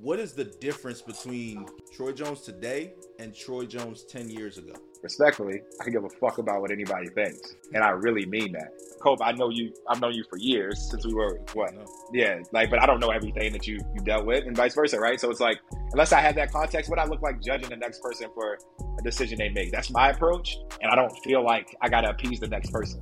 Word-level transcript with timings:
what 0.00 0.18
is 0.18 0.32
the 0.32 0.44
difference 0.44 1.02
between 1.02 1.66
Troy 1.92 2.12
Jones 2.12 2.40
today 2.40 2.94
and 3.18 3.34
Troy 3.34 3.66
Jones 3.66 4.04
10 4.04 4.30
years 4.30 4.56
ago? 4.56 4.72
Respectfully, 5.02 5.60
I 5.78 5.84
can 5.84 5.92
give 5.92 6.04
a 6.04 6.08
fuck 6.08 6.38
about 6.38 6.62
what 6.62 6.70
anybody 6.70 7.08
thinks. 7.08 7.56
And 7.74 7.84
I 7.84 7.90
really 7.90 8.24
mean 8.24 8.52
that. 8.52 8.72
Cope, 9.00 9.20
I 9.22 9.32
know 9.32 9.50
you 9.50 9.72
I've 9.88 10.00
known 10.00 10.12
you 10.12 10.24
for 10.28 10.38
years 10.38 10.90
since 10.90 11.06
we 11.06 11.14
were 11.14 11.40
what? 11.54 11.72
Yeah, 12.12 12.40
like 12.52 12.70
but 12.70 12.82
I 12.82 12.86
don't 12.86 13.00
know 13.00 13.10
everything 13.10 13.52
that 13.52 13.66
you 13.66 13.78
you 13.94 14.00
dealt 14.02 14.26
with 14.26 14.46
and 14.46 14.54
vice 14.56 14.74
versa, 14.74 14.98
right? 14.98 15.18
So 15.18 15.30
it's 15.30 15.40
like 15.40 15.58
unless 15.92 16.12
I 16.12 16.20
have 16.20 16.34
that 16.34 16.52
context, 16.52 16.90
what 16.90 16.98
I 16.98 17.04
look 17.04 17.22
like 17.22 17.40
judging 17.42 17.70
the 17.70 17.76
next 17.76 18.02
person 18.02 18.28
for 18.34 18.58
a 18.98 19.02
decision 19.02 19.38
they 19.38 19.48
make. 19.48 19.72
That's 19.72 19.90
my 19.90 20.10
approach. 20.10 20.58
And 20.82 20.90
I 20.90 20.96
don't 20.96 21.12
feel 21.24 21.42
like 21.42 21.74
I 21.80 21.88
gotta 21.88 22.10
appease 22.10 22.40
the 22.40 22.48
next 22.48 22.70
person. 22.70 23.00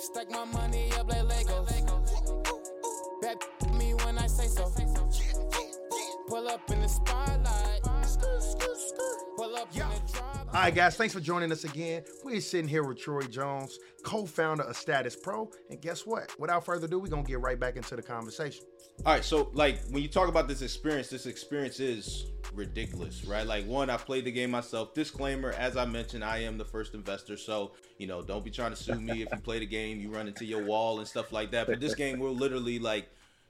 Stack 0.00 0.30
my 0.30 0.44
money 0.44 0.90
up 0.98 1.08
like 1.08 1.46
me 1.46 1.87
up 6.48 6.70
in 6.70 6.80
the 6.80 6.88
spotlight. 6.88 7.82
Pull 9.36 9.54
up 9.56 9.72
in 9.72 9.78
the 9.78 10.22
All 10.22 10.46
right, 10.52 10.74
guys, 10.74 10.96
thanks 10.96 11.14
for 11.14 11.20
joining 11.20 11.52
us 11.52 11.64
again. 11.64 12.02
We're 12.24 12.40
sitting 12.40 12.66
here 12.66 12.84
with 12.84 12.98
Troy 12.98 13.22
Jones, 13.22 13.78
co 14.02 14.24
founder 14.24 14.64
of 14.64 14.76
Status 14.76 15.14
Pro. 15.14 15.50
And 15.70 15.80
guess 15.80 16.06
what? 16.06 16.34
Without 16.38 16.64
further 16.64 16.86
ado, 16.86 16.98
we're 16.98 17.08
going 17.08 17.24
to 17.24 17.28
get 17.28 17.40
right 17.40 17.60
back 17.60 17.76
into 17.76 17.94
the 17.94 18.02
conversation. 18.02 18.64
All 19.04 19.12
right, 19.12 19.24
so 19.24 19.50
like 19.52 19.80
when 19.90 20.02
you 20.02 20.08
talk 20.08 20.28
about 20.28 20.48
this 20.48 20.62
experience, 20.62 21.08
this 21.08 21.26
experience 21.26 21.80
is 21.80 22.32
ridiculous, 22.54 23.24
right? 23.24 23.46
Like 23.46 23.66
one, 23.66 23.90
I've 23.90 24.06
played 24.06 24.24
the 24.24 24.32
game 24.32 24.50
myself. 24.50 24.94
Disclaimer, 24.94 25.52
as 25.52 25.76
I 25.76 25.84
mentioned, 25.84 26.24
I 26.24 26.38
am 26.38 26.58
the 26.58 26.64
first 26.64 26.94
investor, 26.94 27.36
so 27.36 27.72
you 27.98 28.06
know, 28.06 28.22
don't 28.22 28.44
be 28.44 28.50
trying 28.50 28.70
to 28.70 28.76
sue 28.76 29.00
me 29.00 29.22
if 29.22 29.28
you 29.30 29.38
play 29.38 29.60
the 29.60 29.66
game, 29.66 30.00
you 30.00 30.10
run 30.10 30.26
into 30.26 30.44
your 30.44 30.64
wall 30.64 30.98
and 30.98 31.06
stuff 31.06 31.30
like 31.30 31.50
that. 31.52 31.66
But 31.66 31.78
this 31.78 31.94
game 31.94 32.18
will 32.18 32.34
literally 32.34 32.78
like 32.78 33.08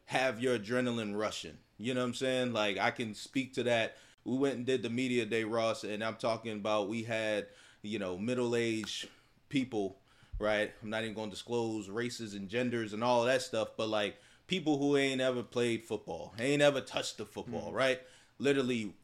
have 0.09 0.41
your 0.41 0.59
adrenaline 0.59 1.15
rushing. 1.15 1.59
You 1.77 1.93
know 1.93 2.01
what 2.01 2.07
I'm 2.07 2.15
saying? 2.15 2.55
Like 2.55 2.79
I 2.79 2.91
can 2.91 3.15
speak 3.15 3.53
to 3.55 3.63
that. 3.65 3.99
We 4.25 4.39
went 4.39 4.57
and 4.57 4.65
did 4.65 4.83
the 4.83 4.89
media 4.89 5.27
day, 5.27 5.45
Ross, 5.45 5.85
and 5.85 6.03
I'm 6.03 6.17
talking 6.17 6.53
about 6.53 6.89
we 6.89 7.03
had, 7.03 7.47
you 7.83 7.99
know, 7.99 8.17
middle-aged 8.17 9.07
people, 9.51 9.99
right? 10.39 10.73
I'm 10.83 10.89
not 10.89 11.03
even 11.03 11.15
going 11.15 11.29
to 11.29 11.37
disclose 11.37 11.91
races 11.91 12.33
and 12.33 12.49
genders 12.49 12.95
and 12.95 13.05
all 13.05 13.21
of 13.21 13.27
that 13.27 13.43
stuff, 13.43 13.69
but 13.77 13.91
like 13.91 14.17
people 14.47 14.79
who 14.79 14.97
ain't 14.97 15.21
ever 15.21 15.43
played 15.43 15.85
football, 15.85 16.33
ain't 16.39 16.63
ever 16.63 16.81
touched 16.81 17.19
the 17.19 17.27
football, 17.27 17.67
mm-hmm. 17.67 17.77
right? 17.77 18.01
Literally 18.39 18.95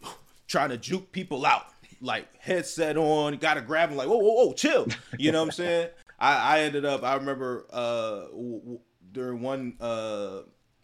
trying 0.46 0.68
to 0.68 0.78
juke 0.78 1.10
people 1.10 1.44
out, 1.44 1.66
like 2.00 2.28
headset 2.38 2.96
on, 2.96 3.36
got 3.38 3.54
to 3.54 3.62
grab 3.62 3.88
them, 3.88 3.98
like 3.98 4.08
whoa, 4.08 4.18
whoa, 4.18 4.46
whoa, 4.46 4.52
chill. 4.52 4.86
You 5.18 5.32
know 5.32 5.40
what 5.40 5.46
I'm 5.46 5.52
saying? 5.52 5.88
I, 6.20 6.58
I 6.58 6.60
ended 6.60 6.84
up. 6.84 7.02
I 7.02 7.16
remember 7.16 7.66
uh, 7.72 8.26
w- 8.26 8.60
w- 8.60 8.80
during 9.12 9.40
one 9.40 9.74
uh, 9.80 10.40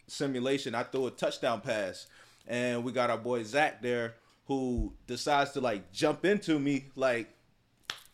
simulation, 0.07 0.75
I 0.75 0.83
threw 0.83 1.07
a 1.07 1.11
touchdown 1.11 1.61
pass, 1.61 2.07
and 2.47 2.83
we 2.83 2.91
got 2.91 3.09
our 3.09 3.17
boy 3.17 3.43
Zach 3.43 3.81
there 3.81 4.15
who 4.45 4.93
decides 5.07 5.51
to 5.51 5.61
like 5.61 5.91
jump 5.91 6.25
into 6.25 6.59
me, 6.59 6.85
like 6.95 7.29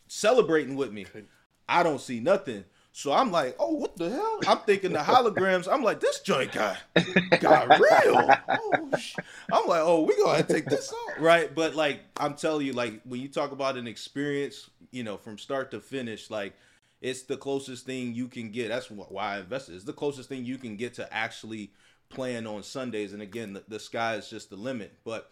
celebrating 0.08 0.76
with 0.76 0.92
me. 0.92 1.06
I 1.68 1.82
don't 1.82 2.00
see 2.00 2.20
nothing. 2.20 2.64
So 2.92 3.12
I'm 3.12 3.30
like, 3.30 3.56
oh, 3.58 3.74
what 3.74 3.96
the 3.98 4.08
hell? 4.08 4.40
I'm 4.46 4.58
thinking 4.60 4.92
the 4.94 5.00
holograms. 5.00 5.70
I'm 5.70 5.82
like, 5.82 6.00
this 6.00 6.20
joint 6.20 6.52
got 6.52 6.78
got 7.40 7.68
real. 7.78 8.38
Oh, 8.48 8.90
I'm 9.52 9.66
like, 9.66 9.82
oh, 9.82 10.02
we 10.02 10.16
gonna 10.16 10.42
take 10.42 10.64
this 10.64 10.90
off, 10.90 11.20
right? 11.20 11.54
But 11.54 11.74
like, 11.74 12.00
I'm 12.16 12.34
telling 12.34 12.66
you, 12.66 12.72
like, 12.72 13.02
when 13.04 13.20
you 13.20 13.28
talk 13.28 13.52
about 13.52 13.76
an 13.76 13.86
experience, 13.86 14.70
you 14.92 15.04
know, 15.04 15.18
from 15.18 15.36
start 15.36 15.72
to 15.72 15.80
finish, 15.80 16.30
like, 16.30 16.54
it's 17.00 17.22
the 17.22 17.36
closest 17.36 17.86
thing 17.86 18.14
you 18.14 18.28
can 18.28 18.50
get. 18.50 18.68
That's 18.68 18.90
why 18.90 19.36
I 19.36 19.38
invested. 19.40 19.74
It's 19.74 19.84
the 19.84 19.92
closest 19.92 20.28
thing 20.28 20.44
you 20.44 20.58
can 20.58 20.76
get 20.76 20.94
to 20.94 21.12
actually 21.12 21.72
playing 22.08 22.46
on 22.46 22.62
Sundays. 22.62 23.12
And 23.12 23.22
again, 23.22 23.52
the, 23.52 23.64
the 23.68 23.78
sky 23.78 24.14
is 24.14 24.30
just 24.30 24.50
the 24.50 24.56
limit. 24.56 24.98
But 25.04 25.30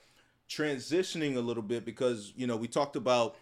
transitioning 0.48 1.36
a 1.36 1.40
little 1.40 1.62
bit 1.62 1.84
because 1.84 2.32
you 2.36 2.46
know 2.46 2.56
we 2.56 2.68
talked 2.68 2.96
about 2.96 3.36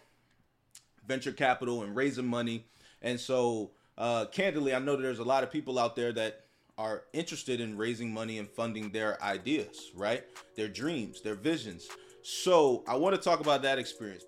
venture 1.05 1.33
capital 1.33 1.83
and 1.83 1.95
raising 1.95 2.27
money, 2.27 2.65
and 3.01 3.19
so 3.19 3.71
uh, 3.97 4.25
candidly, 4.25 4.73
I 4.73 4.79
know 4.79 4.95
there's 4.95 5.19
a 5.19 5.23
lot 5.23 5.43
of 5.43 5.51
people 5.51 5.77
out 5.77 5.95
there 5.95 6.13
that 6.13 6.45
are 6.77 7.03
interested 7.13 7.61
in 7.61 7.77
raising 7.77 8.11
money 8.11 8.39
and 8.39 8.49
funding 8.49 8.89
their 8.89 9.21
ideas, 9.21 9.91
right? 9.95 10.23
Their 10.55 10.67
dreams, 10.67 11.21
their 11.21 11.35
visions. 11.35 11.87
So 12.23 12.83
I 12.87 12.95
want 12.95 13.15
to 13.15 13.21
talk 13.21 13.41
about 13.41 13.61
that 13.63 13.77
experience. 13.77 14.23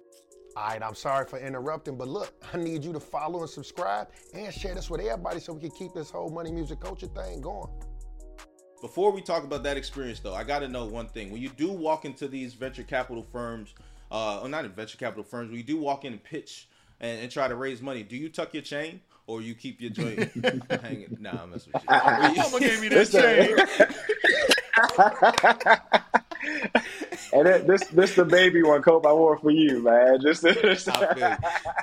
All 0.58 0.70
right, 0.70 0.82
I'm 0.82 0.96
sorry 0.96 1.26
for 1.26 1.38
interrupting, 1.38 1.98
but 1.98 2.08
look, 2.08 2.34
I 2.54 2.58
need 2.58 2.86
you 2.86 2.94
to 2.94 3.00
follow 3.00 3.42
and 3.42 3.50
subscribe 3.50 4.08
and 4.34 4.54
share 4.54 4.74
this 4.74 4.90
with 4.90 5.02
everybody 5.02 5.42
so 5.42 5.52
we 5.52 5.60
can 5.60 5.72
keep 5.72 5.94
this 5.94 6.10
whole 6.10 6.30
money 6.30 6.50
music 6.50 6.80
culture 6.80 7.08
thing 7.08 7.42
going. 7.42 7.70
Before 8.80 9.12
we 9.12 9.22
talk 9.22 9.44
about 9.44 9.64
that 9.64 9.76
experience, 9.76 10.22
though, 10.22 10.34
I 10.34 10.46
got 10.46 10.60
to 10.60 10.70
know 10.70 10.86
one 10.86 11.08
thing. 11.08 11.30
When 11.30 11.42
you 11.42 11.50
do 11.50 11.72
walk 11.74 12.06
into 12.06 12.30
these 12.30 12.54
venture 12.54 12.84
capital 12.84 13.26
firms, 13.34 13.74
uh, 14.12 14.40
or 14.42 14.48
not 14.48 14.64
in 14.64 14.72
venture 14.72 14.98
capital 14.98 15.26
firms, 15.26 15.50
when 15.50 15.58
you 15.58 15.64
do 15.64 15.78
walk 15.78 16.06
in 16.06 16.14
and 16.14 16.24
pitch 16.24 16.70
and, 17.02 17.20
and 17.20 17.30
try 17.30 17.50
to 17.50 17.56
raise 17.56 17.82
money, 17.82 18.04
do 18.04 18.16
you 18.16 18.30
tuck 18.30 18.54
your 18.54 18.64
chain 18.64 19.02
or 19.28 19.42
you 19.42 19.56
keep 19.56 19.82
your 19.82 19.92
joint 19.92 20.32
hanging? 20.82 21.18
Nah, 21.20 21.44
I'm 21.44 21.52
messing 21.52 21.74
with 21.74 21.84
you. 21.84 21.90
Mama 22.44 22.60
gave 22.62 22.80
me 22.80 22.88
that 22.90 23.12
chain. 26.08 26.22
and 27.34 27.48
it, 27.48 27.68
this 27.68 27.86
this 27.88 28.16
the 28.16 28.26
baby 28.26 28.64
one 28.64 28.82
Cope. 28.82 29.06
I 29.06 29.14
wore 29.14 29.38
for 29.38 29.52
you, 29.52 29.82
man. 29.82 30.20
Just 30.22 30.42
this. 30.42 30.86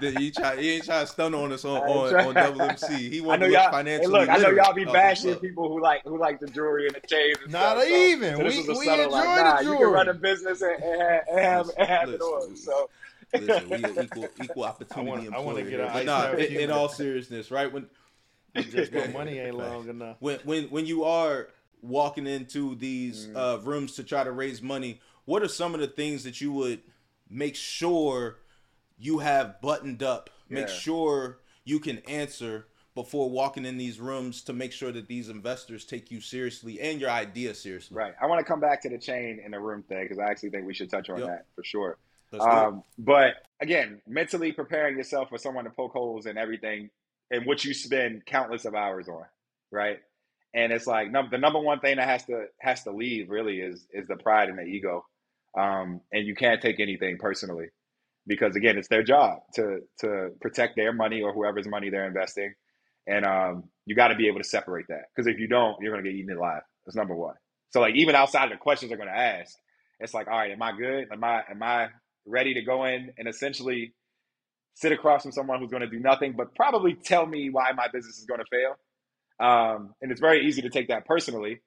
he 0.01 0.31
try 0.31 0.61
he 0.61 0.71
ain't 0.73 0.85
trying 0.85 1.07
to 1.07 1.13
stun 1.13 1.35
on 1.35 1.53
us 1.53 1.65
on 1.65 1.83
on, 1.83 2.15
on 2.15 2.35
WMC. 2.35 3.13
He 3.13 3.21
want 3.21 3.43
to 3.43 3.49
look 3.49 3.71
financially. 3.71 4.21
Hey, 4.21 4.21
look, 4.21 4.29
I 4.29 4.37
know 4.39 4.51
y'all 4.51 4.75
be 4.75 4.87
oh, 4.87 4.93
bashing 4.93 5.35
people 5.37 5.69
who 5.69 5.81
like 5.81 6.03
who 6.05 6.19
like 6.19 6.41
the 6.41 6.47
jewelry 6.49 6.87
and 6.87 6.95
the 6.95 7.07
chains. 7.07 7.39
And 7.43 7.53
Not 7.53 7.79
stuff, 7.79 7.91
even. 7.91 8.37
So, 8.37 8.51
so 8.51 8.73
we 8.73 8.79
we 8.79 8.89
enjoy 8.89 9.09
like, 9.09 9.25
nah, 9.25 9.57
the 9.57 9.65
jewelry. 9.65 9.79
You 9.79 9.85
can 9.85 9.93
run 9.95 10.09
a 10.09 10.15
business 10.15 10.63
and, 10.63 10.83
and 10.83 11.03
have, 11.03 11.23
and 11.29 11.41
have, 11.41 11.71
and 11.79 11.89
have 11.89 12.09
listen, 12.09 12.21
it 12.21 12.25
on. 12.25 12.57
So. 12.57 12.91
Listen, 13.35 13.71
we 13.71 13.77
equal 14.03 14.29
equal 14.43 14.65
opportunity 14.65 15.29
I 15.33 15.39
want 15.39 15.57
to 15.57 15.65
get 15.65 15.81
a 15.81 16.05
nah, 16.05 16.33
in, 16.33 16.53
in 16.53 16.71
all 16.71 16.91
seriousness, 16.91 17.51
right? 17.51 17.73
When 17.73 17.87
just 18.55 18.93
money 19.13 19.39
ain't 19.39 19.57
long 19.57 19.89
enough. 19.89 20.17
When 20.21 20.39
when 20.45 20.65
when 20.65 20.87
you 20.87 21.05
are 21.05 21.49
walking 21.83 22.27
into 22.27 22.75
these 22.77 23.27
mm. 23.27 23.37
uh, 23.37 23.61
rooms 23.61 23.93
to 23.97 24.05
try 24.05 24.25
to 24.25 24.33
raise 24.33 24.63
money, 24.63 25.01
what 25.25 25.43
are 25.43 25.49
some 25.49 25.75
of 25.75 25.81
the 25.81 25.87
things 25.87 26.25
that 26.25 26.41
you 26.41 26.53
would 26.53 26.81
make 27.29 27.57
sure 27.57 28.39
you 28.99 29.19
have 29.19 29.61
buttoned 29.61 30.03
up? 30.03 30.31
Yeah. 30.49 30.61
Make 30.61 30.69
sure 30.69 31.41
you 31.65 31.81
can 31.81 31.99
answer 32.09 32.67
before 32.95 33.31
walking 33.31 33.65
in 33.65 33.79
these 33.79 33.99
rooms 33.99 34.43
to 34.43 34.53
make 34.53 34.73
sure 34.73 34.93
that 34.93 35.09
these 35.09 35.29
investors 35.29 35.85
take 35.85 36.11
you 36.11 36.21
seriously 36.21 36.81
and 36.81 37.01
your 37.01 37.11
idea 37.11 37.55
seriously. 37.55 37.97
Right. 37.97 38.15
I 38.21 38.27
want 38.27 38.41
to 38.41 38.45
come 38.45 38.61
back 38.61 38.83
to 38.83 38.91
the 38.91 38.99
chain 38.99 39.41
in 39.45 39.53
the 39.53 39.61
room 39.61 39.83
thing 39.83 40.03
because 40.03 40.19
I 40.19 40.31
actually 40.31 40.51
think 40.51 40.67
we 40.67 40.75
should 40.75 40.91
touch 40.91 41.09
on 41.09 41.19
yep. 41.19 41.29
that 41.29 41.47
for 41.55 41.65
sure. 41.65 41.99
Um, 42.41 42.83
but 42.99 43.35
again, 43.61 44.01
mentally 44.07 44.53
preparing 44.53 44.97
yourself 44.97 45.29
for 45.29 45.39
someone 45.39 45.65
to 45.65 45.71
poke 45.71 45.93
holes 45.93 46.27
in 46.27 46.39
everything 46.39 46.89
and 47.31 47.47
what 47.47 47.65
you 47.65 47.75
spend 47.75 48.25
countless 48.27 48.65
of 48.65 48.75
hours 48.75 49.09
on, 49.09 49.25
right? 49.71 50.01
And 50.55 50.73
it's 50.73 50.87
like 50.87 51.13
the 51.31 51.39
number 51.39 51.61
one 51.61 51.81
thing 51.81 51.97
that 51.99 52.09
has 52.09 52.25
to 52.27 52.47
has 52.61 52.83
to 52.85 52.93
leave 52.93 53.31
really 53.31 53.61
is 53.61 53.87
is 53.93 54.09
the 54.09 54.17
pride 54.17 54.49
and 54.51 54.59
the 54.59 54.65
ego 54.65 55.05
um, 55.59 56.01
and 56.13 56.27
you 56.27 56.35
can't 56.35 56.63
take 56.63 56.81
anything 56.81 57.19
personally 57.19 57.67
because 58.27 58.57
again, 58.57 58.79
it's 58.79 58.89
their 58.89 59.03
job 59.03 59.41
to 59.55 59.81
to 60.01 60.31
protect 60.41 60.77
their 60.77 60.93
money 60.93 61.23
or 61.23 61.33
whoever's 61.33 61.67
money 61.67 61.91
they're 61.91 62.07
investing, 62.07 62.55
and 63.07 63.25
um, 63.25 63.65
you 63.87 63.95
got 63.97 64.09
to 64.09 64.15
be 64.15 64.29
able 64.29 64.39
to 64.39 64.45
separate 64.49 64.87
that 64.89 65.05
because 65.15 65.27
if 65.27 65.39
you 65.39 65.49
don't, 65.49 65.77
you're 65.81 65.93
gonna 65.93 66.03
get 66.09 66.15
eaten 66.15 66.37
alive. 66.37 66.63
That's 66.87 66.97
number 66.97 67.15
one. 67.15 67.35
So 67.71 67.81
like 67.81 67.95
even 67.97 68.15
outside 68.15 68.45
of 68.45 68.51
the 68.51 68.57
questions 68.59 68.91
they're 68.91 68.99
gonna 68.99 69.11
ask, 69.11 69.57
it's 70.01 70.15
like, 70.15 70.29
all 70.29 70.39
right, 70.39 70.53
am 70.53 70.63
I 70.63 70.73
good? 70.77 71.09
Am 71.13 71.23
I 71.25 71.43
am 71.51 71.63
I 71.63 71.89
ready 72.27 72.55
to 72.55 72.63
go 72.63 72.85
in 72.85 73.13
and 73.19 73.29
essentially 73.29 73.91
sit 74.75 74.93
across 74.93 75.23
from 75.23 75.33
someone 75.33 75.61
who's 75.61 75.71
going 75.71 75.83
to 75.83 75.89
do 75.89 76.01
nothing 76.01 76.35
but 76.37 76.55
probably 76.55 76.95
tell 76.95 77.27
me 77.27 77.51
why 77.51 77.73
my 77.73 77.89
business 77.93 78.19
is 78.19 78.25
going 78.27 78.41
to 78.41 78.47
fail? 78.51 78.75
Um, 79.43 79.95
and 80.01 80.13
it's 80.13 80.21
very 80.21 80.47
easy 80.47 80.63
to 80.63 80.71
take 80.71 80.89
that 80.89 81.05
personally. 81.05 81.61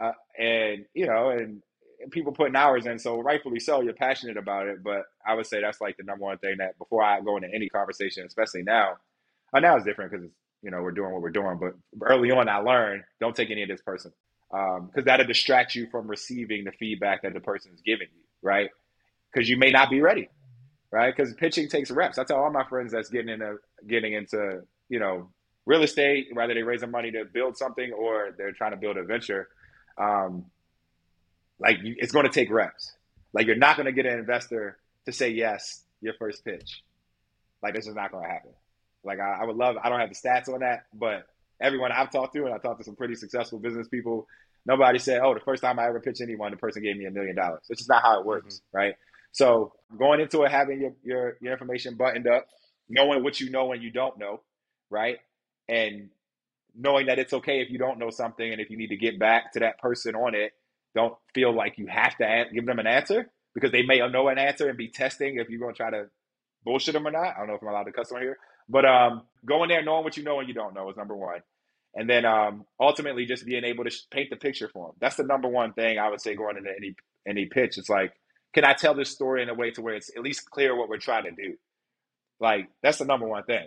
Uh, 0.00 0.12
and 0.38 0.84
you 0.92 1.06
know, 1.06 1.30
and 1.30 1.62
people 2.10 2.32
putting 2.32 2.54
hours 2.54 2.84
in, 2.84 2.98
so 2.98 3.18
rightfully 3.20 3.58
so, 3.58 3.80
you're 3.80 3.94
passionate 3.94 4.36
about 4.36 4.66
it. 4.66 4.84
But 4.84 5.04
I 5.26 5.34
would 5.34 5.46
say 5.46 5.62
that's 5.62 5.80
like 5.80 5.96
the 5.96 6.04
number 6.04 6.24
one 6.24 6.38
thing 6.38 6.56
that 6.58 6.76
before 6.78 7.02
I 7.02 7.20
go 7.22 7.36
into 7.36 7.48
any 7.54 7.70
conversation, 7.70 8.26
especially 8.26 8.62
now, 8.62 8.96
uh, 9.54 9.60
now 9.60 9.76
it's 9.76 9.86
different 9.86 10.12
because 10.12 10.26
you 10.62 10.70
know 10.70 10.82
we're 10.82 10.92
doing 10.92 11.12
what 11.12 11.22
we're 11.22 11.30
doing. 11.30 11.58
But 11.58 11.72
early 12.06 12.30
on, 12.30 12.50
I 12.50 12.58
learned 12.58 13.04
don't 13.18 13.34
take 13.34 13.50
any 13.50 13.62
of 13.62 13.68
this 13.70 13.80
person 13.80 14.12
because 14.50 14.82
um, 14.98 15.04
that'll 15.06 15.26
distract 15.26 15.74
you 15.74 15.88
from 15.90 16.06
receiving 16.08 16.64
the 16.64 16.72
feedback 16.72 17.22
that 17.22 17.32
the 17.32 17.40
person 17.40 17.72
is 17.74 17.80
giving 17.80 18.08
you, 18.14 18.22
right? 18.42 18.68
Because 19.32 19.48
you 19.48 19.56
may 19.56 19.70
not 19.70 19.88
be 19.88 20.02
ready, 20.02 20.28
right? 20.92 21.14
Because 21.16 21.32
pitching 21.32 21.70
takes 21.70 21.90
reps. 21.90 22.18
I 22.18 22.24
tell 22.24 22.36
all 22.36 22.50
my 22.50 22.68
friends 22.68 22.92
that's 22.92 23.08
getting 23.08 23.30
into 23.30 23.56
getting 23.86 24.12
into 24.12 24.60
you 24.90 25.00
know 25.00 25.30
real 25.66 25.82
estate, 25.82 26.28
whether 26.32 26.54
they 26.54 26.62
raise 26.62 26.80
the 26.80 26.86
money 26.86 27.10
to 27.10 27.24
build 27.24 27.56
something 27.56 27.92
or 27.92 28.34
they're 28.38 28.52
trying 28.52 28.70
to 28.70 28.76
build 28.76 28.96
a 28.96 29.04
venture. 29.04 29.48
Um, 29.98 30.46
like 31.58 31.78
it's 31.82 32.12
going 32.12 32.26
to 32.26 32.32
take 32.32 32.50
reps. 32.50 32.92
Like 33.32 33.46
you're 33.46 33.56
not 33.56 33.76
going 33.76 33.86
to 33.86 33.92
get 33.92 34.06
an 34.06 34.18
investor 34.18 34.78
to 35.06 35.12
say 35.12 35.30
yes 35.30 35.82
your 36.00 36.14
first 36.18 36.44
pitch. 36.44 36.82
Like 37.62 37.74
this 37.74 37.86
is 37.86 37.94
not 37.94 38.12
going 38.12 38.24
to 38.24 38.30
happen. 38.30 38.52
Like 39.04 39.18
I, 39.20 39.40
I, 39.42 39.44
would 39.44 39.56
love. 39.56 39.76
I 39.82 39.88
don't 39.88 40.00
have 40.00 40.10
the 40.10 40.14
stats 40.14 40.52
on 40.52 40.60
that, 40.60 40.86
but 40.94 41.26
everyone 41.60 41.92
I've 41.92 42.10
talked 42.10 42.34
to, 42.34 42.44
and 42.44 42.54
I 42.54 42.58
talked 42.58 42.80
to 42.80 42.84
some 42.84 42.96
pretty 42.96 43.14
successful 43.14 43.58
business 43.58 43.88
people, 43.88 44.26
Nobody 44.66 44.98
said, 44.98 45.20
"Oh, 45.22 45.32
the 45.32 45.40
first 45.40 45.62
time 45.62 45.78
I 45.78 45.86
ever 45.86 46.00
pitched 46.00 46.20
anyone, 46.20 46.50
the 46.50 46.56
person 46.56 46.82
gave 46.82 46.96
me 46.96 47.06
a 47.06 47.10
million 47.10 47.36
dollars." 47.36 47.62
It's 47.70 47.80
just 47.80 47.88
not 47.88 48.02
how 48.02 48.20
it 48.20 48.26
works, 48.26 48.56
mm-hmm. 48.56 48.76
right? 48.76 48.94
So 49.30 49.72
going 49.96 50.20
into 50.20 50.42
it, 50.42 50.50
having 50.50 50.80
your, 50.80 50.92
your 51.04 51.36
your 51.40 51.52
information 51.52 51.96
buttoned 51.96 52.26
up, 52.26 52.48
knowing 52.88 53.22
what 53.22 53.40
you 53.40 53.48
know 53.48 53.72
and 53.72 53.82
you 53.82 53.92
don't 53.92 54.18
know, 54.18 54.40
right, 54.90 55.18
and 55.68 56.08
knowing 56.74 57.06
that 57.06 57.18
it's 57.18 57.32
okay 57.32 57.60
if 57.60 57.70
you 57.70 57.78
don't 57.78 57.98
know 57.98 58.10
something 58.10 58.50
and 58.50 58.60
if 58.60 58.70
you 58.70 58.76
need 58.76 58.88
to 58.88 58.96
get 58.96 59.18
back 59.18 59.52
to 59.52 59.60
that 59.60 59.78
person 59.78 60.14
on 60.14 60.34
it, 60.34 60.52
don't 60.94 61.14
feel 61.34 61.54
like 61.54 61.78
you 61.78 61.86
have 61.86 62.16
to 62.18 62.44
give 62.52 62.66
them 62.66 62.78
an 62.78 62.86
answer 62.86 63.30
because 63.54 63.72
they 63.72 63.82
may 63.82 63.98
know 64.08 64.28
an 64.28 64.38
answer 64.38 64.68
and 64.68 64.78
be 64.78 64.88
testing 64.88 65.38
if 65.38 65.48
you're 65.48 65.60
going 65.60 65.74
to 65.74 65.76
try 65.76 65.90
to 65.90 66.06
bullshit 66.64 66.94
them 66.94 67.06
or 67.06 67.10
not. 67.10 67.34
I 67.36 67.38
don't 67.38 67.48
know 67.48 67.54
if 67.54 67.62
I'm 67.62 67.68
allowed 67.68 67.84
to 67.84 67.92
cuss 67.92 68.12
on 68.12 68.20
here, 68.20 68.36
but 68.68 68.84
um, 68.84 69.22
going 69.44 69.68
there 69.68 69.82
knowing 69.82 70.04
what 70.04 70.16
you 70.16 70.24
know 70.24 70.40
and 70.40 70.48
you 70.48 70.54
don't 70.54 70.74
know 70.74 70.90
is 70.90 70.96
number 70.96 71.16
one. 71.16 71.40
And 71.94 72.08
then 72.10 72.26
um, 72.26 72.66
ultimately 72.78 73.24
just 73.24 73.46
being 73.46 73.64
able 73.64 73.84
to 73.84 73.90
paint 74.10 74.28
the 74.28 74.36
picture 74.36 74.68
for 74.68 74.88
them. 74.88 74.96
That's 75.00 75.16
the 75.16 75.22
number 75.22 75.48
one 75.48 75.72
thing 75.72 75.98
I 75.98 76.10
would 76.10 76.20
say 76.20 76.34
going 76.34 76.58
into 76.58 76.70
any 76.76 76.94
any 77.26 77.46
pitch. 77.46 77.78
It's 77.78 77.88
like, 77.88 78.12
can 78.52 78.64
I 78.64 78.74
tell 78.74 78.94
this 78.94 79.10
story 79.10 79.42
in 79.42 79.48
a 79.48 79.54
way 79.54 79.70
to 79.72 79.82
where 79.82 79.94
it's 79.94 80.10
at 80.14 80.22
least 80.22 80.50
clear 80.50 80.76
what 80.76 80.90
we're 80.90 80.98
trying 80.98 81.24
to 81.24 81.30
do? 81.30 81.54
Like 82.38 82.68
that's 82.82 82.98
the 82.98 83.06
number 83.06 83.26
one 83.26 83.44
thing. 83.44 83.66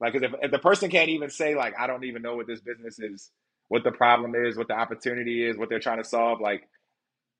Like, 0.00 0.14
if, 0.14 0.32
if 0.42 0.50
the 0.50 0.58
person 0.58 0.90
can't 0.90 1.10
even 1.10 1.30
say 1.30 1.54
like, 1.54 1.74
I 1.78 1.86
don't 1.86 2.04
even 2.04 2.22
know 2.22 2.36
what 2.36 2.46
this 2.46 2.60
business 2.60 2.98
is, 2.98 3.30
what 3.68 3.84
the 3.84 3.92
problem 3.92 4.34
is, 4.34 4.56
what 4.56 4.68
the 4.68 4.74
opportunity 4.74 5.46
is, 5.46 5.56
what 5.56 5.68
they're 5.68 5.78
trying 5.78 6.02
to 6.02 6.08
solve, 6.08 6.40
like, 6.40 6.68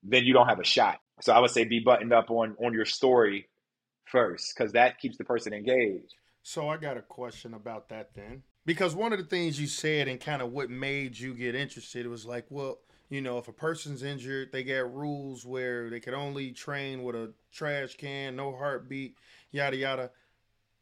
then 0.03 0.25
you 0.25 0.33
don't 0.33 0.49
have 0.49 0.61
a 0.61 0.65
shot. 0.65 0.99
So 1.21 1.33
I 1.33 1.41
would 1.41 1.51
say 1.51 1.65
be 1.65 1.81
buttoned 1.81 2.13
up 2.13 2.31
on 2.31 2.57
on 2.65 2.73
your 2.73 2.87
story 2.87 3.49
first, 4.05 4.55
because 4.57 4.73
that 4.73 4.99
keeps 4.99 5.19
the 5.19 5.25
person 5.25 5.53
engaged. 5.53 6.15
So 6.43 6.69
I 6.69 6.77
got 6.77 6.97
a 6.97 7.03
question 7.03 7.55
about 7.55 7.91
that 7.91 8.15
then. 8.15 8.43
Because 8.67 8.95
one 8.95 9.13
of 9.13 9.19
the 9.19 9.25
things 9.25 9.61
you 9.61 9.67
said 9.67 10.09
and 10.09 10.21
kind 10.21 10.43
of 10.43 10.53
what 10.53 10.71
made 10.71 11.19
you 11.19 11.35
get 11.35 11.55
interested 11.55 12.07
was 12.07 12.25
like, 12.27 12.47
well, 12.51 12.79
you 13.09 13.21
know, 13.21 13.39
if 13.39 13.49
a 13.49 13.53
person's 13.53 14.03
injured, 14.03 14.53
they 14.53 14.63
got 14.63 14.95
rules 14.95 15.45
where 15.45 15.91
they 15.91 16.01
could 16.01 16.15
only 16.15 16.53
train 16.53 17.03
with 17.03 17.17
a 17.17 17.33
trash 17.53 17.97
can, 17.97 18.37
no 18.37 18.55
heartbeat, 18.55 19.17
yada 19.51 19.77
yada. 19.77 20.11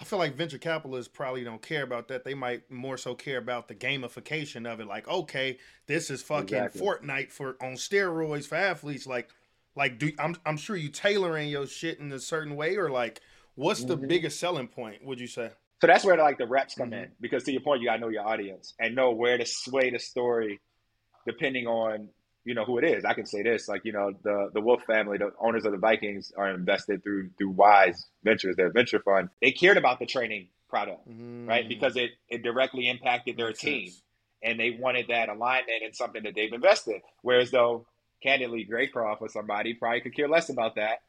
I 0.00 0.04
feel 0.04 0.18
like 0.18 0.34
venture 0.34 0.58
capitalists 0.58 1.12
probably 1.12 1.42
don't 1.42 1.60
care 1.60 1.82
about 1.82 2.08
that. 2.08 2.22
They 2.24 2.34
might 2.34 2.70
more 2.70 2.96
so 2.96 3.14
care 3.14 3.38
about 3.38 3.66
the 3.66 3.74
gamification 3.74 4.70
of 4.70 4.78
it. 4.78 4.86
Like, 4.86 5.08
okay, 5.08 5.58
this 5.86 6.08
is 6.10 6.22
fucking 6.22 6.56
exactly. 6.56 6.80
Fortnite 6.80 7.32
for 7.32 7.56
on 7.60 7.72
steroids 7.72 8.46
for 8.46 8.54
athletes. 8.54 9.06
Like, 9.06 9.28
like 9.74 9.98
do 9.98 10.12
I'm 10.18 10.36
I'm 10.46 10.56
sure 10.56 10.76
you 10.76 10.88
tailoring 10.88 11.48
your 11.48 11.66
shit 11.66 11.98
in 11.98 12.12
a 12.12 12.20
certain 12.20 12.54
way, 12.54 12.76
or 12.76 12.90
like, 12.90 13.20
what's 13.56 13.84
the 13.84 13.96
mm-hmm. 13.96 14.06
biggest 14.06 14.38
selling 14.38 14.68
point? 14.68 15.04
Would 15.04 15.18
you 15.18 15.26
say? 15.26 15.50
So 15.80 15.86
that's 15.88 16.04
where 16.04 16.16
like 16.16 16.38
the 16.38 16.46
reps 16.46 16.74
come 16.74 16.90
mm-hmm. 16.90 17.04
in 17.04 17.10
because 17.20 17.42
to 17.44 17.52
your 17.52 17.60
point, 17.60 17.80
you 17.80 17.88
gotta 17.88 18.00
know 18.00 18.08
your 18.08 18.26
audience 18.26 18.74
and 18.78 18.94
know 18.94 19.10
where 19.10 19.36
to 19.36 19.46
sway 19.46 19.90
the 19.90 19.98
story, 19.98 20.60
depending 21.26 21.66
on 21.66 22.08
you 22.44 22.54
know 22.54 22.64
who 22.64 22.78
it 22.78 22.84
is. 22.84 23.04
I 23.04 23.14
can 23.14 23.26
say 23.26 23.42
this, 23.42 23.68
like 23.68 23.84
you 23.84 23.92
know 23.92 24.12
the 24.22 24.50
the 24.52 24.60
Wilf 24.60 24.82
family, 24.84 25.18
the 25.18 25.32
owners 25.40 25.64
of 25.64 25.72
the 25.72 25.78
Vikings, 25.78 26.32
are 26.36 26.50
invested 26.50 27.02
through 27.02 27.30
through 27.38 27.50
Wise 27.50 28.06
Ventures, 28.24 28.56
their 28.56 28.70
venture 28.70 29.00
fund. 29.00 29.28
They 29.42 29.52
cared 29.52 29.76
about 29.76 29.98
the 29.98 30.06
training 30.06 30.48
product, 30.68 31.08
mm. 31.08 31.46
right? 31.48 31.68
Because 31.68 31.96
it 31.96 32.10
it 32.28 32.42
directly 32.42 32.88
impacted 32.88 33.36
their 33.36 33.48
Makes 33.48 33.60
team, 33.60 33.86
sense. 33.88 34.02
and 34.42 34.60
they 34.60 34.70
wanted 34.70 35.06
that 35.08 35.28
alignment 35.28 35.82
and 35.84 35.94
something 35.94 36.22
that 36.22 36.34
they've 36.34 36.52
invested. 36.52 37.02
Whereas 37.22 37.50
though, 37.50 37.86
candidly, 38.22 38.66
Greycroft 38.70 39.20
or 39.20 39.28
somebody 39.28 39.74
probably 39.74 40.00
could 40.00 40.14
care 40.14 40.28
less 40.28 40.48
about 40.48 40.76
that 40.76 41.00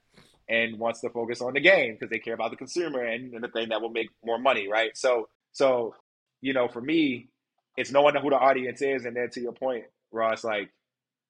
and 0.47 0.79
wants 0.79 1.01
to 1.01 1.09
focus 1.09 1.41
on 1.41 1.53
the 1.53 1.59
game 1.59 1.93
because 1.93 2.09
they 2.09 2.19
care 2.19 2.33
about 2.33 2.49
the 2.49 2.57
consumer 2.57 3.03
and, 3.03 3.33
and 3.35 3.43
the 3.43 3.49
thing 3.49 3.69
that 3.69 3.81
will 3.81 3.91
make 3.91 4.09
more 4.25 4.39
money, 4.39 4.67
right? 4.67 4.97
So 4.97 5.29
so 5.51 5.95
you 6.41 6.53
know, 6.53 6.67
for 6.67 6.81
me, 6.81 7.29
it's 7.77 7.91
knowing 7.91 8.15
who 8.15 8.29
the 8.29 8.37
audience 8.37 8.81
is, 8.81 9.05
and 9.05 9.15
then 9.15 9.29
to 9.31 9.41
your 9.41 9.53
point, 9.53 9.85
Ross, 10.11 10.43
like 10.43 10.69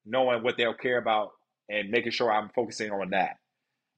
knowing 0.05 0.43
what 0.43 0.57
they'll 0.57 0.73
care 0.73 0.97
about 0.97 1.31
and 1.69 1.89
making 1.89 2.11
sure 2.11 2.31
I'm 2.31 2.49
focusing 2.49 2.91
on 2.91 3.11
that. 3.11 3.37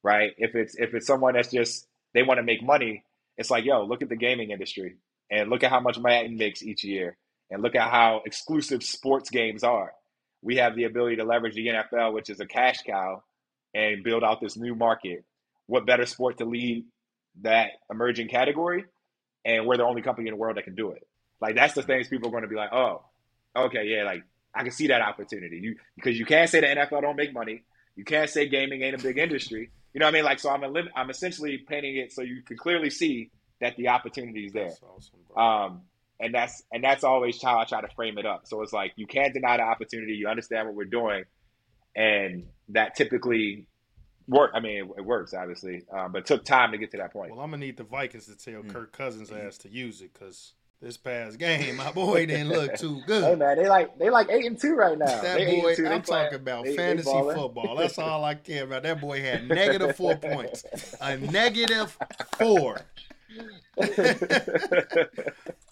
Right. 0.03 0.31
If 0.37 0.55
it's 0.55 0.75
if 0.75 0.93
it's 0.93 1.05
someone 1.05 1.33
that's 1.35 1.51
just 1.51 1.87
they 2.13 2.23
want 2.23 2.39
to 2.39 2.43
make 2.43 2.63
money, 2.63 3.03
it's 3.37 3.51
like, 3.51 3.65
yo, 3.65 3.83
look 3.83 4.01
at 4.01 4.09
the 4.09 4.15
gaming 4.15 4.51
industry 4.51 4.97
and 5.29 5.49
look 5.49 5.63
at 5.63 5.71
how 5.71 5.79
much 5.79 5.99
Madden 5.99 6.37
makes 6.37 6.63
each 6.63 6.83
year 6.83 7.17
and 7.49 7.61
look 7.61 7.75
at 7.75 7.89
how 7.89 8.21
exclusive 8.25 8.83
sports 8.83 9.29
games 9.29 9.63
are. 9.63 9.93
We 10.41 10.57
have 10.57 10.75
the 10.75 10.85
ability 10.85 11.17
to 11.17 11.23
leverage 11.23 11.55
the 11.55 11.67
NFL, 11.67 12.13
which 12.13 12.29
is 12.29 12.39
a 12.39 12.47
cash 12.47 12.81
cow, 12.81 13.23
and 13.73 14.03
build 14.03 14.23
out 14.23 14.41
this 14.41 14.57
new 14.57 14.75
market. 14.75 15.23
What 15.67 15.85
better 15.85 16.05
sport 16.05 16.39
to 16.39 16.45
lead 16.45 16.85
that 17.41 17.71
emerging 17.89 18.29
category? 18.29 18.85
And 19.45 19.65
we're 19.65 19.77
the 19.77 19.85
only 19.85 20.01
company 20.01 20.27
in 20.27 20.33
the 20.33 20.39
world 20.39 20.57
that 20.57 20.63
can 20.63 20.75
do 20.75 20.91
it. 20.91 21.07
Like 21.39 21.55
that's 21.55 21.73
the 21.73 21.83
things 21.83 22.07
people 22.07 22.29
are 22.29 22.31
going 22.31 22.43
to 22.43 22.49
be 22.49 22.55
like, 22.55 22.73
oh, 22.73 23.03
okay, 23.55 23.85
yeah, 23.85 24.03
like 24.03 24.23
I 24.53 24.63
can 24.63 24.71
see 24.71 24.87
that 24.87 25.01
opportunity. 25.01 25.57
You 25.57 25.75
because 25.95 26.17
you 26.17 26.25
can't 26.25 26.49
say 26.49 26.59
the 26.61 26.67
NFL 26.67 27.01
don't 27.01 27.15
make 27.15 27.33
money. 27.33 27.63
You 27.95 28.03
can't 28.03 28.29
say 28.29 28.47
gaming 28.47 28.81
ain't 28.81 28.99
a 28.99 29.03
big 29.03 29.17
industry. 29.17 29.71
You 29.93 29.99
know 29.99 30.05
what 30.05 30.11
I 30.11 30.13
mean? 30.13 30.23
Like 30.23 30.39
so, 30.39 30.49
I'm 30.49 30.63
a, 30.63 30.83
I'm 30.95 31.09
essentially 31.09 31.57
painting 31.57 31.97
it 31.97 32.11
so 32.13 32.21
you 32.21 32.41
can 32.43 32.57
clearly 32.57 32.89
see 32.89 33.29
that 33.59 33.75
the 33.75 33.89
opportunity 33.89 34.45
is 34.45 34.53
there. 34.53 34.71
Awesome, 34.95 35.37
um, 35.37 35.81
and 36.19 36.33
that's 36.33 36.63
and 36.71 36.83
that's 36.83 37.03
always 37.03 37.41
how 37.41 37.59
I 37.59 37.65
try 37.65 37.81
to 37.81 37.89
frame 37.95 38.17
it 38.17 38.25
up. 38.25 38.41
So 38.45 38.61
it's 38.61 38.73
like 38.73 38.93
you 38.95 39.07
can't 39.07 39.33
deny 39.33 39.57
the 39.57 39.63
opportunity. 39.63 40.13
You 40.13 40.27
understand 40.27 40.67
what 40.67 40.75
we're 40.75 40.85
doing, 40.85 41.23
and 41.95 42.47
that 42.69 42.95
typically 42.95 43.67
work. 44.27 44.51
I 44.53 44.59
mean, 44.61 44.91
it, 44.97 45.05
works 45.05 45.33
obviously, 45.33 45.83
um, 45.91 46.13
but 46.13 46.19
it 46.19 46.25
took 46.25 46.45
time 46.45 46.71
to 46.71 46.77
get 46.77 46.91
to 46.91 46.97
that 46.97 47.11
point. 47.11 47.31
Well, 47.31 47.41
I'm 47.41 47.51
gonna 47.51 47.65
need 47.65 47.77
the 47.77 47.83
Vikings 47.83 48.27
to 48.27 48.35
tell 48.35 48.61
mm. 48.61 48.71
Kirk 48.71 48.93
Cousins' 48.93 49.31
ass 49.31 49.57
to 49.59 49.69
use 49.69 50.01
it 50.01 50.13
because 50.13 50.53
this 50.81 50.97
past 50.97 51.37
game. 51.37 51.77
My 51.77 51.91
boy 51.91 52.25
didn't 52.25 52.49
look 52.49 52.75
too 52.77 53.01
good. 53.05 53.23
Hey 53.23 53.35
man, 53.35 53.57
they 53.57 53.69
like 53.69 53.97
they 53.99 54.09
like 54.09 54.29
eight 54.29 54.45
and 54.45 54.59
two 54.59 54.75
right 54.75 54.97
now. 54.97 55.05
That 55.05 55.37
they 55.37 55.61
boy, 55.61 55.75
I'm 55.87 56.01
talking 56.01 56.35
about 56.35 56.65
they, 56.65 56.75
fantasy 56.75 57.11
they 57.11 57.33
football. 57.33 57.75
That's 57.77 57.97
all 57.99 58.25
I 58.25 58.35
care 58.35 58.63
about. 58.63 58.83
That 58.83 58.99
boy 58.99 59.21
had 59.21 59.47
negative 59.47 59.95
four 59.95 60.17
points, 60.17 60.65
a 60.99 61.17
negative 61.17 61.97
four. 62.37 62.81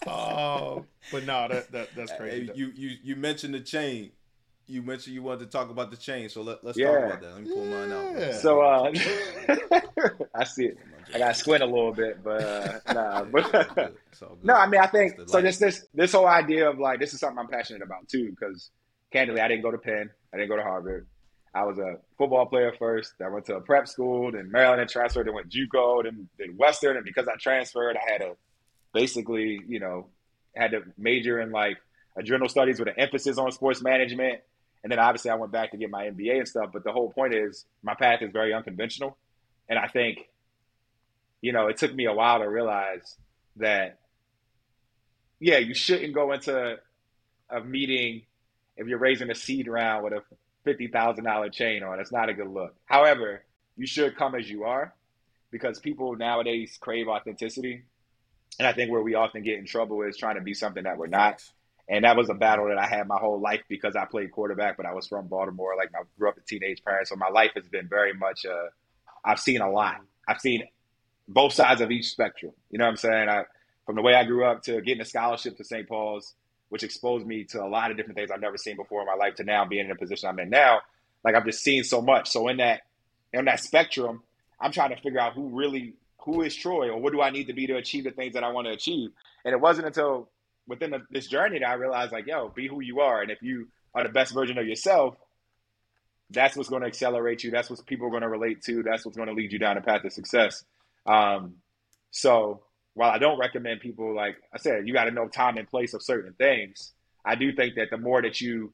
oh, 0.06 0.84
but 1.12 1.24
no, 1.26 1.48
that, 1.48 1.70
that 1.72 1.88
that's 1.94 2.12
crazy. 2.16 2.46
Hey, 2.46 2.52
you 2.54 2.72
you 2.74 2.96
you 3.02 3.16
mentioned 3.16 3.54
the 3.54 3.60
chain. 3.60 4.12
You 4.66 4.82
mentioned 4.82 5.16
you 5.16 5.22
wanted 5.24 5.40
to 5.40 5.46
talk 5.46 5.70
about 5.70 5.90
the 5.90 5.96
chain, 5.96 6.28
so 6.28 6.42
let, 6.42 6.62
us 6.62 6.76
yeah. 6.78 6.92
talk 6.92 7.04
about 7.04 7.20
that. 7.22 7.34
Let 7.34 7.42
me 7.42 7.52
pull 7.52 7.64
mine 7.64 7.90
out. 7.90 8.34
So 8.34 8.60
uh, 8.60 8.92
I 10.32 10.44
see 10.44 10.66
it. 10.66 10.78
I 11.14 11.18
got 11.18 11.28
to 11.28 11.34
squint 11.34 11.62
a 11.62 11.66
little 11.66 11.92
bit, 11.92 12.22
but 12.22 12.42
uh, 12.42 12.78
nah. 12.92 13.24
But 13.24 13.92
no, 14.42 14.54
I 14.54 14.66
mean, 14.66 14.80
I 14.80 14.86
think 14.86 15.20
so. 15.26 15.40
This 15.40 15.58
this 15.58 15.86
this 15.94 16.12
whole 16.12 16.26
idea 16.26 16.68
of 16.68 16.78
like 16.78 17.00
this 17.00 17.12
is 17.12 17.20
something 17.20 17.38
I'm 17.38 17.48
passionate 17.48 17.82
about 17.82 18.08
too, 18.08 18.30
because 18.30 18.70
candidly, 19.12 19.40
I 19.40 19.48
didn't 19.48 19.62
go 19.62 19.70
to 19.70 19.78
Penn, 19.78 20.10
I 20.32 20.36
didn't 20.36 20.50
go 20.50 20.56
to 20.56 20.62
Harvard. 20.62 21.06
I 21.54 21.64
was 21.64 21.78
a 21.78 21.96
football 22.16 22.46
player 22.46 22.72
first. 22.78 23.14
I 23.24 23.28
went 23.28 23.46
to 23.46 23.56
a 23.56 23.60
prep 23.60 23.88
school, 23.88 24.30
then 24.30 24.50
Maryland 24.52 24.80
and 24.80 24.90
transferred, 24.90 25.26
then 25.26 25.34
went 25.34 25.48
JUCO, 25.48 26.04
then, 26.04 26.28
then 26.38 26.56
Western. 26.56 26.96
And 26.96 27.04
because 27.04 27.26
I 27.26 27.34
transferred, 27.40 27.96
I 27.96 28.12
had 28.12 28.18
to 28.18 28.36
basically, 28.94 29.60
you 29.66 29.80
know, 29.80 30.06
had 30.54 30.70
to 30.72 30.82
major 30.96 31.40
in 31.40 31.50
like 31.50 31.78
adrenal 32.16 32.48
studies 32.48 32.78
with 32.78 32.88
an 32.88 32.94
emphasis 32.98 33.36
on 33.36 33.50
sports 33.50 33.82
management. 33.82 34.40
And 34.82 34.92
then 34.92 35.00
obviously 35.00 35.30
I 35.30 35.34
went 35.34 35.50
back 35.50 35.72
to 35.72 35.76
get 35.76 35.90
my 35.90 36.04
MBA 36.04 36.38
and 36.38 36.48
stuff. 36.48 36.70
But 36.72 36.84
the 36.84 36.92
whole 36.92 37.10
point 37.10 37.34
is 37.34 37.66
my 37.82 37.94
path 37.94 38.22
is 38.22 38.30
very 38.32 38.54
unconventional. 38.54 39.16
And 39.68 39.78
I 39.78 39.88
think 39.88 40.28
you 41.40 41.52
know, 41.52 41.68
it 41.68 41.76
took 41.76 41.94
me 41.94 42.06
a 42.06 42.12
while 42.12 42.38
to 42.40 42.48
realize 42.48 43.16
that, 43.56 43.98
yeah, 45.38 45.58
you 45.58 45.74
shouldn't 45.74 46.14
go 46.14 46.32
into 46.32 46.78
a 47.48 47.60
meeting 47.60 48.22
if 48.76 48.86
you're 48.86 48.98
raising 48.98 49.30
a 49.30 49.34
seed 49.34 49.68
round 49.68 50.04
with 50.04 50.12
a 50.12 50.22
fifty 50.64 50.88
thousand 50.88 51.24
dollar 51.24 51.48
chain 51.48 51.82
on. 51.82 51.98
It's 52.00 52.12
not 52.12 52.28
a 52.28 52.34
good 52.34 52.48
look. 52.48 52.74
However, 52.86 53.42
you 53.76 53.86
should 53.86 54.16
come 54.16 54.34
as 54.34 54.50
you 54.50 54.64
are, 54.64 54.94
because 55.50 55.78
people 55.78 56.14
nowadays 56.16 56.76
crave 56.80 57.08
authenticity, 57.08 57.82
and 58.58 58.68
I 58.68 58.72
think 58.72 58.90
where 58.90 59.02
we 59.02 59.14
often 59.14 59.42
get 59.42 59.58
in 59.58 59.66
trouble 59.66 60.02
is 60.02 60.16
trying 60.16 60.36
to 60.36 60.42
be 60.42 60.54
something 60.54 60.84
that 60.84 60.98
we're 60.98 61.06
not. 61.06 61.42
And 61.88 62.04
that 62.04 62.16
was 62.16 62.28
a 62.30 62.34
battle 62.34 62.68
that 62.68 62.78
I 62.78 62.86
had 62.86 63.08
my 63.08 63.16
whole 63.18 63.40
life 63.40 63.62
because 63.68 63.96
I 63.96 64.04
played 64.04 64.30
quarterback, 64.30 64.76
but 64.76 64.86
I 64.86 64.94
was 64.94 65.08
from 65.08 65.26
Baltimore. 65.26 65.74
Like 65.76 65.90
I 65.92 66.04
grew 66.16 66.28
up 66.28 66.36
a 66.36 66.40
teenage 66.42 66.84
parent, 66.84 67.08
so 67.08 67.16
my 67.16 67.28
life 67.28 67.50
has 67.56 67.66
been 67.66 67.88
very 67.88 68.12
much. 68.12 68.46
Uh, 68.46 68.68
I've 69.24 69.40
seen 69.40 69.60
a 69.60 69.70
lot. 69.70 69.96
I've 70.28 70.40
seen 70.40 70.62
both 71.30 71.52
sides 71.52 71.80
of 71.80 71.90
each 71.90 72.10
spectrum. 72.10 72.52
You 72.70 72.78
know 72.78 72.84
what 72.84 72.90
I'm 72.90 72.96
saying? 72.96 73.28
I, 73.28 73.44
from 73.86 73.94
the 73.96 74.02
way 74.02 74.14
I 74.14 74.24
grew 74.24 74.44
up 74.44 74.62
to 74.64 74.80
getting 74.80 75.00
a 75.00 75.04
scholarship 75.04 75.56
to 75.56 75.64
St. 75.64 75.88
Paul's, 75.88 76.34
which 76.68 76.82
exposed 76.82 77.26
me 77.26 77.44
to 77.44 77.62
a 77.62 77.66
lot 77.66 77.90
of 77.90 77.96
different 77.96 78.16
things 78.16 78.30
I've 78.30 78.40
never 78.40 78.56
seen 78.56 78.76
before 78.76 79.00
in 79.00 79.06
my 79.06 79.14
life, 79.14 79.36
to 79.36 79.44
now 79.44 79.64
being 79.64 79.86
in 79.86 79.90
a 79.90 79.96
position 79.96 80.28
I'm 80.28 80.38
in 80.40 80.50
now. 80.50 80.80
Like 81.24 81.34
I've 81.34 81.44
just 81.44 81.62
seen 81.62 81.84
so 81.84 82.02
much. 82.02 82.28
So 82.28 82.48
in 82.48 82.58
that 82.58 82.82
in 83.32 83.44
that 83.44 83.60
spectrum, 83.60 84.22
I'm 84.60 84.72
trying 84.72 84.90
to 84.90 85.00
figure 85.00 85.20
out 85.20 85.34
who 85.34 85.48
really 85.48 85.94
who 86.18 86.42
is 86.42 86.54
Troy 86.54 86.90
or 86.90 87.00
what 87.00 87.12
do 87.12 87.22
I 87.22 87.30
need 87.30 87.46
to 87.46 87.52
be 87.52 87.66
to 87.68 87.76
achieve 87.76 88.04
the 88.04 88.10
things 88.10 88.34
that 88.34 88.44
I 88.44 88.50
want 88.50 88.66
to 88.66 88.72
achieve. 88.72 89.10
And 89.44 89.52
it 89.52 89.60
wasn't 89.60 89.86
until 89.86 90.28
within 90.66 90.90
the, 90.90 91.00
this 91.10 91.26
journey 91.26 91.58
that 91.58 91.68
I 91.68 91.74
realized 91.74 92.12
like, 92.12 92.26
yo, 92.26 92.48
be 92.48 92.68
who 92.68 92.80
you 92.80 93.00
are. 93.00 93.22
And 93.22 93.30
if 93.30 93.42
you 93.42 93.68
are 93.94 94.02
the 94.02 94.10
best 94.10 94.34
version 94.34 94.58
of 94.58 94.66
yourself, 94.66 95.16
that's 96.30 96.56
what's 96.56 96.68
going 96.68 96.82
to 96.82 96.88
accelerate 96.88 97.42
you. 97.42 97.50
That's 97.50 97.70
what 97.70 97.84
people 97.86 98.06
are 98.06 98.10
going 98.10 98.22
to 98.22 98.28
relate 98.28 98.62
to. 98.62 98.82
That's 98.82 99.04
what's 99.04 99.16
going 99.16 99.28
to 99.28 99.34
lead 99.34 99.52
you 99.52 99.58
down 99.58 99.76
a 99.76 99.80
path 99.80 100.04
of 100.04 100.12
success. 100.12 100.64
Um, 101.10 101.56
so 102.10 102.62
while 102.94 103.10
I 103.10 103.18
don't 103.18 103.38
recommend 103.38 103.80
people, 103.80 104.14
like 104.14 104.36
I 104.52 104.58
said, 104.58 104.86
you 104.86 104.94
got 104.94 105.04
to 105.04 105.10
know 105.10 105.28
time 105.28 105.56
and 105.56 105.68
place 105.68 105.94
of 105.94 106.02
certain 106.02 106.34
things. 106.34 106.92
I 107.24 107.34
do 107.34 107.52
think 107.52 107.74
that 107.76 107.90
the 107.90 107.98
more 107.98 108.22
that 108.22 108.40
you 108.40 108.72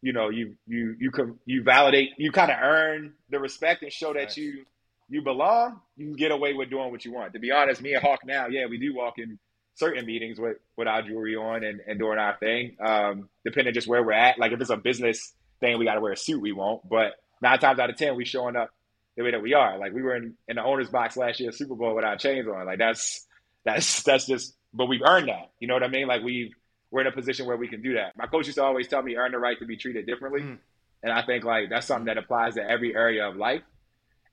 you 0.00 0.12
know, 0.12 0.28
you 0.28 0.54
you 0.66 0.94
you 0.98 1.10
can 1.10 1.38
you 1.44 1.62
validate, 1.62 2.10
you 2.18 2.30
kind 2.30 2.50
of 2.50 2.58
earn 2.60 3.14
the 3.30 3.40
respect 3.40 3.82
and 3.82 3.92
show 3.92 4.12
that 4.12 4.36
you 4.36 4.64
you 5.08 5.22
belong, 5.22 5.80
you 5.96 6.06
can 6.06 6.16
get 6.16 6.30
away 6.30 6.52
with 6.52 6.70
doing 6.70 6.90
what 6.90 7.04
you 7.04 7.12
want. 7.12 7.32
To 7.32 7.38
be 7.38 7.50
honest, 7.50 7.80
me 7.80 7.94
and 7.94 8.02
Hawk 8.02 8.20
now, 8.24 8.46
yeah, 8.46 8.66
we 8.66 8.78
do 8.78 8.94
walk 8.94 9.14
in 9.18 9.38
certain 9.74 10.06
meetings 10.06 10.38
with 10.38 10.58
with 10.76 10.86
our 10.86 11.02
jewelry 11.02 11.34
on 11.34 11.64
and, 11.64 11.80
and 11.86 11.98
doing 11.98 12.18
our 12.18 12.36
thing. 12.38 12.76
Um, 12.80 13.28
depending 13.44 13.74
just 13.74 13.88
where 13.88 14.02
we're 14.02 14.12
at. 14.12 14.38
Like 14.38 14.52
if 14.52 14.60
it's 14.60 14.70
a 14.70 14.76
business 14.76 15.32
thing, 15.60 15.78
we 15.78 15.84
got 15.84 15.94
to 15.94 16.00
wear 16.00 16.12
a 16.12 16.16
suit. 16.16 16.40
We 16.40 16.52
won't. 16.52 16.88
But 16.88 17.14
nine 17.42 17.58
times 17.58 17.80
out 17.80 17.90
of 17.90 17.96
ten, 17.96 18.14
we 18.14 18.24
showing 18.24 18.54
up 18.56 18.70
the 19.18 19.24
way 19.24 19.32
that 19.32 19.42
we 19.42 19.52
are. 19.52 19.76
Like 19.78 19.92
we 19.92 20.00
were 20.00 20.16
in, 20.16 20.34
in 20.46 20.56
the 20.56 20.64
owner's 20.64 20.88
box 20.88 21.16
last 21.16 21.40
year, 21.40 21.50
Super 21.50 21.74
Bowl 21.74 21.94
without 21.94 22.20
chains 22.20 22.46
on. 22.48 22.64
Like 22.64 22.78
that's 22.78 23.26
that's 23.64 24.02
that's 24.04 24.26
just. 24.26 24.54
But 24.72 24.86
we've 24.86 25.02
earned 25.02 25.28
that. 25.28 25.50
You 25.60 25.66
know 25.66 25.74
what 25.74 25.82
I 25.82 25.88
mean? 25.88 26.06
Like 26.06 26.22
we've 26.22 26.52
we're 26.90 27.00
in 27.02 27.06
a 27.08 27.12
position 27.12 27.46
where 27.46 27.56
we 27.56 27.68
can 27.68 27.82
do 27.82 27.94
that. 27.94 28.16
My 28.16 28.26
coach 28.26 28.46
used 28.46 28.56
to 28.58 28.64
always 28.64 28.86
tell 28.86 29.02
me, 29.02 29.16
earn 29.16 29.32
the 29.32 29.38
right 29.38 29.58
to 29.58 29.66
be 29.66 29.76
treated 29.76 30.06
differently. 30.06 30.42
Mm. 30.42 30.58
And 31.02 31.12
I 31.12 31.22
think 31.22 31.44
like 31.44 31.68
that's 31.68 31.86
something 31.86 32.06
that 32.06 32.16
applies 32.16 32.54
to 32.54 32.62
every 32.62 32.94
area 32.94 33.28
of 33.28 33.36
life. 33.36 33.62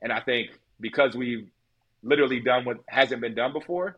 And 0.01 0.13
I 0.13 0.21
think 0.21 0.51
because 0.79 1.15
we've 1.15 1.49
literally 2.03 2.39
done 2.39 2.63
what 2.63 2.77
hasn't 2.87 3.21
been 3.21 3.33
done 3.33 3.53
before, 3.53 3.97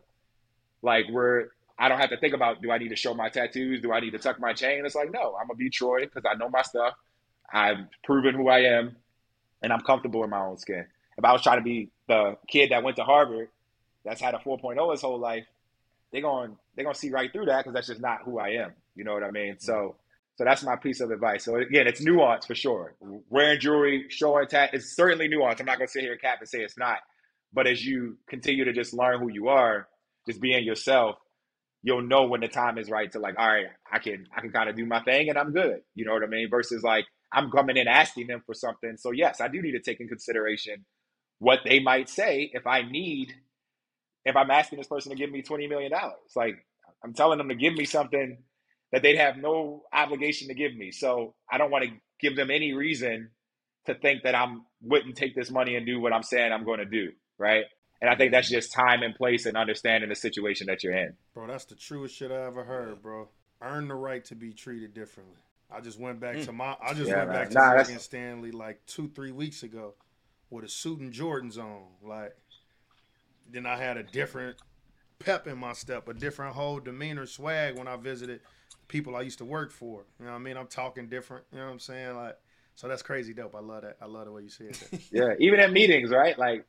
like 0.80 1.04
we're 1.10 1.48
I 1.78 1.88
don't 1.88 2.00
have 2.00 2.10
to 2.10 2.16
think 2.16 2.34
about 2.34 2.62
do 2.62 2.70
I 2.70 2.78
need 2.78 2.88
to 2.88 2.96
show 2.96 3.12
my 3.12 3.28
tattoos? 3.28 3.82
Do 3.82 3.92
I 3.92 4.00
need 4.00 4.12
to 4.12 4.18
tuck 4.18 4.40
my 4.40 4.54
chain? 4.54 4.86
It's 4.86 4.94
like, 4.94 5.12
no, 5.12 5.36
I'm 5.38 5.48
gonna 5.48 5.58
be 5.58 5.68
Troy 5.68 6.06
because 6.06 6.24
I 6.24 6.34
know 6.34 6.48
my 6.48 6.62
stuff. 6.62 6.94
I've 7.52 7.78
proven 8.04 8.34
who 8.34 8.48
I 8.48 8.60
am 8.60 8.96
and 9.62 9.72
I'm 9.72 9.80
comfortable 9.80 10.24
in 10.24 10.30
my 10.30 10.40
own 10.40 10.58
skin. 10.58 10.86
If 11.16 11.24
I 11.24 11.32
was 11.32 11.42
trying 11.42 11.58
to 11.58 11.64
be 11.64 11.90
the 12.06 12.36
kid 12.48 12.70
that 12.70 12.82
went 12.82 12.96
to 12.96 13.04
Harvard 13.04 13.48
that's 14.04 14.20
had 14.20 14.34
a 14.34 14.38
4.0 14.38 14.92
his 14.92 15.00
whole 15.00 15.18
life, 15.18 15.44
they're 16.12 16.22
going 16.22 16.56
they're 16.74 16.84
going 16.84 16.94
to 16.94 17.00
see 17.00 17.10
right 17.10 17.32
through 17.32 17.46
that 17.46 17.58
because 17.58 17.74
that's 17.74 17.88
just 17.88 18.00
not 18.00 18.22
who 18.24 18.38
I 18.38 18.50
am. 18.50 18.72
You 18.94 19.04
know 19.04 19.14
what 19.14 19.24
I 19.24 19.30
mean? 19.30 19.56
So 19.58 19.96
so 20.36 20.44
that's 20.44 20.62
my 20.62 20.76
piece 20.76 21.00
of 21.00 21.10
advice. 21.10 21.44
So 21.44 21.56
again, 21.56 21.88
it's 21.88 22.00
nuance 22.00 22.46
for 22.46 22.54
sure. 22.54 22.94
Wearing 23.28 23.58
jewelry, 23.58 24.06
showing 24.08 24.46
tat, 24.46 24.70
it's 24.72 24.94
certainly 24.94 25.26
nuance. 25.26 25.58
I'm 25.58 25.66
not 25.66 25.78
going 25.78 25.88
to 25.88 25.92
sit 25.92 26.02
here 26.02 26.12
and 26.12 26.20
cap 26.20 26.38
and 26.38 26.48
say 26.48 26.60
it's 26.60 26.78
not. 26.78 26.98
But 27.52 27.66
as 27.66 27.84
you 27.84 28.18
continue 28.28 28.64
to 28.64 28.72
just 28.72 28.94
learn 28.94 29.20
who 29.20 29.32
you 29.32 29.48
are, 29.48 29.88
just 30.28 30.40
being 30.40 30.64
yourself, 30.64 31.16
you'll 31.82 32.02
know 32.02 32.26
when 32.26 32.40
the 32.40 32.48
time 32.48 32.78
is 32.78 32.88
right 32.88 33.10
to 33.12 33.18
like, 33.18 33.36
all 33.36 33.48
right, 33.48 33.66
I 33.90 33.98
can 33.98 34.28
I 34.36 34.40
can 34.40 34.52
kind 34.52 34.70
of 34.70 34.76
do 34.76 34.86
my 34.86 35.02
thing 35.02 35.28
and 35.28 35.36
I'm 35.36 35.52
good. 35.52 35.80
You 35.96 36.04
know 36.04 36.12
what 36.12 36.22
I 36.22 36.26
mean? 36.26 36.48
Versus 36.50 36.84
like 36.84 37.06
I'm 37.32 37.50
coming 37.50 37.76
in 37.76 37.88
asking 37.88 38.28
them 38.28 38.42
for 38.46 38.54
something. 38.54 38.96
So 38.96 39.10
yes, 39.10 39.40
I 39.40 39.48
do 39.48 39.60
need 39.60 39.72
to 39.72 39.80
take 39.80 40.00
in 40.00 40.08
consideration 40.08 40.84
what 41.38 41.60
they 41.64 41.80
might 41.80 42.08
say 42.08 42.50
if 42.52 42.66
I 42.66 42.82
need 42.82 43.34
if 44.24 44.36
I'm 44.36 44.50
asking 44.50 44.78
this 44.78 44.88
person 44.88 45.10
to 45.10 45.16
give 45.16 45.30
me 45.30 45.42
$20 45.42 45.68
million. 45.68 45.92
Like 46.36 46.64
I'm 47.02 47.14
telling 47.14 47.38
them 47.38 47.48
to 47.48 47.54
give 47.54 47.74
me 47.74 47.84
something 47.84 48.38
that 48.92 49.02
they'd 49.02 49.16
have 49.16 49.36
no 49.36 49.84
obligation 49.92 50.48
to 50.48 50.54
give 50.54 50.74
me. 50.74 50.90
So 50.90 51.34
I 51.50 51.58
don't 51.58 51.70
want 51.70 51.84
to 51.84 51.90
give 52.20 52.36
them 52.36 52.50
any 52.50 52.72
reason 52.72 53.30
to 53.86 53.94
think 53.94 54.22
that 54.24 54.34
I'm 54.34 54.64
wouldn't 54.82 55.16
take 55.16 55.34
this 55.34 55.50
money 55.50 55.76
and 55.76 55.86
do 55.86 56.00
what 56.00 56.12
I'm 56.12 56.22
saying 56.22 56.52
I'm 56.52 56.64
going 56.64 56.78
to 56.78 56.84
do. 56.84 57.10
Right. 57.38 57.64
And 58.00 58.08
I 58.08 58.16
think 58.16 58.32
that's 58.32 58.48
just 58.48 58.72
time 58.72 59.02
and 59.02 59.14
place 59.14 59.46
and 59.46 59.56
understanding 59.56 60.08
the 60.08 60.14
situation 60.14 60.68
that 60.68 60.84
you're 60.84 60.96
in. 60.96 61.14
Bro, 61.34 61.48
that's 61.48 61.64
the 61.64 61.74
truest 61.74 62.14
shit 62.14 62.30
I 62.30 62.46
ever 62.46 62.64
heard, 62.64 63.02
bro. 63.02 63.28
Earn 63.60 63.88
the 63.88 63.94
right 63.94 64.24
to 64.26 64.36
be 64.36 64.52
treated 64.52 64.94
differently. 64.94 65.40
I 65.70 65.80
just 65.80 65.98
went 65.98 66.20
back 66.20 66.36
mm. 66.36 66.44
to 66.46 66.52
my 66.52 66.76
I 66.80 66.94
just 66.94 67.08
yeah, 67.08 67.18
went 67.18 67.28
man. 67.28 67.38
back 67.38 67.48
to 67.48 67.54
nah, 67.54 67.74
Morgan 67.74 67.98
Stanley 67.98 68.50
like 68.50 68.84
two, 68.86 69.08
three 69.14 69.32
weeks 69.32 69.62
ago 69.62 69.94
with 70.50 70.64
a 70.64 70.68
suit 70.68 71.00
and 71.00 71.12
Jordans 71.12 71.58
on. 71.58 71.84
Like 72.02 72.36
then 73.50 73.66
I 73.66 73.76
had 73.76 73.96
a 73.96 74.02
different 74.02 74.56
pep 75.18 75.46
in 75.46 75.58
my 75.58 75.72
step, 75.72 76.08
a 76.08 76.14
different 76.14 76.54
whole 76.54 76.80
demeanor, 76.80 77.26
swag 77.26 77.76
when 77.76 77.88
I 77.88 77.96
visited 77.96 78.40
people 78.88 79.16
I 79.16 79.22
used 79.22 79.38
to 79.38 79.44
work 79.44 79.70
for. 79.70 80.04
You 80.18 80.26
know 80.26 80.32
what 80.32 80.38
I 80.38 80.40
mean? 80.40 80.56
I'm 80.56 80.66
talking 80.66 81.08
different. 81.08 81.44
You 81.52 81.58
know 81.58 81.66
what 81.66 81.72
I'm 81.72 81.78
saying? 81.78 82.16
Like, 82.16 82.36
so 82.74 82.88
that's 82.88 83.02
crazy 83.02 83.34
dope. 83.34 83.54
I 83.54 83.60
love 83.60 83.82
that. 83.82 83.96
I 84.00 84.06
love 84.06 84.26
the 84.26 84.32
way 84.32 84.42
you 84.42 84.48
say 84.48 84.66
it. 84.66 85.02
yeah, 85.10 85.34
even 85.38 85.60
at 85.60 85.72
meetings, 85.72 86.10
right? 86.10 86.38
Like, 86.38 86.64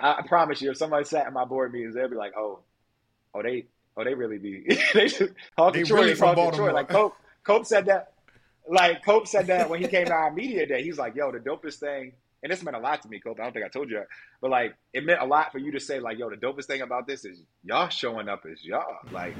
I, 0.00 0.22
promise 0.26 0.60
you, 0.60 0.70
if 0.70 0.76
somebody 0.76 1.04
sat 1.04 1.26
in 1.26 1.32
my 1.32 1.44
board 1.44 1.72
meetings, 1.72 1.94
they'd 1.94 2.10
be 2.10 2.16
like, 2.16 2.32
"Oh, 2.36 2.60
oh, 3.32 3.42
they, 3.42 3.66
oh, 3.96 4.04
they 4.04 4.14
really 4.14 4.38
be, 4.38 4.64
they 4.94 5.06
just 5.06 5.32
Hawk 5.56 5.74
they 5.74 5.84
really 5.84 6.14
from 6.14 6.34
Baltimore. 6.34 6.72
Like 6.72 6.88
Cope, 6.88 7.16
Cope 7.44 7.66
said 7.66 7.86
that. 7.86 8.13
Like 8.68 9.04
Cope 9.04 9.26
said 9.26 9.48
that 9.48 9.68
when 9.68 9.80
he 9.80 9.88
came 9.88 10.06
to 10.06 10.12
our 10.12 10.32
media 10.32 10.66
day, 10.66 10.82
he's 10.82 10.98
like, 10.98 11.14
"Yo, 11.14 11.30
the 11.32 11.38
dopest 11.38 11.76
thing." 11.76 12.12
And 12.42 12.52
this 12.52 12.62
meant 12.62 12.76
a 12.76 12.80
lot 12.80 13.02
to 13.02 13.08
me, 13.08 13.20
Cope. 13.20 13.40
I 13.40 13.44
don't 13.44 13.52
think 13.52 13.64
I 13.64 13.68
told 13.68 13.90
you 13.90 13.96
that, 13.96 14.08
but 14.40 14.50
like, 14.50 14.74
it 14.92 15.04
meant 15.04 15.20
a 15.20 15.24
lot 15.24 15.52
for 15.52 15.58
you 15.58 15.72
to 15.72 15.80
say, 15.80 16.00
like, 16.00 16.18
"Yo, 16.18 16.30
the 16.30 16.36
dopest 16.36 16.64
thing 16.66 16.82
about 16.82 17.06
this 17.06 17.24
is 17.24 17.42
y'all 17.62 17.88
showing 17.88 18.28
up 18.28 18.44
as 18.50 18.64
y'all." 18.64 18.98
Like, 19.10 19.36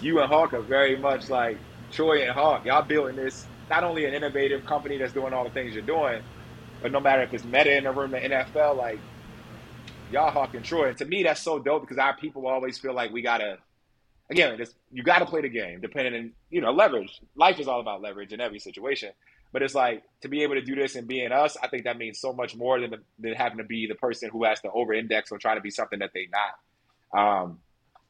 you 0.00 0.20
and 0.20 0.28
Hawk 0.28 0.54
are 0.54 0.62
very 0.62 0.96
much 0.96 1.28
like 1.28 1.58
Troy 1.90 2.22
and 2.22 2.32
Hawk, 2.32 2.64
y'all 2.64 2.82
building 2.82 3.16
this 3.16 3.46
not 3.70 3.84
only 3.84 4.04
an 4.04 4.14
innovative 4.14 4.64
company 4.64 4.98
that's 4.98 5.12
doing 5.12 5.32
all 5.32 5.44
the 5.44 5.50
things 5.50 5.74
you're 5.74 5.82
doing, 5.82 6.22
but 6.82 6.92
no 6.92 7.00
matter 7.00 7.22
if 7.22 7.32
it's 7.32 7.44
meta 7.44 7.76
in 7.76 7.84
the 7.84 7.90
room, 7.90 8.10
the 8.10 8.18
NFL, 8.18 8.76
like 8.76 8.98
y'all 10.10 10.30
Hawk 10.30 10.54
and 10.54 10.64
Troy. 10.64 10.88
And 10.88 10.98
to 10.98 11.04
me, 11.04 11.22
that's 11.22 11.40
so 11.40 11.58
dope 11.58 11.82
because 11.82 11.98
our 11.98 12.16
people 12.16 12.46
always 12.46 12.78
feel 12.78 12.94
like 12.94 13.12
we 13.12 13.22
gotta. 13.22 13.58
Again, 14.30 14.56
this, 14.56 14.74
you 14.90 15.02
got 15.02 15.18
to 15.18 15.26
play 15.26 15.42
the 15.42 15.48
game, 15.48 15.80
depending 15.80 16.14
on 16.14 16.32
you 16.50 16.60
know 16.60 16.72
leverage. 16.72 17.20
Life 17.36 17.58
is 17.60 17.68
all 17.68 17.80
about 17.80 18.00
leverage 18.00 18.32
in 18.32 18.40
every 18.40 18.58
situation. 18.58 19.10
But 19.52 19.62
it's 19.62 19.74
like 19.74 20.02
to 20.22 20.28
be 20.28 20.42
able 20.42 20.54
to 20.54 20.62
do 20.62 20.74
this 20.74 20.96
and 20.96 21.06
being 21.06 21.30
us, 21.30 21.56
I 21.62 21.68
think 21.68 21.84
that 21.84 21.96
means 21.96 22.18
so 22.18 22.32
much 22.32 22.56
more 22.56 22.80
than, 22.80 22.92
than 23.20 23.34
having 23.34 23.58
to 23.58 23.64
be 23.64 23.86
the 23.86 23.94
person 23.94 24.28
who 24.30 24.42
has 24.42 24.60
to 24.62 24.70
over 24.72 24.92
index 24.92 25.30
or 25.30 25.38
try 25.38 25.54
to 25.54 25.60
be 25.60 25.70
something 25.70 26.00
that 26.00 26.10
they 26.12 26.26
not. 26.32 27.16
Um, 27.16 27.60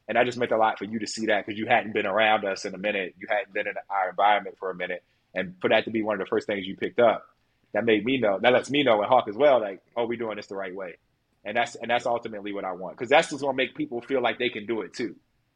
and 0.07 0.15
that 0.15 0.25
just 0.25 0.39
meant 0.39 0.51
a 0.51 0.57
lot 0.57 0.79
for 0.79 0.85
you 0.85 0.97
to 0.97 1.05
see 1.05 1.27
that 1.27 1.45
because 1.45 1.59
you 1.59 1.67
hadn't 1.67 1.93
been 1.93 2.07
around 2.07 2.45
us 2.45 2.65
in 2.65 2.73
a 2.73 2.79
minute. 2.79 3.13
You 3.19 3.27
hadn't 3.29 3.53
been 3.53 3.67
in 3.67 3.75
our 3.91 4.09
environment 4.09 4.57
for 4.57 4.71
a 4.71 4.75
minute. 4.75 5.03
And 5.35 5.55
for 5.61 5.69
that 5.69 5.85
to 5.85 5.91
be 5.91 6.01
one 6.01 6.15
of 6.15 6.19
the 6.19 6.29
first 6.29 6.47
things 6.47 6.65
you 6.65 6.75
picked 6.75 6.99
up, 6.99 7.27
that 7.73 7.85
made 7.85 8.05
me 8.05 8.17
know, 8.17 8.39
that 8.39 8.53
lets 8.53 8.71
me 8.71 8.83
know 8.83 9.01
and 9.01 9.07
Hawk 9.07 9.27
as 9.27 9.35
well, 9.35 9.59
like, 9.59 9.81
oh, 9.95 10.07
we're 10.07 10.17
doing 10.17 10.37
this 10.37 10.47
the 10.47 10.55
right 10.55 10.73
way. 10.73 10.95
And 11.43 11.57
that's 11.57 11.75
and 11.75 11.91
that's 11.91 12.07
ultimately 12.07 12.53
what 12.53 12.63
I 12.63 12.71
want. 12.71 12.97
Because 12.97 13.09
that's 13.09 13.29
just 13.29 13.41
gonna 13.41 13.55
make 13.55 13.75
people 13.75 14.01
feel 14.01 14.21
like 14.21 14.39
they 14.39 14.49
can 14.49 14.65
do 14.65 14.81
it 14.81 14.93
too. 14.93 15.15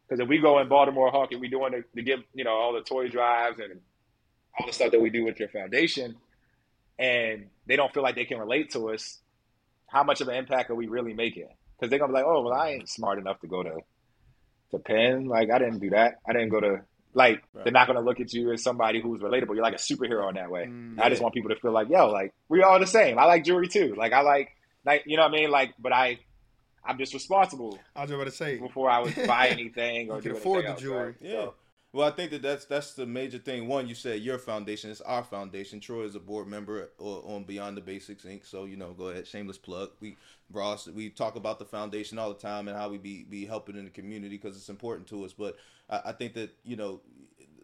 Because 0.09 0.21
if 0.23 0.27
we 0.27 0.39
go 0.39 0.59
in 0.59 0.67
Baltimore 0.67 1.11
Hawk 1.11 1.31
and 1.31 1.39
we 1.39 1.49
doing 1.49 1.71
the, 1.71 1.83
to 1.95 2.01
give, 2.01 2.21
you 2.33 2.43
know, 2.43 2.53
all 2.53 2.73
the 2.73 2.81
toy 2.81 3.09
drives 3.09 3.59
and 3.59 3.79
all 4.59 4.65
the 4.65 4.73
stuff 4.73 4.91
that 4.91 4.99
we 4.99 5.11
do 5.11 5.23
with 5.23 5.39
your 5.39 5.49
foundation, 5.49 6.15
and 6.97 7.47
they 7.67 7.75
don't 7.75 7.93
feel 7.93 8.01
like 8.01 8.15
they 8.15 8.25
can 8.25 8.39
relate 8.39 8.71
to 8.71 8.89
us, 8.89 9.19
how 9.87 10.03
much 10.03 10.21
of 10.21 10.27
an 10.27 10.35
impact 10.35 10.71
are 10.71 10.75
we 10.75 10.87
really 10.87 11.13
making? 11.13 11.47
Because 11.77 11.89
they're 11.89 11.99
gonna 11.99 12.11
be 12.11 12.19
like, 12.19 12.25
oh, 12.25 12.41
well, 12.41 12.53
I 12.53 12.71
ain't 12.71 12.89
smart 12.89 13.19
enough 13.19 13.39
to 13.41 13.47
go 13.47 13.63
to 13.63 13.77
to 14.71 14.79
Penn. 14.79 15.25
Like 15.25 15.49
I 15.51 15.59
didn't 15.59 15.79
do 15.79 15.91
that. 15.91 16.15
I 16.27 16.33
didn't 16.33 16.49
go 16.49 16.59
to 16.59 16.81
like 17.13 17.41
right. 17.53 17.63
they're 17.63 17.73
not 17.73 17.87
gonna 17.87 18.01
look 18.01 18.19
at 18.19 18.33
you 18.33 18.51
as 18.51 18.63
somebody 18.63 19.01
who's 19.01 19.21
relatable. 19.21 19.55
You're 19.55 19.63
like 19.63 19.73
a 19.73 19.77
superhero 19.77 20.29
in 20.29 20.35
that 20.35 20.51
way. 20.51 20.65
Mm, 20.65 20.99
I 20.99 21.09
just 21.09 21.21
want 21.21 21.33
people 21.33 21.49
to 21.49 21.59
feel 21.59 21.71
like, 21.71 21.89
yo, 21.89 22.07
like 22.07 22.33
we 22.49 22.61
all 22.61 22.79
the 22.79 22.87
same. 22.87 23.17
I 23.17 23.25
like 23.25 23.43
jewelry 23.43 23.67
too. 23.67 23.95
Like 23.97 24.13
I 24.13 24.21
like 24.21 24.49
like 24.85 25.03
you 25.05 25.17
know 25.17 25.23
what 25.23 25.33
I 25.33 25.37
mean? 25.37 25.51
Like 25.51 25.73
but 25.79 25.93
I 25.93 26.19
I'm 26.83 26.97
just 26.97 27.13
responsible. 27.13 27.79
I 27.95 28.03
was 28.03 28.11
about 28.11 28.25
to 28.25 28.31
say 28.31 28.57
before 28.57 28.89
I 28.89 28.99
would 28.99 29.15
buy 29.27 29.47
anything 29.49 30.09
or 30.09 30.17
you 30.17 30.21
do 30.21 30.31
afford 30.35 30.65
the 30.65 30.69
else, 30.69 30.81
jewelry. 30.81 31.05
Right? 31.05 31.15
Yeah. 31.21 31.31
So, 31.31 31.53
well, 31.91 32.07
I 32.07 32.11
think 32.11 32.29
that 32.31 32.43
that's 32.43 32.65
that's 32.65 32.93
the 32.93 33.07
major 33.07 33.39
thing. 33.39 33.67
One, 33.67 33.87
you 33.87 33.95
said 33.95 34.21
your 34.21 34.37
foundation 34.37 34.91
is 34.91 35.01
our 35.01 35.23
foundation. 35.23 35.79
Troy 35.79 36.03
is 36.03 36.13
a 36.13 36.19
board 36.19 36.47
member 36.47 36.91
uh, 36.99 37.19
on 37.21 37.45
Beyond 37.45 37.77
the 37.77 37.81
Basics 37.81 38.25
Inc. 38.25 38.45
So 38.45 38.65
you 38.65 38.77
know, 38.77 38.91
go 38.91 39.07
ahead, 39.07 39.25
shameless 39.25 39.57
plug. 39.57 39.89
We 39.99 40.15
Ross, 40.51 40.87
we 40.87 41.09
talk 41.09 41.35
about 41.35 41.57
the 41.57 41.65
foundation 41.65 42.19
all 42.19 42.29
the 42.29 42.39
time 42.39 42.67
and 42.67 42.77
how 42.77 42.89
we 42.89 42.99
be 42.99 43.23
be 43.23 43.45
helping 43.45 43.75
in 43.75 43.85
the 43.85 43.89
community 43.89 44.37
because 44.37 44.55
it's 44.55 44.69
important 44.69 45.07
to 45.07 45.25
us. 45.25 45.33
But 45.33 45.57
I, 45.89 46.01
I 46.05 46.11
think 46.11 46.33
that 46.35 46.51
you 46.63 46.75
know, 46.75 47.01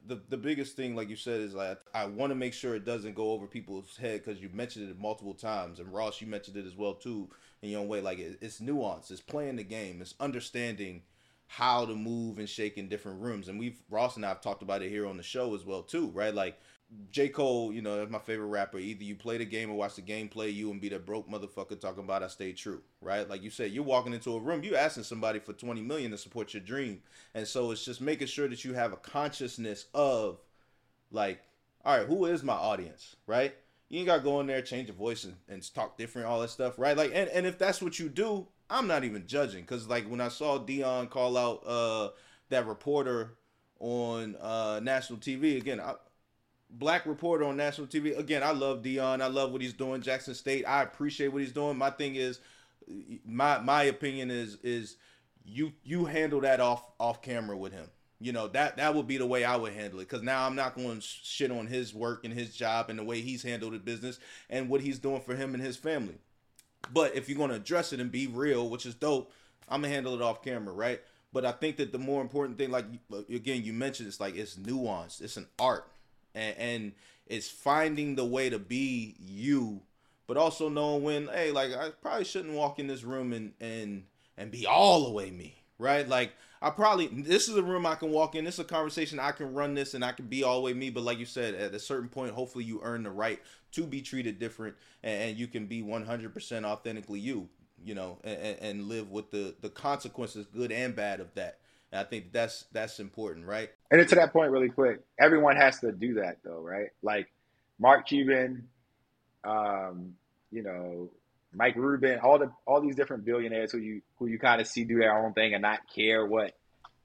the 0.08 0.22
the 0.30 0.38
biggest 0.38 0.76
thing, 0.76 0.96
like 0.96 1.10
you 1.10 1.16
said, 1.16 1.42
is 1.42 1.54
like 1.54 1.80
I 1.94 2.06
want 2.06 2.32
to 2.32 2.36
make 2.36 2.54
sure 2.54 2.76
it 2.76 2.86
doesn't 2.86 3.16
go 3.16 3.32
over 3.32 3.48
people's 3.48 3.98
head 3.98 4.24
because 4.24 4.42
you 4.42 4.50
mentioned 4.54 4.90
it 4.90 5.00
multiple 5.00 5.34
times, 5.34 5.80
and 5.80 5.94
Ross, 5.94 6.22
you 6.22 6.28
mentioned 6.28 6.58
it 6.58 6.66
as 6.66 6.76
well 6.76 6.94
too 6.94 7.30
in 7.62 7.70
your 7.70 7.82
own 7.82 7.88
way. 7.88 8.02
Like 8.02 8.20
it, 8.20 8.38
it's 8.42 8.62
nuance, 8.62 9.12
it's 9.12 9.22
playing 9.22 9.58
the 9.58 9.64
game, 9.64 10.02
it's 10.02 10.16
understanding 10.20 11.04
how 11.48 11.86
to 11.86 11.96
move 11.96 12.40
and 12.40 12.50
shake 12.50 12.78
in 12.78 12.88
different 12.88 13.22
rooms. 13.22 13.48
And 13.48 13.60
we've 13.60 13.80
Ross 13.90 14.16
and 14.16 14.26
I 14.26 14.30
have 14.30 14.42
talked 14.42 14.64
about 14.64 14.82
it 14.82 14.90
here 14.90 15.08
on 15.08 15.18
the 15.18 15.24
show 15.24 15.56
as 15.56 15.66
well 15.66 15.84
too, 15.84 16.08
right? 16.14 16.34
Like 16.34 16.60
J. 17.12 17.30
Cole, 17.30 17.74
you 17.74 17.82
know, 17.82 17.98
that's 17.98 18.12
my 18.12 18.20
favorite 18.20 18.48
rapper. 18.48 18.78
Either 18.78 19.04
you 19.04 19.16
play 19.16 19.38
the 19.38 19.46
game 19.46 19.72
or 19.72 19.76
watch 19.76 19.96
the 19.96 20.02
game 20.02 20.30
play 20.30 20.50
you 20.50 20.70
and 20.72 20.80
be 20.80 20.90
the 20.90 21.00
broke 21.00 21.30
motherfucker 21.30 21.80
talking 21.80 22.04
about 22.04 22.24
I 22.24 22.28
stay 22.28 22.54
true, 22.54 22.82
right? 23.02 23.28
Like 23.28 23.42
you 23.42 23.50
said, 23.50 23.72
you're 23.72 23.84
walking 23.84 24.14
into 24.14 24.36
a 24.36 24.40
room, 24.40 24.64
you're 24.64 24.78
asking 24.78 25.04
somebody 25.04 25.40
for 25.40 25.54
20 25.54 25.82
million 25.82 26.12
to 26.12 26.18
support 26.18 26.54
your 26.54 26.62
dream. 26.62 27.02
And 27.34 27.48
so 27.48 27.72
it's 27.72 27.84
just 27.84 28.02
making 28.02 28.28
sure 28.28 28.48
that 28.48 28.64
you 28.64 28.74
have 28.74 28.94
a 28.94 28.98
consciousness 28.98 29.88
of 29.94 30.40
like, 31.12 31.42
all 31.84 31.98
right, 31.98 32.08
who 32.08 32.26
is 32.26 32.44
my 32.44 32.54
audience, 32.54 33.16
right? 33.26 33.56
You 33.90 34.00
ain't 34.00 34.08
gotta 34.08 34.22
go 34.22 34.40
in 34.40 34.48
there, 34.48 34.62
change 34.62 34.88
your 34.88 34.96
voice 34.96 35.24
and, 35.24 35.36
and 35.48 35.74
talk 35.74 35.98
different, 35.98 36.28
all 36.28 36.42
that 36.42 36.50
stuff, 36.50 36.78
right? 36.78 36.98
Like 36.98 37.12
and, 37.14 37.30
and 37.30 37.46
if 37.46 37.58
that's 37.58 37.82
what 37.82 38.00
you 38.00 38.10
do, 38.10 38.48
I'm 38.70 38.88
not 38.88 39.04
even 39.04 39.28
judging 39.28 39.62
because 39.62 39.88
like 39.88 40.10
when 40.10 40.22
I 40.22 40.30
saw 40.30 40.60
Deion 40.60 41.10
call 41.10 41.38
out 41.38 41.64
uh, 41.66 42.10
that 42.50 42.68
reporter 42.68 43.36
on 43.80 44.36
uh, 44.42 44.80
national 44.82 45.20
TV 45.20 45.58
again, 45.58 45.80
I, 45.80 45.96
black 46.78 47.06
reporter 47.06 47.46
on 47.46 47.58
national 47.58 47.88
TV 47.88 48.18
again. 48.18 48.44
I 48.44 48.52
love 48.52 48.82
Deion. 48.82 49.22
I 49.22 49.28
love 49.28 49.52
what 49.52 49.62
he's 49.62 49.74
doing. 49.74 50.02
Jackson 50.02 50.36
State. 50.36 50.66
I 50.66 50.84
appreciate 50.84 51.30
what 51.30 51.42
he's 51.42 51.52
doing. 51.52 51.78
My 51.78 51.90
thing 51.90 52.16
is, 52.16 52.40
my 53.26 53.60
my 53.60 53.84
opinion 53.84 54.32
is 54.32 54.58
is 54.64 54.98
you 55.46 55.74
you 55.84 56.06
handle 56.06 56.42
that 56.42 56.60
off 56.60 56.84
off 57.00 57.22
camera 57.22 57.56
with 57.56 57.72
him 57.72 57.88
You 58.20 58.32
know 58.32 58.48
that 58.50 58.78
that 58.78 58.96
would 58.96 59.08
be 59.08 59.18
the 59.18 59.26
way 59.26 59.44
I 59.44 59.56
would 59.56 59.74
handle 59.74 60.00
it 60.00 60.10
because 60.10 60.24
now 60.24 60.46
I'm 60.46 60.56
not 60.56 60.76
going 60.76 61.00
to 61.00 61.02
shit 61.02 61.52
on 61.52 61.68
his 61.68 61.94
work 61.94 62.26
and 62.26 62.34
his 62.34 62.56
job 62.56 62.90
and 62.90 63.00
the 63.00 63.04
way 63.04 63.22
he's 63.22 63.44
handled 63.44 63.74
the 63.74 63.80
business 63.80 64.20
and 64.50 64.70
what 64.70 64.82
he's 64.82 65.00
doing 65.00 65.22
for 65.22 65.36
him 65.36 65.54
and 65.54 65.64
his 65.64 65.78
family. 65.78 66.18
But 66.94 67.16
if 67.16 67.28
you're 67.28 67.38
going 67.38 67.50
to 67.50 67.56
address 67.56 67.94
it 67.94 68.00
and 68.00 68.12
be 68.12 68.28
real, 68.28 68.70
which 68.70 68.86
is 68.86 68.94
dope, 68.94 69.32
I'm 69.68 69.82
gonna 69.82 69.94
handle 69.94 70.14
it 70.14 70.22
off 70.22 70.44
camera, 70.44 70.74
right? 70.74 71.02
But 71.34 71.46
I 71.46 71.52
think 71.52 71.78
that 71.78 71.92
the 71.92 71.98
more 71.98 72.22
important 72.22 72.58
thing, 72.58 72.72
like 72.72 72.86
again, 73.30 73.64
you 73.64 73.74
mentioned, 73.74 74.08
it's 74.08 74.20
like 74.20 74.36
it's 74.36 74.56
nuanced. 74.56 75.22
It's 75.22 75.38
an 75.38 75.48
art, 75.60 75.88
and, 76.36 76.56
and 76.58 76.92
it's 77.28 77.50
finding 77.50 78.16
the 78.16 78.26
way 78.26 78.50
to 78.50 78.60
be 78.60 79.16
you, 79.20 79.82
but 80.28 80.38
also 80.38 80.70
knowing 80.70 81.04
when, 81.04 81.28
hey, 81.28 81.52
like 81.52 81.74
I 81.74 81.90
probably 82.02 82.26
shouldn't 82.26 82.54
walk 82.54 82.80
in 82.80 82.88
this 82.88 83.04
room 83.04 83.34
and 83.34 83.54
and 83.60 84.04
and 84.38 84.52
be 84.52 84.66
all 84.66 85.06
the 85.06 85.12
way 85.12 85.32
me, 85.32 85.56
right? 85.80 86.08
Like 86.08 86.34
I 86.62 86.70
probably 86.70 87.08
this 87.08 87.48
is 87.48 87.56
a 87.56 87.64
room 87.64 87.86
I 87.86 87.96
can 87.96 88.12
walk 88.12 88.36
in. 88.36 88.46
This 88.46 88.56
is 88.56 88.60
a 88.62 88.66
conversation 88.66 89.20
I 89.20 89.32
can 89.32 89.54
run 89.54 89.74
this 89.74 89.94
and 89.94 90.06
I 90.06 90.12
can 90.12 90.28
be 90.28 90.44
all 90.44 90.58
the 90.58 90.62
way 90.62 90.74
me. 90.74 90.90
But 90.90 91.04
like 91.04 91.18
you 91.18 91.26
said, 91.26 91.56
at 91.56 91.74
a 91.74 91.80
certain 91.80 92.10
point, 92.10 92.34
hopefully 92.34 92.66
you 92.66 92.82
earn 92.84 93.04
the 93.04 93.12
right 93.12 93.42
to 93.72 93.84
be 93.84 94.02
treated 94.02 94.40
different 94.40 94.76
and, 95.04 95.30
and 95.30 95.38
you 95.38 95.48
can 95.48 95.66
be 95.66 95.82
100% 95.82 96.64
authentically 96.64 97.20
you 97.20 97.50
you 97.84 97.94
know, 97.94 98.18
and, 98.24 98.58
and 98.60 98.84
live 98.88 99.12
with 99.12 99.32
the 99.32 99.56
the 99.62 99.70
consequences, 99.70 100.48
good 100.48 100.72
and 100.72 100.96
bad, 100.96 101.20
of 101.20 101.34
that. 101.36 101.60
And 101.92 102.02
I 102.02 102.04
think 102.04 102.32
that's 102.32 102.66
that's 102.72 103.00
important, 103.00 103.46
right? 103.46 103.70
And 103.92 104.08
to 104.08 104.16
that 104.16 104.34
point, 104.34 104.52
really 104.52 104.70
quick, 104.70 105.02
everyone 105.20 105.58
has 105.58 105.80
to 105.80 105.92
do 105.92 106.16
that, 106.16 106.38
though, 106.44 106.60
right? 106.60 106.90
Like 107.04 107.32
Mark 107.80 108.08
Cuban, 108.08 108.68
um, 109.44 110.16
you 110.52 110.64
know, 110.64 111.12
Mike 111.54 111.76
Rubin, 111.76 112.20
all 112.20 112.40
the 112.40 112.52
all 112.66 112.82
these 112.82 112.96
different 112.96 113.26
billionaires 113.26 113.72
who 113.72 113.78
you 113.78 114.02
who 114.18 114.28
you 114.28 114.40
kind 114.40 114.60
of 114.60 114.68
see 114.68 114.84
do 114.84 114.98
their 114.98 115.18
own 115.18 115.34
thing 115.34 115.54
and 115.54 115.62
not 115.62 115.80
care 115.94 116.26
what 116.26 116.54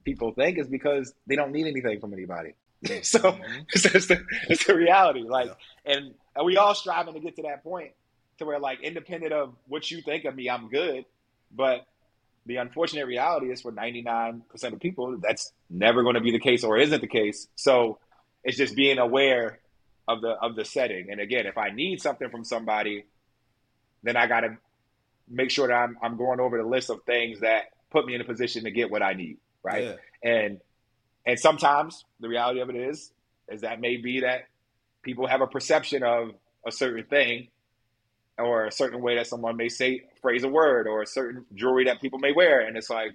people 0.04 0.32
think 0.32 0.58
is 0.58 0.66
because 0.66 1.12
they 1.26 1.36
don't 1.36 1.52
need 1.52 1.66
anything 1.66 2.00
from 2.00 2.12
anybody. 2.12 2.54
so 3.02 3.18
mm-hmm. 3.18 3.60
it's, 3.68 3.84
it's, 3.86 4.06
the, 4.06 4.24
it's 4.48 4.64
the 4.64 4.74
reality. 4.74 5.22
Like, 5.22 5.48
yeah. 5.84 5.92
and, 5.92 6.14
and 6.34 6.46
we 6.46 6.56
all 6.56 6.74
striving 6.74 7.14
to 7.14 7.20
get 7.20 7.36
to 7.36 7.42
that 7.42 7.62
point 7.62 7.92
to 8.38 8.46
where 8.46 8.58
like 8.58 8.80
independent 8.80 9.32
of 9.32 9.54
what 9.66 9.90
you 9.90 10.00
think 10.00 10.24
of 10.24 10.34
me, 10.34 10.48
I'm 10.48 10.68
good. 10.68 11.04
But 11.54 11.86
the 12.46 12.56
unfortunate 12.56 13.06
reality 13.06 13.50
is 13.50 13.60
for 13.60 13.72
99% 13.72 14.42
of 14.72 14.80
people, 14.80 15.18
that's 15.18 15.52
never 15.68 16.02
going 16.02 16.14
to 16.14 16.20
be 16.20 16.32
the 16.32 16.40
case 16.40 16.64
or 16.64 16.78
isn't 16.78 17.00
the 17.00 17.06
case. 17.06 17.48
So 17.54 17.98
it's 18.42 18.56
just 18.56 18.74
being 18.74 18.98
aware 18.98 19.60
of 20.08 20.20
the 20.22 20.30
of 20.30 20.56
the 20.56 20.64
setting. 20.64 21.10
And 21.10 21.20
again, 21.20 21.46
if 21.46 21.56
I 21.56 21.70
need 21.70 22.00
something 22.00 22.30
from 22.30 22.44
somebody, 22.44 23.04
then 24.02 24.16
I 24.16 24.26
got 24.26 24.40
to 24.40 24.56
make 25.28 25.50
sure 25.50 25.68
that 25.68 25.74
I'm 25.74 25.96
I'm 26.02 26.16
going 26.16 26.40
over 26.40 26.58
the 26.58 26.68
list 26.68 26.90
of 26.90 27.02
things 27.04 27.40
that 27.40 27.64
put 27.90 28.06
me 28.06 28.14
in 28.14 28.20
a 28.20 28.24
position 28.24 28.64
to 28.64 28.70
get 28.70 28.90
what 28.90 29.02
I 29.02 29.12
need, 29.12 29.38
right? 29.62 29.84
Yeah. 29.84 29.94
And 30.22 30.60
and 31.26 31.38
sometimes 31.38 32.04
the 32.18 32.28
reality 32.28 32.60
of 32.60 32.70
it 32.70 32.76
is 32.76 33.12
is 33.48 33.60
that 33.62 33.80
may 33.80 33.96
be 33.96 34.20
that 34.20 34.46
people 35.02 35.26
have 35.26 35.40
a 35.40 35.46
perception 35.46 36.02
of 36.02 36.30
a 36.66 36.72
certain 36.72 37.04
thing 37.04 37.48
or 38.40 38.66
a 38.66 38.72
certain 38.72 39.00
way 39.00 39.16
that 39.16 39.26
someone 39.26 39.56
may 39.56 39.68
say 39.68 40.04
phrase 40.20 40.44
a 40.44 40.48
word 40.48 40.86
or 40.86 41.02
a 41.02 41.06
certain 41.06 41.44
jewelry 41.54 41.84
that 41.84 42.00
people 42.00 42.18
may 42.18 42.32
wear. 42.32 42.60
And 42.60 42.76
it's 42.76 42.90
like 42.90 43.12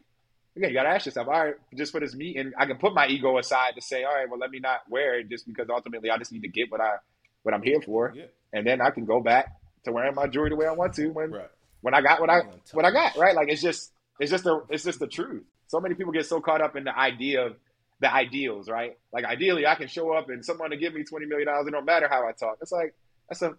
again 0.55 0.69
you 0.69 0.75
got 0.75 0.83
to 0.83 0.89
ask 0.89 1.05
yourself 1.05 1.27
all 1.27 1.33
right 1.33 1.55
just 1.75 1.91
for 1.91 1.99
this 1.99 2.15
meeting 2.15 2.53
i 2.57 2.65
can 2.65 2.77
put 2.77 2.93
my 2.93 3.07
ego 3.07 3.37
aside 3.37 3.73
to 3.75 3.81
say 3.81 4.03
all 4.03 4.13
right 4.13 4.29
well 4.29 4.39
let 4.39 4.49
me 4.49 4.59
not 4.59 4.81
wear 4.89 5.19
it 5.19 5.29
just 5.29 5.45
because 5.47 5.67
ultimately 5.69 6.09
i 6.09 6.17
just 6.17 6.31
need 6.31 6.41
to 6.41 6.47
get 6.47 6.71
what 6.71 6.81
i 6.81 6.95
what 7.43 7.53
i'm 7.53 7.61
here 7.61 7.81
for. 7.81 8.13
Yeah. 8.15 8.25
and 8.53 8.65
then 8.65 8.81
i 8.81 8.89
can 8.89 9.05
go 9.05 9.19
back 9.19 9.47
to 9.83 9.91
wearing 9.91 10.15
my 10.15 10.27
jewelry 10.27 10.49
the 10.49 10.55
way 10.55 10.65
i 10.65 10.71
want 10.71 10.93
to 10.95 11.07
when 11.09 11.31
right. 11.31 11.49
when 11.81 11.93
i 11.93 12.01
got 12.01 12.19
what 12.19 12.29
i 12.29 12.41
what 12.73 12.85
i 12.85 12.91
got 12.91 13.15
right? 13.17 13.35
Like 13.35 13.49
it's 13.49 13.61
just 13.61 13.91
it's 14.19 14.31
just 14.31 14.43
the 14.43 14.63
it's 14.69 14.83
just 14.83 14.99
the 14.99 15.07
truth. 15.07 15.43
So 15.67 15.79
many 15.79 15.95
people 15.95 16.13
get 16.13 16.25
so 16.25 16.39
caught 16.39 16.61
up 16.61 16.75
in 16.75 16.83
the 16.85 16.97
idea 16.97 17.45
of 17.45 17.55
the 17.99 18.13
ideals 18.13 18.69
right? 18.69 18.97
Like 19.13 19.25
ideally 19.25 19.67
i 19.67 19.75
can 19.75 19.87
show 19.87 20.13
up 20.13 20.29
and 20.29 20.43
someone 20.43 20.71
to 20.71 20.77
give 20.77 20.93
me 20.93 21.03
20 21.03 21.25
million 21.25 21.47
dollars 21.47 21.67
it 21.67 21.71
don't 21.71 21.85
matter 21.85 22.07
how 22.09 22.27
i 22.27 22.31
talk. 22.31 22.57
It's 22.61 22.71
like 22.71 22.95
that's 23.29 23.41
a 23.41 23.55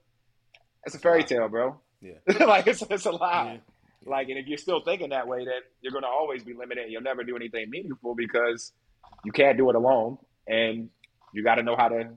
it's 0.86 0.94
a 0.94 0.98
fairy 0.98 1.24
tale, 1.24 1.48
bro. 1.48 1.78
Yeah. 2.00 2.14
like 2.46 2.66
it's 2.66 2.82
it's 2.88 3.06
a 3.06 3.10
lie. 3.10 3.60
Yeah. 3.60 4.10
Like, 4.10 4.28
and 4.28 4.38
if 4.38 4.46
you're 4.46 4.58
still 4.58 4.80
thinking 4.80 5.10
that 5.10 5.26
way, 5.26 5.44
then 5.44 5.60
you're 5.80 5.92
gonna 5.92 6.06
always 6.06 6.44
be 6.44 6.54
limited. 6.54 6.90
You'll 6.90 7.02
never 7.02 7.24
do 7.24 7.36
anything 7.36 7.68
meaningful 7.68 8.14
because 8.14 8.72
you 9.24 9.32
can't 9.32 9.58
do 9.58 9.68
it 9.68 9.74
alone, 9.74 10.18
and 10.46 10.88
you 11.32 11.42
got 11.42 11.56
to 11.56 11.62
know 11.62 11.76
how 11.76 11.88
to 11.88 12.10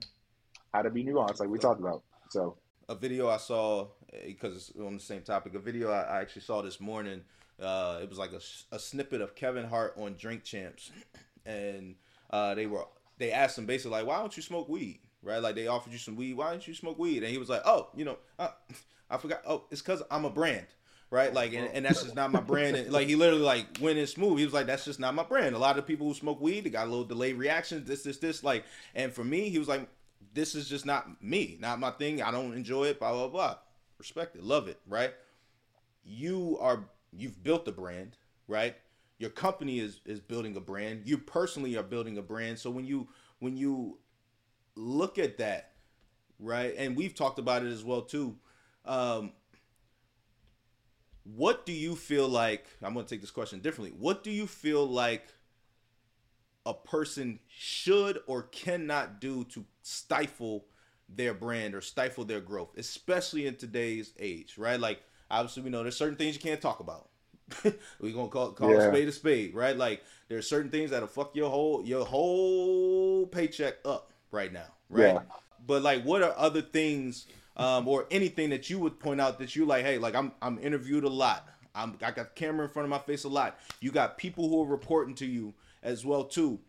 how 0.72 0.82
to 0.82 0.90
be 0.90 1.04
nuanced, 1.04 1.40
like 1.40 1.48
we 1.48 1.58
talked 1.58 1.80
about. 1.80 2.02
So, 2.30 2.56
a 2.88 2.94
video 2.94 3.28
I 3.28 3.38
saw 3.38 3.88
because 4.24 4.70
it's 4.70 4.78
on 4.78 4.94
the 4.94 5.02
same 5.02 5.22
topic. 5.22 5.54
A 5.54 5.58
video 5.58 5.90
I, 5.90 6.02
I 6.02 6.20
actually 6.20 6.42
saw 6.42 6.62
this 6.62 6.80
morning. 6.80 7.22
Uh, 7.60 7.98
it 8.02 8.08
was 8.08 8.18
like 8.18 8.32
a, 8.32 8.40
a 8.74 8.78
snippet 8.78 9.20
of 9.20 9.34
Kevin 9.34 9.66
Hart 9.66 9.94
on 9.98 10.14
Drink 10.16 10.44
Champs, 10.44 10.92
and 11.44 11.96
uh, 12.30 12.54
they 12.54 12.66
were 12.66 12.84
they 13.18 13.32
asked 13.32 13.58
him 13.58 13.66
basically 13.66 13.98
like, 13.98 14.06
"Why 14.06 14.20
don't 14.20 14.36
you 14.36 14.42
smoke 14.44 14.68
weed?" 14.68 15.00
Right? 15.22 15.38
Like 15.38 15.54
they 15.54 15.66
offered 15.66 15.92
you 15.92 15.98
some 15.98 16.16
weed. 16.16 16.34
Why 16.34 16.50
don't 16.50 16.66
you 16.66 16.74
smoke 16.74 16.98
weed? 16.98 17.22
And 17.22 17.32
he 17.32 17.38
was 17.38 17.48
like, 17.48 17.62
oh, 17.64 17.88
you 17.94 18.04
know, 18.04 18.18
uh, 18.38 18.48
I 19.10 19.16
forgot. 19.16 19.42
Oh, 19.46 19.64
it's 19.70 19.82
because 19.82 20.02
I'm 20.10 20.24
a 20.24 20.30
brand, 20.30 20.66
right? 21.10 21.32
Like, 21.32 21.52
and, 21.52 21.68
and 21.72 21.84
that's 21.84 22.02
just 22.02 22.14
not 22.14 22.30
my 22.30 22.40
brand. 22.40 22.76
And 22.76 22.92
like 22.92 23.08
he 23.08 23.16
literally 23.16 23.42
like 23.42 23.66
went 23.80 23.98
in 23.98 24.06
smooth. 24.06 24.38
He 24.38 24.44
was 24.44 24.54
like, 24.54 24.66
that's 24.66 24.84
just 24.84 25.00
not 25.00 25.14
my 25.14 25.24
brand. 25.24 25.54
A 25.54 25.58
lot 25.58 25.78
of 25.78 25.86
people 25.86 26.06
who 26.06 26.14
smoke 26.14 26.40
weed, 26.40 26.64
they 26.64 26.70
got 26.70 26.86
a 26.86 26.90
little 26.90 27.04
delayed 27.04 27.36
reactions. 27.36 27.88
This, 27.88 28.02
this, 28.02 28.18
this. 28.18 28.44
Like, 28.44 28.64
and 28.94 29.12
for 29.12 29.24
me, 29.24 29.48
he 29.48 29.58
was 29.58 29.68
like, 29.68 29.88
this 30.32 30.54
is 30.54 30.68
just 30.68 30.86
not 30.86 31.22
me, 31.22 31.58
not 31.60 31.80
my 31.80 31.90
thing. 31.90 32.22
I 32.22 32.30
don't 32.30 32.54
enjoy 32.54 32.84
it. 32.84 32.98
Blah 32.98 33.12
blah 33.12 33.28
blah. 33.28 33.56
Respect 33.98 34.36
it, 34.36 34.42
love 34.42 34.68
it, 34.68 34.78
right? 34.86 35.12
You 36.04 36.56
are 36.60 36.84
you've 37.12 37.42
built 37.42 37.68
a 37.68 37.72
brand, 37.72 38.16
right? 38.48 38.76
Your 39.18 39.30
company 39.30 39.80
is 39.80 40.00
is 40.06 40.20
building 40.20 40.56
a 40.56 40.60
brand. 40.60 41.02
You 41.04 41.18
personally 41.18 41.76
are 41.76 41.82
building 41.82 42.16
a 42.18 42.22
brand. 42.22 42.58
So 42.58 42.70
when 42.70 42.86
you 42.86 43.08
when 43.40 43.56
you 43.56 43.98
look 44.76 45.18
at 45.18 45.38
that, 45.38 45.72
right? 46.38 46.74
And 46.76 46.96
we've 46.96 47.14
talked 47.14 47.38
about 47.38 47.64
it 47.64 47.72
as 47.72 47.84
well 47.84 48.02
too. 48.02 48.36
Um, 48.84 49.32
what 51.24 51.66
do 51.66 51.72
you 51.72 51.96
feel 51.96 52.28
like? 52.28 52.66
I'm 52.82 52.94
going 52.94 53.04
to 53.04 53.10
take 53.10 53.20
this 53.20 53.30
question 53.30 53.60
differently. 53.60 53.94
What 53.96 54.24
do 54.24 54.30
you 54.30 54.46
feel 54.46 54.86
like 54.86 55.26
a 56.66 56.74
person 56.74 57.40
should 57.48 58.20
or 58.26 58.44
cannot 58.44 59.20
do 59.20 59.44
to 59.44 59.64
stifle 59.82 60.66
their 61.08 61.34
brand 61.34 61.74
or 61.74 61.80
stifle 61.80 62.24
their 62.24 62.40
growth, 62.40 62.76
especially 62.76 63.46
in 63.46 63.56
today's 63.56 64.12
age, 64.18 64.56
right? 64.58 64.78
Like, 64.78 65.02
obviously, 65.30 65.62
we 65.62 65.70
know 65.70 65.82
there's 65.82 65.96
certain 65.96 66.16
things 66.16 66.34
you 66.34 66.40
can't 66.40 66.60
talk 66.60 66.80
about. 66.80 67.08
We're 68.00 68.12
gonna 68.12 68.28
call 68.28 68.52
call 68.52 68.70
yeah. 68.70 68.82
a 68.82 68.90
spade 68.90 69.08
a 69.08 69.12
spade, 69.12 69.54
right? 69.54 69.76
Like, 69.76 70.02
there's 70.28 70.48
certain 70.48 70.70
things 70.70 70.90
that'll 70.90 71.08
fuck 71.08 71.34
your 71.34 71.50
whole 71.50 71.84
your 71.84 72.04
whole 72.04 73.26
paycheck 73.26 73.78
up 73.84 74.09
right 74.30 74.52
now, 74.52 74.66
right? 74.88 75.14
Yeah. 75.14 75.20
But 75.66 75.82
like, 75.82 76.02
what 76.04 76.22
are 76.22 76.34
other 76.36 76.62
things 76.62 77.26
um, 77.56 77.86
or 77.88 78.06
anything 78.10 78.50
that 78.50 78.70
you 78.70 78.78
would 78.78 78.98
point 78.98 79.20
out 79.20 79.38
that 79.38 79.54
you 79.56 79.64
like? 79.64 79.84
Hey, 79.84 79.98
like 79.98 80.14
I'm 80.14 80.32
I'm 80.42 80.58
interviewed 80.58 81.04
a 81.04 81.08
lot. 81.08 81.48
I'm 81.74 81.96
I 82.02 82.10
got 82.10 82.34
camera 82.34 82.66
in 82.66 82.72
front 82.72 82.84
of 82.84 82.90
my 82.90 82.98
face 82.98 83.24
a 83.24 83.28
lot. 83.28 83.58
You 83.80 83.90
got 83.90 84.18
people 84.18 84.48
who 84.48 84.62
are 84.62 84.66
reporting 84.66 85.14
to 85.16 85.26
you 85.26 85.54
as 85.82 86.04
well 86.04 86.24
too, 86.24 86.60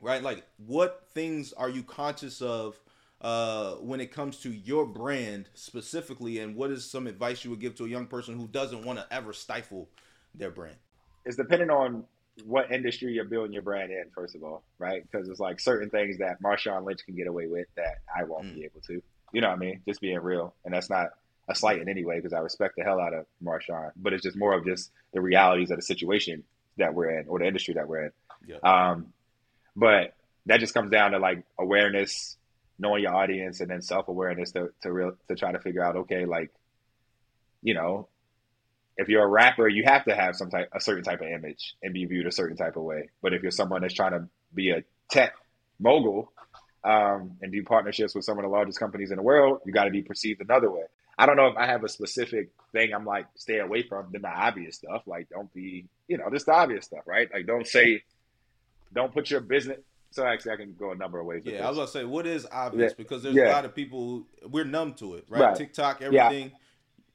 right? 0.00 0.22
Like, 0.22 0.44
what 0.66 1.06
things 1.12 1.52
are 1.52 1.68
you 1.68 1.82
conscious 1.82 2.40
of? 2.42 2.78
Uh, 3.18 3.76
when 3.76 3.98
it 3.98 4.12
comes 4.12 4.36
to 4.36 4.50
your 4.50 4.84
brand 4.86 5.48
specifically, 5.54 6.38
and 6.38 6.54
what 6.54 6.70
is 6.70 6.88
some 6.88 7.06
advice 7.06 7.44
you 7.44 7.50
would 7.50 7.60
give 7.60 7.74
to 7.74 7.86
a 7.86 7.88
young 7.88 8.06
person 8.06 8.38
who 8.38 8.46
doesn't 8.46 8.84
want 8.84 8.98
to 8.98 9.06
ever 9.10 9.32
stifle 9.32 9.88
their 10.34 10.50
brand? 10.50 10.76
It's 11.24 11.36
depending 11.36 11.70
on 11.70 12.04
what 12.44 12.70
industry 12.70 13.12
you're 13.12 13.24
building 13.24 13.52
your 13.52 13.62
brand 13.62 13.90
in, 13.90 14.04
first 14.14 14.34
of 14.34 14.42
all, 14.42 14.62
right? 14.78 15.02
Because 15.02 15.28
it's 15.28 15.40
like 15.40 15.60
certain 15.60 15.90
things 15.90 16.18
that 16.18 16.42
Marshawn 16.42 16.84
Lynch 16.84 17.04
can 17.04 17.14
get 17.14 17.26
away 17.26 17.46
with 17.46 17.66
that 17.76 17.98
I 18.14 18.24
won't 18.24 18.46
mm. 18.46 18.54
be 18.54 18.64
able 18.64 18.80
to. 18.86 19.02
You 19.32 19.40
know 19.40 19.48
what 19.48 19.56
I 19.56 19.58
mean? 19.58 19.80
Just 19.86 20.00
being 20.00 20.18
real. 20.20 20.54
And 20.64 20.72
that's 20.72 20.90
not 20.90 21.08
a 21.48 21.54
slight 21.54 21.80
in 21.80 21.88
any 21.88 22.04
way 22.04 22.16
because 22.16 22.32
I 22.32 22.38
respect 22.38 22.74
the 22.76 22.84
hell 22.84 23.00
out 23.00 23.14
of 23.14 23.26
Marshawn, 23.42 23.90
but 23.96 24.12
it's 24.12 24.22
just 24.22 24.36
more 24.36 24.52
of 24.52 24.64
just 24.64 24.90
the 25.12 25.20
realities 25.20 25.70
of 25.70 25.76
the 25.76 25.82
situation 25.82 26.44
that 26.76 26.94
we're 26.94 27.18
in 27.18 27.26
or 27.28 27.38
the 27.38 27.46
industry 27.46 27.74
that 27.74 27.88
we're 27.88 28.06
in. 28.06 28.12
Yeah. 28.46 28.56
Um, 28.62 29.12
but 29.74 30.14
that 30.46 30.60
just 30.60 30.74
comes 30.74 30.90
down 30.90 31.12
to 31.12 31.18
like 31.18 31.44
awareness, 31.58 32.36
knowing 32.78 33.02
your 33.02 33.14
audience, 33.14 33.60
and 33.60 33.70
then 33.70 33.82
self 33.82 34.08
awareness 34.08 34.52
to 34.52 34.70
to 34.82 34.92
real 34.92 35.12
to 35.28 35.34
try 35.34 35.52
to 35.52 35.58
figure 35.58 35.84
out 35.84 35.96
okay, 35.96 36.24
like, 36.24 36.50
you 37.62 37.74
know, 37.74 38.08
if 38.96 39.08
you're 39.08 39.22
a 39.22 39.28
rapper, 39.28 39.68
you 39.68 39.84
have 39.84 40.04
to 40.04 40.14
have 40.14 40.36
some 40.36 40.50
type, 40.50 40.68
a 40.72 40.80
certain 40.80 41.04
type 41.04 41.20
of 41.20 41.28
image 41.28 41.76
and 41.82 41.92
be 41.92 42.04
viewed 42.06 42.26
a 42.26 42.32
certain 42.32 42.56
type 42.56 42.76
of 42.76 42.82
way. 42.82 43.10
But 43.22 43.34
if 43.34 43.42
you're 43.42 43.50
someone 43.50 43.82
that's 43.82 43.94
trying 43.94 44.12
to 44.12 44.28
be 44.54 44.70
a 44.70 44.84
tech 45.10 45.34
mogul 45.78 46.32
um, 46.82 47.36
and 47.42 47.52
do 47.52 47.62
partnerships 47.62 48.14
with 48.14 48.24
some 48.24 48.38
of 48.38 48.42
the 48.42 48.48
largest 48.48 48.78
companies 48.78 49.10
in 49.10 49.16
the 49.16 49.22
world, 49.22 49.60
you 49.66 49.72
got 49.72 49.84
to 49.84 49.90
be 49.90 50.02
perceived 50.02 50.40
another 50.40 50.70
way. 50.70 50.84
I 51.18 51.26
don't 51.26 51.36
know 51.36 51.46
if 51.46 51.56
I 51.56 51.66
have 51.66 51.82
a 51.82 51.88
specific 51.88 52.50
thing 52.72 52.92
I'm 52.92 53.06
like 53.06 53.26
stay 53.36 53.58
away 53.58 53.82
from 53.82 54.08
than 54.12 54.22
the 54.22 54.28
obvious 54.28 54.76
stuff. 54.76 55.02
Like 55.06 55.28
don't 55.30 55.52
be, 55.52 55.86
you 56.08 56.18
know, 56.18 56.24
just 56.30 56.46
the 56.46 56.52
obvious 56.52 56.86
stuff, 56.86 57.04
right? 57.06 57.28
Like 57.32 57.46
don't 57.46 57.66
say, 57.66 58.02
don't 58.94 59.12
put 59.12 59.30
your 59.30 59.40
business. 59.40 59.78
So 60.10 60.24
actually, 60.24 60.52
I 60.52 60.56
can 60.56 60.74
go 60.78 60.92
a 60.92 60.94
number 60.94 61.18
of 61.18 61.26
ways. 61.26 61.42
Yeah, 61.44 61.66
I 61.66 61.68
was 61.68 61.76
gonna 61.76 61.88
say 61.88 62.04
what 62.04 62.26
is 62.26 62.46
obvious 62.50 62.92
yeah. 62.92 62.96
because 62.96 63.22
there's 63.22 63.34
yeah. 63.34 63.50
a 63.50 63.52
lot 63.52 63.64
of 63.64 63.74
people 63.74 64.26
we're 64.46 64.64
numb 64.64 64.94
to 64.94 65.14
it, 65.14 65.24
right? 65.28 65.40
right. 65.40 65.56
TikTok, 65.56 66.00
everything. 66.02 66.50
Yeah 66.50 66.56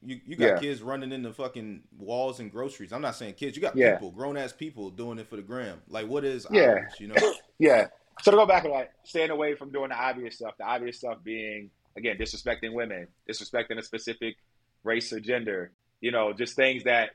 You 0.04 0.20
you 0.26 0.36
got 0.36 0.46
yeah. 0.46 0.60
kids 0.60 0.82
running 0.82 1.12
into 1.12 1.32
fucking 1.32 1.84
walls 1.98 2.40
and 2.40 2.52
groceries. 2.52 2.92
I'm 2.92 3.02
not 3.02 3.16
saying 3.16 3.36
kids. 3.36 3.56
You 3.56 3.62
got 3.62 3.76
yeah. 3.76 3.94
people, 3.94 4.12
grown 4.12 4.36
ass 4.36 4.52
people 4.52 4.90
doing 4.90 5.20
it 5.20 5.28
for 5.28 5.36
the 5.36 5.42
gram. 5.42 5.82
Like 5.88 6.08
what 6.08 6.26
is 6.26 6.48
yeah. 6.50 6.72
Obvious, 6.72 7.00
you 7.00 7.08
know? 7.08 7.34
yeah. 7.60 7.88
So 8.22 8.32
to 8.32 8.38
go 8.38 8.46
back 8.46 8.64
to 8.64 8.70
that, 8.70 8.94
staying 9.04 9.30
away 9.30 9.56
from 9.56 9.72
doing 9.72 9.90
the 9.90 9.96
obvious 9.96 10.36
stuff. 10.36 10.56
The 10.58 10.66
obvious 10.66 10.98
stuff 10.98 11.18
being 11.24 11.70
again 11.96 12.18
disrespecting 12.18 12.74
women, 12.74 13.08
disrespecting 13.30 13.78
a 13.78 13.84
specific 13.84 14.38
race 14.84 15.14
or 15.14 15.20
gender. 15.20 15.72
You 16.00 16.12
know, 16.12 16.34
just 16.34 16.56
things 16.56 16.86
that 16.86 17.12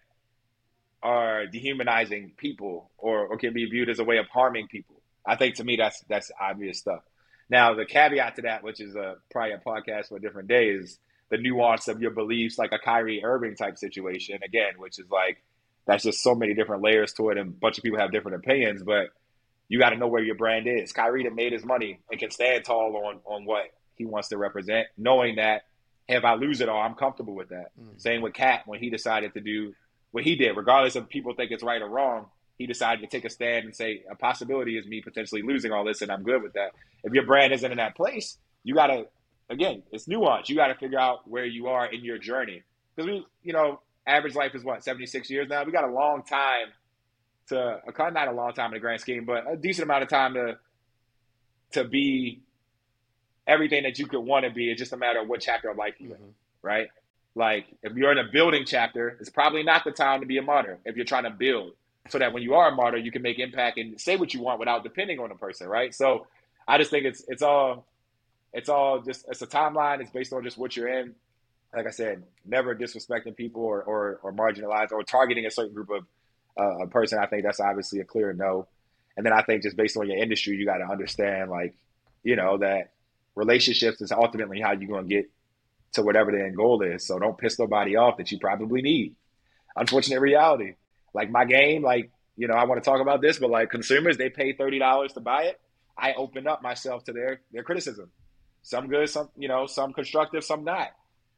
are 1.03 1.47
dehumanizing 1.47 2.33
people 2.37 2.91
or, 2.99 3.27
or 3.27 3.39
can 3.39 3.53
be 3.53 3.65
viewed 3.67 3.89
as 3.91 3.99
a 3.99 4.05
way 4.05 4.19
of 4.19 4.27
harming 4.27 4.69
people. 4.69 4.97
I 5.27 5.37
think 5.37 5.57
to 5.57 5.65
me 5.65 5.77
that's 5.77 6.03
that's 6.09 6.31
obvious 6.41 6.79
stuff. 6.79 7.01
Now 7.49 7.75
the 7.75 7.85
caveat 7.85 8.37
to 8.37 8.43
that, 8.43 8.63
which 8.63 8.81
is 8.81 8.95
a 8.95 9.17
probably 9.31 9.53
a 9.53 9.59
podcast 9.59 10.09
for 10.09 10.17
a 10.17 10.21
different 10.21 10.49
day, 10.49 10.69
is 10.69 10.99
the 11.31 11.39
nuance 11.39 11.89
of 11.89 12.01
your 12.01 12.13
beliefs, 12.13 12.59
like 12.59 12.73
a 12.73 12.79
Kyrie 12.79 13.25
Irving 13.25 13.57
type 13.57 13.79
situation, 13.79 14.39
again, 14.45 14.75
which 14.79 14.99
is 14.99 15.11
like 15.11 15.43
that's 15.87 16.05
just 16.05 16.23
so 16.23 16.35
many 16.35 16.55
different 16.55 16.83
layers 16.83 17.13
to 17.15 17.31
it, 17.31 17.39
and 17.39 17.49
a 17.51 17.53
bunch 17.53 17.79
of 17.79 17.85
people 17.85 17.99
have 17.99 18.13
different 18.13 18.37
opinions, 18.37 18.83
but 18.83 19.11
you 19.69 19.79
got 19.79 19.91
to 19.91 19.97
know 19.97 20.07
where 20.07 20.23
your 20.23 20.35
brand 20.35 20.67
is. 20.67 20.93
Kyrie 20.93 21.25
that 21.25 21.35
made 21.35 21.53
his 21.53 21.65
money 21.65 22.01
and 22.11 22.21
can 22.21 22.31
stand 22.31 22.65
tall 22.65 22.97
on 22.97 23.21
on 23.25 23.45
what 23.45 23.65
he 23.95 24.05
wants 24.05 24.29
to 24.29 24.37
represent, 24.37 24.87
knowing 24.97 25.37
that 25.37 25.63
if 26.09 26.25
I 26.25 26.35
lose 26.35 26.61
it 26.61 26.69
all, 26.69 26.81
I'm 26.81 26.95
comfortable 26.95 27.35
with 27.35 27.49
that. 27.49 27.73
Mm. 27.81 28.01
Same 28.01 28.23
with 28.23 28.35
Kap 28.35 28.67
when 28.67 28.81
he 28.81 28.91
decided 28.91 29.35
to 29.35 29.41
do 29.41 29.75
what 30.13 30.25
he 30.25 30.37
did, 30.37 30.57
regardless 30.57 30.97
of 30.97 31.09
people 31.09 31.35
think 31.35 31.51
it's 31.51 31.65
right 31.65 31.83
or 31.83 31.89
wrong. 31.89 32.27
He 32.59 32.67
decided 32.67 33.03
to 33.03 33.07
take 33.07 33.25
a 33.25 33.31
stand 33.31 33.67
and 33.67 33.75
say 33.75 34.05
a 34.11 34.15
possibility 34.15 34.79
is 34.79 34.87
me 34.87 35.03
potentially 35.03 35.43
losing 35.43 35.73
all 35.73 35.85
this, 35.85 36.01
and 36.01 36.11
I'm 36.11 36.23
good 36.23 36.43
with 36.43 36.55
that. 36.55 36.71
If 37.05 37.13
your 37.13 37.27
brand 37.27 37.53
isn't 37.53 37.71
in 37.71 37.79
that 37.79 37.97
place, 37.97 38.39
you 38.65 38.75
got 38.75 38.87
to 38.87 39.07
again, 39.49 39.83
it's 39.93 40.09
nuance. 40.09 40.49
You 40.49 40.57
got 40.57 40.69
to 40.69 40.75
figure 40.75 40.99
out 40.99 41.29
where 41.29 41.45
you 41.45 41.69
are 41.69 41.87
in 41.87 42.05
your 42.05 42.19
journey 42.19 42.63
because 42.95 43.11
we, 43.11 43.27
you 43.43 43.53
know, 43.53 43.81
average 44.07 44.35
life 44.35 44.55
is 44.55 44.65
what 44.65 44.85
76 44.85 45.29
years 45.31 45.49
now. 45.49 45.65
We 45.65 45.73
got 45.73 45.85
a 45.85 45.93
long 45.93 46.23
time 46.23 46.69
to, 47.49 47.81
not 47.99 48.29
a 48.29 48.33
long 48.33 48.53
time 48.53 48.67
in 48.67 48.75
the 48.75 48.81
grand 48.81 49.01
scheme, 49.01 49.25
but 49.25 49.51
a 49.51 49.57
decent 49.57 49.85
amount 49.85 50.03
of 50.03 50.09
time 50.09 50.35
to 50.35 50.59
to 51.73 51.85
be 51.85 52.41
everything 53.47 53.83
that 53.83 53.99
you 53.99 54.07
could 54.07 54.21
want 54.21 54.45
to 54.45 54.51
be. 54.51 54.71
It's 54.71 54.79
just 54.79 54.93
a 54.93 54.97
matter 54.97 55.21
of 55.21 55.29
what 55.29 55.41
chapter 55.41 55.69
of 55.69 55.77
life 55.77 55.95
you're 55.99 56.13
in, 56.13 56.17
mm-hmm. 56.17 56.31
right? 56.63 56.89
Like 57.35 57.67
if 57.83 57.95
you're 57.95 58.13
in 58.13 58.19
a 58.19 58.31
building 58.33 58.65
chapter, 58.67 59.17
it's 59.21 59.31
probably 59.31 59.63
not 59.63 59.85
the 59.85 59.91
time 59.91 60.21
to 60.21 60.27
be 60.27 60.39
a 60.39 60.43
martyr 60.43 60.79
if 60.85 60.97
you're 60.97 61.05
trying 61.05 61.25
to 61.25 61.31
build. 61.31 61.73
So 62.09 62.19
that 62.21 62.33
when 62.33 62.45
you 62.45 62.55
are 62.55 62.71
a 62.71 62.75
martyr, 62.75 62.99
you 62.99 63.11
can 63.11 63.23
make 63.23 63.41
impact 63.41 63.79
and 63.79 64.01
say 64.01 64.17
what 64.17 64.33
you 64.33 64.41
want 64.41 64.61
without 64.61 64.85
depending 64.85 65.19
on 65.19 65.33
a 65.33 65.35
person, 65.35 65.67
right? 65.67 65.93
So 65.93 66.29
I 66.67 66.79
just 66.79 66.91
think 66.91 67.05
it's 67.05 67.25
it's 67.27 67.43
all 67.43 67.85
it's 68.57 68.71
all 68.71 69.03
just 69.03 69.27
it's 69.29 69.43
a 69.43 69.47
timeline. 69.47 70.01
It's 70.01 70.11
based 70.11 70.33
on 70.33 70.43
just 70.43 70.57
what 70.57 70.75
you're 70.75 70.89
in. 70.89 71.15
Like 71.75 71.87
I 71.87 71.91
said, 71.91 72.23
never 72.47 72.75
disrespecting 72.75 73.37
people 73.37 73.63
or 73.63 73.83
or, 73.83 74.19
or 74.23 74.33
marginalized 74.33 74.93
or 74.93 75.03
targeting 75.03 75.45
a 75.45 75.51
certain 75.51 75.75
group 75.75 75.91
of 75.91 76.07
uh, 76.59 76.85
a 76.85 76.87
person. 76.87 77.19
I 77.19 77.27
think 77.27 77.45
that's 77.45 77.61
obviously 77.61 78.01
a 78.01 78.05
clear 78.05 78.33
no. 78.33 78.67
And 79.15 79.27
then 79.27 79.35
I 79.35 79.43
think 79.43 79.63
just 79.63 79.77
based 79.77 79.97
on 79.99 80.09
your 80.09 80.17
industry, 80.17 80.57
you 80.57 80.65
got 80.65 80.79
to 80.79 80.91
understand 80.91 81.51
like 81.51 81.75
you 82.25 82.35
know 82.35 82.57
that 82.59 82.93
relationships 83.35 84.01
is 84.01 84.11
ultimately 84.11 84.59
how 84.59 84.73
you're 84.73 84.89
going 84.89 85.07
to 85.07 85.15
get 85.15 85.31
to 85.93 86.03
whatever 86.03 86.33
the 86.33 86.43
end 86.43 86.57
goal 86.57 86.81
is. 86.81 87.07
So 87.07 87.19
don't 87.19 87.37
piss 87.37 87.59
nobody 87.59 87.97
off 87.97 88.17
that 88.17 88.33
you 88.33 88.39
probably 88.39 88.81
need. 88.81 89.17
Unfortunate 89.77 90.21
reality. 90.21 90.77
Like 91.13 91.31
my 91.31 91.45
game, 91.45 91.83
like 91.83 92.11
you 92.39 92.49
know, 92.49 92.55
I 92.55 92.65
want 92.65 92.83
to 92.83 92.91
talk 92.91 93.03
about 93.03 93.21
this, 93.21 93.39
but 93.39 93.51
like 93.51 93.69
consumers, 93.69 94.17
they 94.17 94.31
pay 94.31 94.55
thirty 94.55 94.79
dollars 94.79 95.13
to 95.13 95.21
buy 95.21 95.43
it. 95.45 95.61
I 95.99 96.15
open 96.15 96.47
up 96.47 96.63
myself 96.63 97.05
to 97.05 97.13
their 97.13 97.43
their 97.53 97.63
criticism. 97.63 98.11
Some 98.67 98.89
good, 98.89 99.09
some 99.09 99.29
you 99.39 99.47
know, 99.47 99.67
some 99.67 99.93
constructive, 99.93 100.43
some 100.43 100.65
not. 100.65 100.89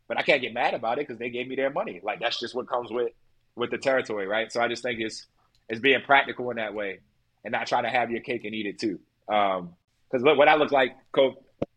But 0.08 0.16
I 0.16 0.22
can't 0.22 0.40
get 0.40 0.54
mad 0.54 0.72
about 0.72 0.98
it 0.98 1.06
because 1.06 1.18
they 1.18 1.28
gave 1.28 1.46
me 1.46 1.56
their 1.56 1.68
money. 1.68 2.00
Like 2.02 2.20
that's 2.20 2.40
just 2.40 2.54
what 2.54 2.66
comes 2.66 2.90
with 2.90 3.12
with 3.54 3.70
the 3.70 3.76
territory, 3.76 4.26
right? 4.26 4.50
So 4.50 4.62
I 4.62 4.68
just 4.68 4.82
think 4.82 4.98
it's 4.98 5.26
it's 5.68 5.78
being 5.78 6.00
practical 6.00 6.48
in 6.48 6.56
that 6.56 6.72
way 6.72 7.00
and 7.44 7.52
not 7.52 7.66
trying 7.66 7.82
to 7.82 7.90
have 7.90 8.10
your 8.10 8.22
cake 8.22 8.46
and 8.46 8.54
eat 8.54 8.64
it 8.64 8.78
too. 8.78 8.98
Because 9.26 9.58
um, 9.58 9.74
look, 10.22 10.38
what 10.38 10.48
I 10.48 10.54
look 10.54 10.72
like, 10.72 10.96
Coach, 11.12 11.36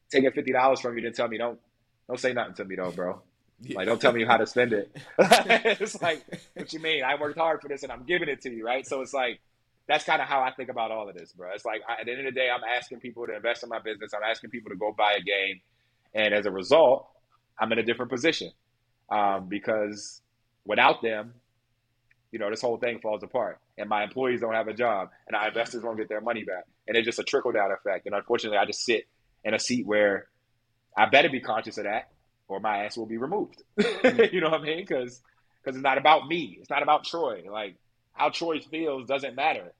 taking 0.09 0.31
fifty 0.31 0.53
dollars 0.53 0.79
from 0.79 0.95
you 0.95 1.01
to 1.01 1.11
tell 1.11 1.27
me 1.27 1.37
don't 1.37 1.59
don't 2.07 2.17
say 2.17 2.31
nothing 2.31 2.53
to 2.53 2.63
me 2.63 2.77
though, 2.77 2.91
bro. 2.91 3.21
Like 3.73 3.87
don't 3.87 3.99
tell 3.99 4.13
me 4.13 4.23
how 4.23 4.37
to 4.37 4.47
spend 4.47 4.71
it. 4.71 4.95
it's 5.19 6.01
like 6.01 6.23
what 6.53 6.71
you 6.71 6.79
mean? 6.79 7.03
I 7.03 7.15
worked 7.15 7.37
hard 7.37 7.61
for 7.61 7.67
this 7.67 7.83
and 7.83 7.91
I'm 7.91 8.05
giving 8.05 8.29
it 8.29 8.41
to 8.43 8.49
you, 8.49 8.65
right? 8.65 8.87
So 8.87 9.01
it's 9.01 9.13
like 9.13 9.41
that's 9.91 10.05
kind 10.05 10.21
of 10.21 10.27
how 10.29 10.41
I 10.41 10.51
think 10.51 10.69
about 10.69 10.89
all 10.89 11.09
of 11.09 11.15
this, 11.15 11.33
bro. 11.33 11.49
It's 11.53 11.65
like 11.65 11.81
at 11.99 12.05
the 12.05 12.11
end 12.13 12.25
of 12.25 12.33
the 12.33 12.39
day, 12.39 12.49
I'm 12.49 12.63
asking 12.63 13.01
people 13.01 13.27
to 13.27 13.35
invest 13.35 13.61
in 13.63 13.67
my 13.69 13.79
business. 13.79 14.13
I'm 14.13 14.23
asking 14.23 14.49
people 14.49 14.69
to 14.69 14.77
go 14.77 14.93
buy 14.97 15.17
a 15.19 15.21
game, 15.21 15.59
and 16.13 16.33
as 16.33 16.45
a 16.45 16.51
result, 16.51 17.07
I'm 17.59 17.71
in 17.73 17.79
a 17.79 17.83
different 17.83 18.09
position 18.09 18.51
um, 19.09 19.49
because 19.49 20.21
without 20.65 21.01
them, 21.01 21.33
you 22.31 22.39
know, 22.39 22.49
this 22.49 22.61
whole 22.61 22.77
thing 22.77 22.99
falls 23.01 23.21
apart, 23.21 23.59
and 23.77 23.89
my 23.89 24.03
employees 24.03 24.39
don't 24.39 24.53
have 24.53 24.69
a 24.69 24.73
job, 24.73 25.09
and 25.27 25.35
our 25.35 25.49
investors 25.49 25.83
won't 25.83 25.97
get 25.97 26.07
their 26.07 26.21
money 26.21 26.45
back, 26.45 26.63
and 26.87 26.95
it's 26.95 27.05
just 27.05 27.19
a 27.19 27.23
trickle 27.23 27.51
down 27.51 27.71
effect. 27.73 28.05
And 28.05 28.15
unfortunately, 28.15 28.59
I 28.59 28.65
just 28.65 28.85
sit 28.85 29.07
in 29.43 29.53
a 29.53 29.59
seat 29.59 29.85
where 29.85 30.27
I 30.95 31.07
better 31.07 31.29
be 31.29 31.41
conscious 31.41 31.77
of 31.77 31.83
that, 31.83 32.11
or 32.47 32.61
my 32.61 32.85
ass 32.85 32.95
will 32.95 33.07
be 33.07 33.17
removed. 33.17 33.61
you 33.77 34.39
know 34.39 34.51
what 34.51 34.61
I 34.61 34.63
mean? 34.63 34.85
Because 34.87 35.21
because 35.61 35.75
it's 35.75 35.83
not 35.83 35.97
about 35.97 36.27
me. 36.27 36.57
It's 36.61 36.69
not 36.69 36.81
about 36.81 37.03
Troy. 37.03 37.43
Like 37.51 37.75
how 38.13 38.29
Troy 38.29 38.61
feels 38.61 39.05
doesn't 39.05 39.35
matter. 39.35 39.73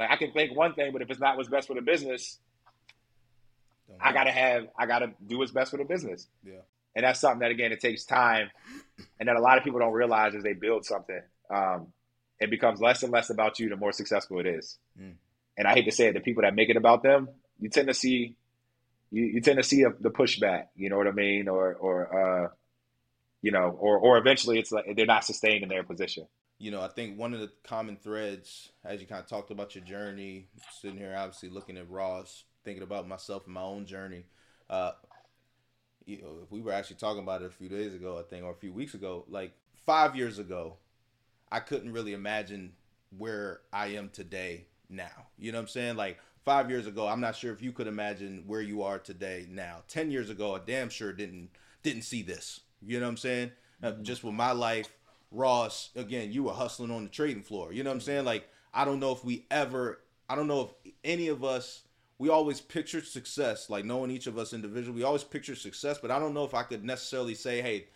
Like 0.00 0.10
I 0.10 0.16
can 0.16 0.32
think 0.32 0.56
one 0.56 0.72
thing, 0.72 0.92
but 0.92 1.02
if 1.02 1.10
it's 1.10 1.20
not 1.20 1.36
what's 1.36 1.50
best 1.50 1.68
for 1.68 1.74
the 1.74 1.82
business, 1.82 2.38
I 4.00 4.14
gotta 4.14 4.30
have 4.30 4.66
I 4.76 4.86
gotta 4.86 5.12
do 5.26 5.36
what's 5.36 5.52
best 5.52 5.70
for 5.70 5.76
the 5.76 5.84
business. 5.84 6.26
Yeah. 6.42 6.62
And 6.96 7.04
that's 7.04 7.20
something 7.20 7.40
that 7.40 7.50
again 7.50 7.70
it 7.70 7.80
takes 7.80 8.04
time 8.04 8.50
and 9.20 9.28
that 9.28 9.36
a 9.36 9.40
lot 9.40 9.58
of 9.58 9.64
people 9.64 9.78
don't 9.78 9.92
realize 9.92 10.34
as 10.34 10.42
they 10.42 10.54
build 10.54 10.86
something. 10.86 11.20
Um, 11.50 11.88
it 12.40 12.48
becomes 12.48 12.80
less 12.80 13.02
and 13.02 13.12
less 13.12 13.28
about 13.28 13.58
you 13.58 13.68
the 13.68 13.76
more 13.76 13.92
successful 13.92 14.40
it 14.40 14.46
is. 14.46 14.78
Mm. 14.98 15.16
And 15.58 15.68
I 15.68 15.74
hate 15.74 15.84
to 15.84 15.92
say 15.92 16.06
it, 16.06 16.14
the 16.14 16.20
people 16.20 16.44
that 16.44 16.54
make 16.54 16.70
it 16.70 16.76
about 16.76 17.02
them, 17.02 17.28
you 17.60 17.68
tend 17.68 17.88
to 17.88 17.94
see 17.94 18.36
you, 19.10 19.24
you 19.24 19.40
tend 19.42 19.58
to 19.58 19.62
see 19.62 19.82
a, 19.82 19.90
the 20.00 20.08
pushback, 20.08 20.68
you 20.76 20.88
know 20.88 20.96
what 20.96 21.08
I 21.08 21.12
mean? 21.12 21.46
Or 21.46 21.74
or 21.74 22.44
uh, 22.46 22.48
you 23.42 23.52
know, 23.52 23.76
or 23.78 23.98
or 23.98 24.16
eventually 24.16 24.58
it's 24.58 24.72
like 24.72 24.96
they're 24.96 25.04
not 25.04 25.26
sustained 25.26 25.62
in 25.62 25.68
their 25.68 25.82
position 25.82 26.26
you 26.60 26.70
know, 26.70 26.82
I 26.82 26.88
think 26.88 27.18
one 27.18 27.32
of 27.32 27.40
the 27.40 27.50
common 27.64 27.96
threads, 27.96 28.68
as 28.84 29.00
you 29.00 29.06
kind 29.06 29.22
of 29.22 29.26
talked 29.26 29.50
about 29.50 29.74
your 29.74 29.82
journey, 29.82 30.48
sitting 30.78 30.98
here 30.98 31.14
obviously 31.16 31.48
looking 31.48 31.78
at 31.78 31.90
Ross, 31.90 32.44
thinking 32.64 32.82
about 32.82 33.08
myself 33.08 33.46
and 33.46 33.54
my 33.54 33.62
own 33.62 33.86
journey. 33.86 34.26
Uh, 34.68 34.92
you 36.04 36.20
know, 36.20 36.40
if 36.44 36.52
we 36.52 36.60
were 36.60 36.72
actually 36.72 36.96
talking 36.96 37.22
about 37.22 37.40
it 37.40 37.46
a 37.46 37.50
few 37.50 37.70
days 37.70 37.94
ago, 37.94 38.18
I 38.18 38.28
think, 38.28 38.44
or 38.44 38.52
a 38.52 38.56
few 38.56 38.74
weeks 38.74 38.92
ago, 38.92 39.24
like 39.26 39.52
five 39.86 40.14
years 40.14 40.38
ago, 40.38 40.76
I 41.50 41.60
couldn't 41.60 41.92
really 41.94 42.12
imagine 42.12 42.74
where 43.16 43.62
I 43.72 43.88
am 43.88 44.10
today 44.10 44.66
now. 44.90 45.28
You 45.38 45.52
know 45.52 45.58
what 45.58 45.62
I'm 45.62 45.68
saying? 45.68 45.96
Like 45.96 46.18
five 46.44 46.68
years 46.68 46.86
ago, 46.86 47.08
I'm 47.08 47.20
not 47.20 47.36
sure 47.36 47.54
if 47.54 47.62
you 47.62 47.72
could 47.72 47.86
imagine 47.86 48.44
where 48.46 48.60
you 48.60 48.82
are 48.82 48.98
today 48.98 49.46
now. 49.48 49.78
Ten 49.88 50.10
years 50.10 50.28
ago, 50.28 50.56
I 50.56 50.58
damn 50.66 50.90
sure 50.90 51.14
didn't 51.14 51.48
didn't 51.82 52.02
see 52.02 52.20
this. 52.20 52.60
You 52.82 53.00
know 53.00 53.06
what 53.06 53.12
I'm 53.12 53.16
saying? 53.16 53.52
Uh, 53.82 53.92
mm-hmm. 53.92 54.02
Just 54.02 54.22
with 54.22 54.34
my 54.34 54.52
life 54.52 54.90
Ross, 55.30 55.90
again, 55.94 56.32
you 56.32 56.42
were 56.44 56.52
hustling 56.52 56.90
on 56.90 57.04
the 57.04 57.10
trading 57.10 57.42
floor. 57.42 57.72
You 57.72 57.82
know 57.82 57.90
what 57.90 57.94
I'm 57.94 58.00
saying? 58.00 58.24
Like, 58.24 58.48
I 58.74 58.84
don't 58.84 59.00
know 59.00 59.12
if 59.12 59.24
we 59.24 59.46
ever, 59.50 60.00
I 60.28 60.34
don't 60.34 60.48
know 60.48 60.62
if 60.84 60.92
any 61.04 61.28
of 61.28 61.44
us, 61.44 61.82
we 62.18 62.28
always 62.28 62.60
pictured 62.60 63.06
success, 63.06 63.70
like 63.70 63.84
knowing 63.84 64.10
each 64.10 64.26
of 64.26 64.36
us 64.36 64.52
individually, 64.52 64.98
we 64.98 65.04
always 65.04 65.24
picture 65.24 65.54
success, 65.54 65.98
but 65.98 66.10
I 66.10 66.18
don't 66.18 66.34
know 66.34 66.44
if 66.44 66.52
I 66.52 66.62
could 66.64 66.84
necessarily 66.84 67.34
say, 67.34 67.62
hey, 67.62 67.86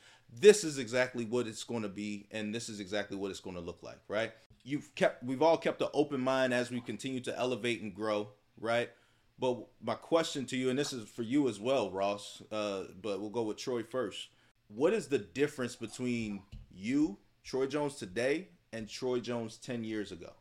this 0.41 0.65
is 0.65 0.79
exactly 0.79 1.27
what 1.27 1.47
it's 1.47 1.63
going 1.63 1.83
to 1.83 1.89
be, 1.89 2.27
and 2.31 2.55
this 2.55 2.69
is 2.69 2.81
exactly 2.81 3.17
what 3.17 3.31
it's 3.31 3.41
going 3.41 3.57
to 3.57 3.63
look 3.63 3.83
like, 3.83 3.99
right? 4.09 4.33
You've 4.65 4.95
kept, 4.95 5.23
we've 5.23 5.43
all 5.43 5.59
kept 5.59 5.83
an 5.83 5.89
open 5.93 6.21
mind 6.21 6.55
as 6.55 6.71
we 6.71 6.81
continue 6.81 7.21
to 7.21 7.39
elevate 7.39 7.83
and 7.83 7.95
grow, 7.95 8.31
right? 8.59 8.91
But 9.39 9.67
my 9.83 9.95
question 9.95 10.47
to 10.47 10.57
you, 10.57 10.71
and 10.71 10.79
this 10.79 10.93
is 10.93 11.07
for 11.09 11.23
you 11.23 11.49
as 11.49 11.61
well, 11.61 11.91
Ross, 11.91 12.43
uh, 12.51 12.85
but 13.03 13.21
we'll 13.21 13.31
go 13.31 13.43
with 13.43 13.59
Troy 13.59 13.83
first. 13.83 14.29
What 14.69 14.95
is 14.95 15.09
the 15.09 15.19
difference 15.19 15.77
between 15.77 16.43
you 16.73 17.19
Troy 17.45 17.67
Jones 17.67 17.97
today 17.97 18.49
and 18.73 18.89
Troy 18.89 19.21
Jones 19.21 19.59
10 19.59 19.85
years 19.85 20.13
ago? 20.13 20.33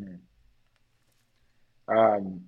Hmm. 0.00 0.14
Um, 1.88 2.44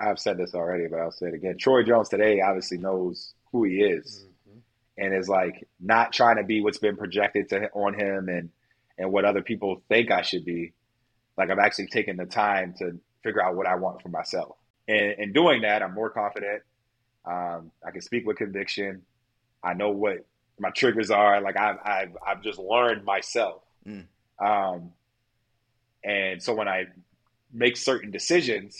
I've 0.00 0.18
said 0.18 0.38
this 0.38 0.54
already, 0.54 0.86
but 0.88 0.98
I'll 0.98 1.12
say 1.12 1.26
it 1.26 1.34
again. 1.34 1.56
Troy 1.58 1.82
Jones 1.82 2.08
today 2.08 2.40
obviously 2.40 2.78
knows 2.78 3.34
who 3.52 3.64
he 3.64 3.76
is 3.82 4.26
mm-hmm. 4.48 4.58
and 4.98 5.14
is 5.14 5.28
like 5.28 5.68
not 5.78 6.12
trying 6.12 6.36
to 6.36 6.44
be 6.44 6.60
what's 6.60 6.78
been 6.78 6.96
projected 6.96 7.48
to 7.50 7.70
on 7.72 7.94
him 7.94 8.28
and 8.28 8.50
and 8.98 9.12
what 9.12 9.26
other 9.26 9.42
people 9.42 9.82
think 9.88 10.10
I 10.10 10.22
should 10.22 10.44
be. 10.44 10.72
Like 11.36 11.50
I've 11.50 11.58
actually 11.58 11.88
taken 11.88 12.16
the 12.16 12.24
time 12.24 12.74
to 12.78 12.98
figure 13.22 13.44
out 13.44 13.56
what 13.56 13.66
I 13.66 13.74
want 13.74 14.00
for 14.00 14.08
myself. 14.08 14.56
And 14.88 15.14
in 15.18 15.32
doing 15.32 15.62
that, 15.62 15.82
I'm 15.82 15.92
more 15.92 16.08
confident. 16.08 16.62
Um, 17.26 17.72
I 17.86 17.90
can 17.90 18.00
speak 18.00 18.26
with 18.26 18.38
conviction. 18.38 19.02
I 19.62 19.74
know 19.74 19.90
what 19.90 20.24
my 20.58 20.70
triggers 20.70 21.10
are. 21.10 21.40
Like 21.40 21.56
I've 21.56 21.78
I've 21.84 22.16
I've 22.26 22.42
just 22.42 22.58
learned 22.58 23.04
myself. 23.04 23.62
Mm. 23.86 24.06
Um, 24.38 24.92
and 26.04 26.42
so 26.42 26.54
when 26.54 26.68
I 26.68 26.86
make 27.52 27.76
certain 27.76 28.10
decisions, 28.10 28.76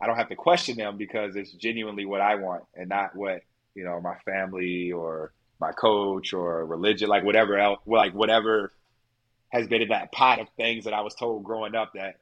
I 0.00 0.06
don't 0.06 0.16
have 0.16 0.28
to 0.28 0.36
question 0.36 0.76
them 0.76 0.96
because 0.96 1.36
it's 1.36 1.52
genuinely 1.52 2.04
what 2.04 2.20
I 2.20 2.36
want 2.36 2.64
and 2.74 2.88
not 2.88 3.14
what 3.14 3.42
you 3.74 3.84
know 3.84 4.00
my 4.00 4.16
family 4.24 4.92
or 4.92 5.32
my 5.60 5.72
coach 5.72 6.32
or 6.32 6.64
religion, 6.66 7.08
like 7.08 7.24
whatever 7.24 7.58
else, 7.58 7.80
like 7.86 8.12
whatever 8.14 8.72
has 9.48 9.66
been 9.66 9.82
in 9.82 9.88
that 9.88 10.12
pot 10.12 10.40
of 10.40 10.48
things 10.56 10.84
that 10.84 10.92
I 10.92 11.00
was 11.00 11.14
told 11.14 11.44
growing 11.44 11.74
up 11.74 11.92
that, 11.94 12.16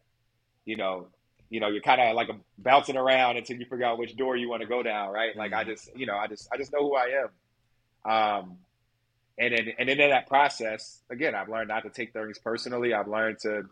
you 0.65 0.77
know, 0.77 1.09
you 1.51 1.61
know, 1.61 1.69
you're 1.69 1.83
kind 1.83 2.01
of 2.01 2.15
like 2.15 2.31
bouncing 2.59 2.97
around 2.97 3.37
until 3.37 3.57
you 3.57 3.67
figure 3.67 3.85
out 3.85 3.99
which 3.99 4.17
door 4.17 4.37
you 4.37 4.49
want 4.49 4.63
to 4.63 4.69
go 4.69 4.83
down, 4.83 5.11
right? 5.13 5.37
Like 5.37 5.53
I 5.53 5.63
mm-hmm. 5.63 5.71
just, 5.71 5.97
you 5.97 6.07
know, 6.07 6.17
I 6.17 6.27
just, 6.27 6.49
I 6.53 6.57
just 6.57 6.73
know 6.73 6.81
who 6.81 6.97
I 6.97 7.25
am. 7.25 8.13
Um, 8.13 8.59
and 9.39 9.53
then, 9.53 9.73
and 9.79 9.89
then 9.89 10.01
in 10.01 10.11
that 10.11 10.29
process, 10.29 11.01
again, 11.11 11.35
I've 11.35 11.49
learned 11.49 11.69
not 11.69 11.83
to 11.83 11.91
take 11.91 12.13
things 12.13 12.39
personally. 12.39 12.95
I've 12.95 13.09
learned 13.09 13.41
to 13.41 13.65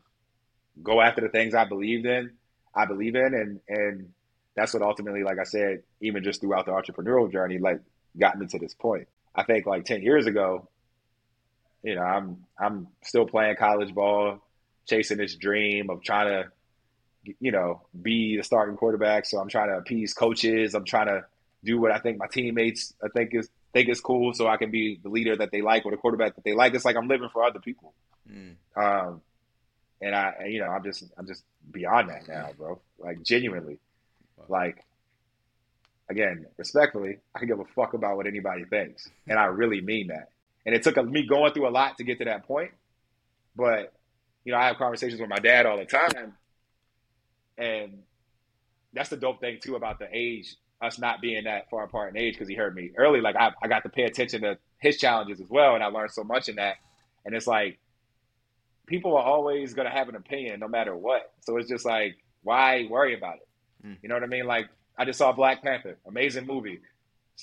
go 0.83 1.01
after 1.01 1.21
the 1.21 1.29
things 1.29 1.55
I 1.55 1.65
believed 1.65 2.07
in, 2.07 2.33
I 2.75 2.87
believe 2.87 3.15
in, 3.15 3.35
and 3.35 3.61
and 3.69 4.09
that's 4.57 4.75
what 4.75 4.83
ultimately, 4.83 5.23
like 5.23 5.39
I 5.39 5.45
said, 5.45 5.83
even 6.01 6.25
just 6.25 6.41
throughout 6.41 6.67
the 6.67 6.73
entrepreneurial 6.73 7.31
journey, 7.31 7.59
like 7.59 7.81
got 8.19 8.39
me 8.39 8.47
to 8.47 8.59
this 8.59 8.75
point. 8.75 9.09
I 9.35 9.45
think 9.45 9.67
like 9.67 9.85
ten 9.85 10.03
years 10.03 10.27
ago, 10.27 10.69
you 11.83 11.95
know, 11.95 12.03
I'm 12.03 12.45
I'm 12.59 12.89
still 13.03 13.27
playing 13.27 13.57
college 13.57 13.95
ball, 13.95 14.41
chasing 14.89 15.19
this 15.19 15.37
dream 15.37 15.91
of 15.91 16.03
trying 16.03 16.27
to, 16.29 17.35
you 17.41 17.53
know, 17.53 17.83
be 18.01 18.37
the 18.37 18.43
starting 18.43 18.77
quarterback. 18.77 19.27
So 19.27 19.39
I'm 19.39 19.49
trying 19.49 19.69
to 19.69 19.79
appease 19.79 20.13
coaches. 20.13 20.75
I'm 20.75 20.85
trying 20.85 21.07
to 21.07 21.25
do 21.65 21.81
what 21.81 21.93
I 21.93 21.99
think 21.99 22.19
my 22.19 22.27
teammates 22.27 22.95
I 23.03 23.09
think 23.09 23.31
is 23.35 23.49
think 23.73 23.89
it's 23.89 24.01
cool, 24.01 24.33
so 24.35 24.47
I 24.47 24.57
can 24.57 24.71
be 24.71 24.99
the 25.03 25.09
leader 25.09 25.37
that 25.37 25.51
they 25.51 25.63
like 25.63 25.85
or 25.85 25.91
the 25.91 25.97
quarterback 25.97 26.35
that 26.37 26.45
they 26.45 26.55
like. 26.55 26.75
It's 26.75 26.85
like 26.85 26.97
I'm 26.97 27.09
living 27.09 27.29
for 27.33 27.45
other 27.45 27.61
people. 27.61 27.95
Mm. 28.31 28.57
Um, 28.77 29.23
and 30.01 30.15
I, 30.15 30.47
you 30.49 30.61
know, 30.61 30.67
I'm 30.67 30.83
just 30.83 31.05
I'm 31.17 31.27
just 31.27 31.45
beyond 31.71 32.11
that 32.11 32.29
now, 32.29 32.51
bro. 32.57 32.81
Like 32.99 33.23
genuinely, 33.23 33.79
like 34.49 34.85
again, 36.11 36.47
respectfully, 36.57 37.19
I 37.35 37.39
can 37.39 37.49
give 37.49 37.61
a 37.61 37.65
fuck 37.65 37.95
about 37.95 38.17
what 38.17 38.27
anybody 38.27 38.65
thinks, 38.65 39.09
and 39.29 39.39
I 39.39 39.45
really 39.45 39.81
mean 39.81 40.09
that. 40.09 40.31
And 40.65 40.75
it 40.75 40.83
took 40.83 41.03
me 41.05 41.27
going 41.27 41.53
through 41.53 41.69
a 41.69 41.71
lot 41.71 41.99
to 41.99 42.05
get 42.05 42.19
to 42.19 42.25
that 42.27 42.47
point. 42.47 42.71
But 43.57 43.93
you 44.45 44.53
know, 44.53 44.59
I 44.59 44.67
have 44.67 44.77
conversations 44.77 45.21
with 45.21 45.31
my 45.31 45.39
dad 45.39 45.67
all 45.67 45.79
the 45.79 45.85
time, 45.85 46.35
and 47.57 48.03
that's 48.93 49.09
the 49.09 49.17
dope 49.17 49.41
thing 49.41 49.59
too 49.61 49.77
about 49.77 49.99
the 49.99 50.09
age, 50.13 50.57
us 50.83 50.99
not 50.99 51.21
being 51.21 51.45
that 51.45 51.71
far 51.71 51.85
apart 51.85 52.11
in 52.11 52.21
age, 52.21 52.35
because 52.35 52.49
he 52.49 52.55
heard 52.55 52.75
me 52.75 52.91
early. 52.97 53.21
Like 53.21 53.37
I, 53.37 53.53
I 53.63 53.69
got 53.69 53.83
to 53.85 53.89
pay 53.89 54.03
attention 54.03 54.43
to 54.43 54.59
his 54.79 54.99
challenges 54.99 55.41
as 55.41 55.49
well, 55.49 55.75
and 55.75 55.83
I 55.83 55.87
learned 55.87 56.11
so 56.11 56.25
much 56.25 56.49
in 56.49 56.57
that. 56.57 56.77
And 57.25 57.35
it's 57.35 57.47
like 57.47 57.79
people 58.87 59.17
are 59.17 59.23
always 59.23 59.75
going 59.75 59.89
to 59.89 59.95
have 59.95 60.09
an 60.09 60.17
opinion 60.17 60.61
no 60.61 60.69
matter 60.69 60.95
what. 60.95 61.33
So 61.41 61.57
it's 61.57 61.69
just 61.69 61.85
like, 61.85 62.17
why 62.43 62.87
worry 62.91 63.15
about 63.17 63.37
it? 63.37 63.49
Mm. 63.87 63.97
You 64.03 64.09
know 64.09 64.17
what 64.17 64.25
I 64.25 64.27
mean? 64.27 64.47
Like, 64.47 64.69
I 64.99 65.05
just 65.05 65.19
saw 65.19 65.33
Black 65.33 65.63
Panther, 65.63 65.99
amazing 66.07 66.47
movie. 66.47 66.81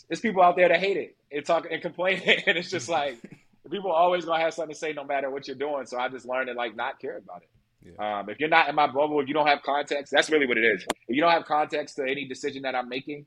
There's 0.08 0.20
people 0.20 0.44
out 0.44 0.56
there 0.56 0.68
that 0.70 0.80
hate 0.80 0.98
it 0.98 1.16
and 1.32 1.46
talk 1.46 1.66
and 1.70 1.82
complain, 1.82 2.22
and 2.48 2.58
it's 2.58 2.70
just 2.70 2.90
like 2.90 3.18
people 3.72 3.92
are 3.92 3.98
always 4.02 4.26
gonna 4.26 4.44
have 4.44 4.54
something 4.54 4.74
to 4.74 4.80
say 4.80 4.94
no 4.94 5.04
matter 5.04 5.30
what 5.30 5.48
you're 5.48 5.58
doing. 5.58 5.86
So 5.86 5.98
I 5.98 6.10
just 6.10 6.26
learned 6.26 6.48
to 6.48 6.54
like 6.54 6.76
not 6.76 7.00
care 7.00 7.18
about 7.18 7.42
it. 7.42 7.50
Yeah. 7.84 8.20
Um, 8.20 8.30
if 8.30 8.40
you're 8.40 8.50
not 8.50 8.68
in 8.70 8.76
my 8.76 8.88
bubble, 8.88 9.20
if 9.22 9.28
you 9.28 9.34
don't 9.34 9.48
have 9.48 9.62
context, 9.64 10.12
that's 10.12 10.30
really 10.30 10.46
what 10.46 10.58
it 10.58 10.66
is. 10.66 10.84
If 11.08 11.16
you 11.16 11.22
don't 11.22 11.32
have 11.32 11.46
context 11.46 11.96
to 11.96 12.04
any 12.04 12.26
decision 12.26 12.64
that 12.64 12.76
I'm 12.76 12.90
making, 12.90 13.26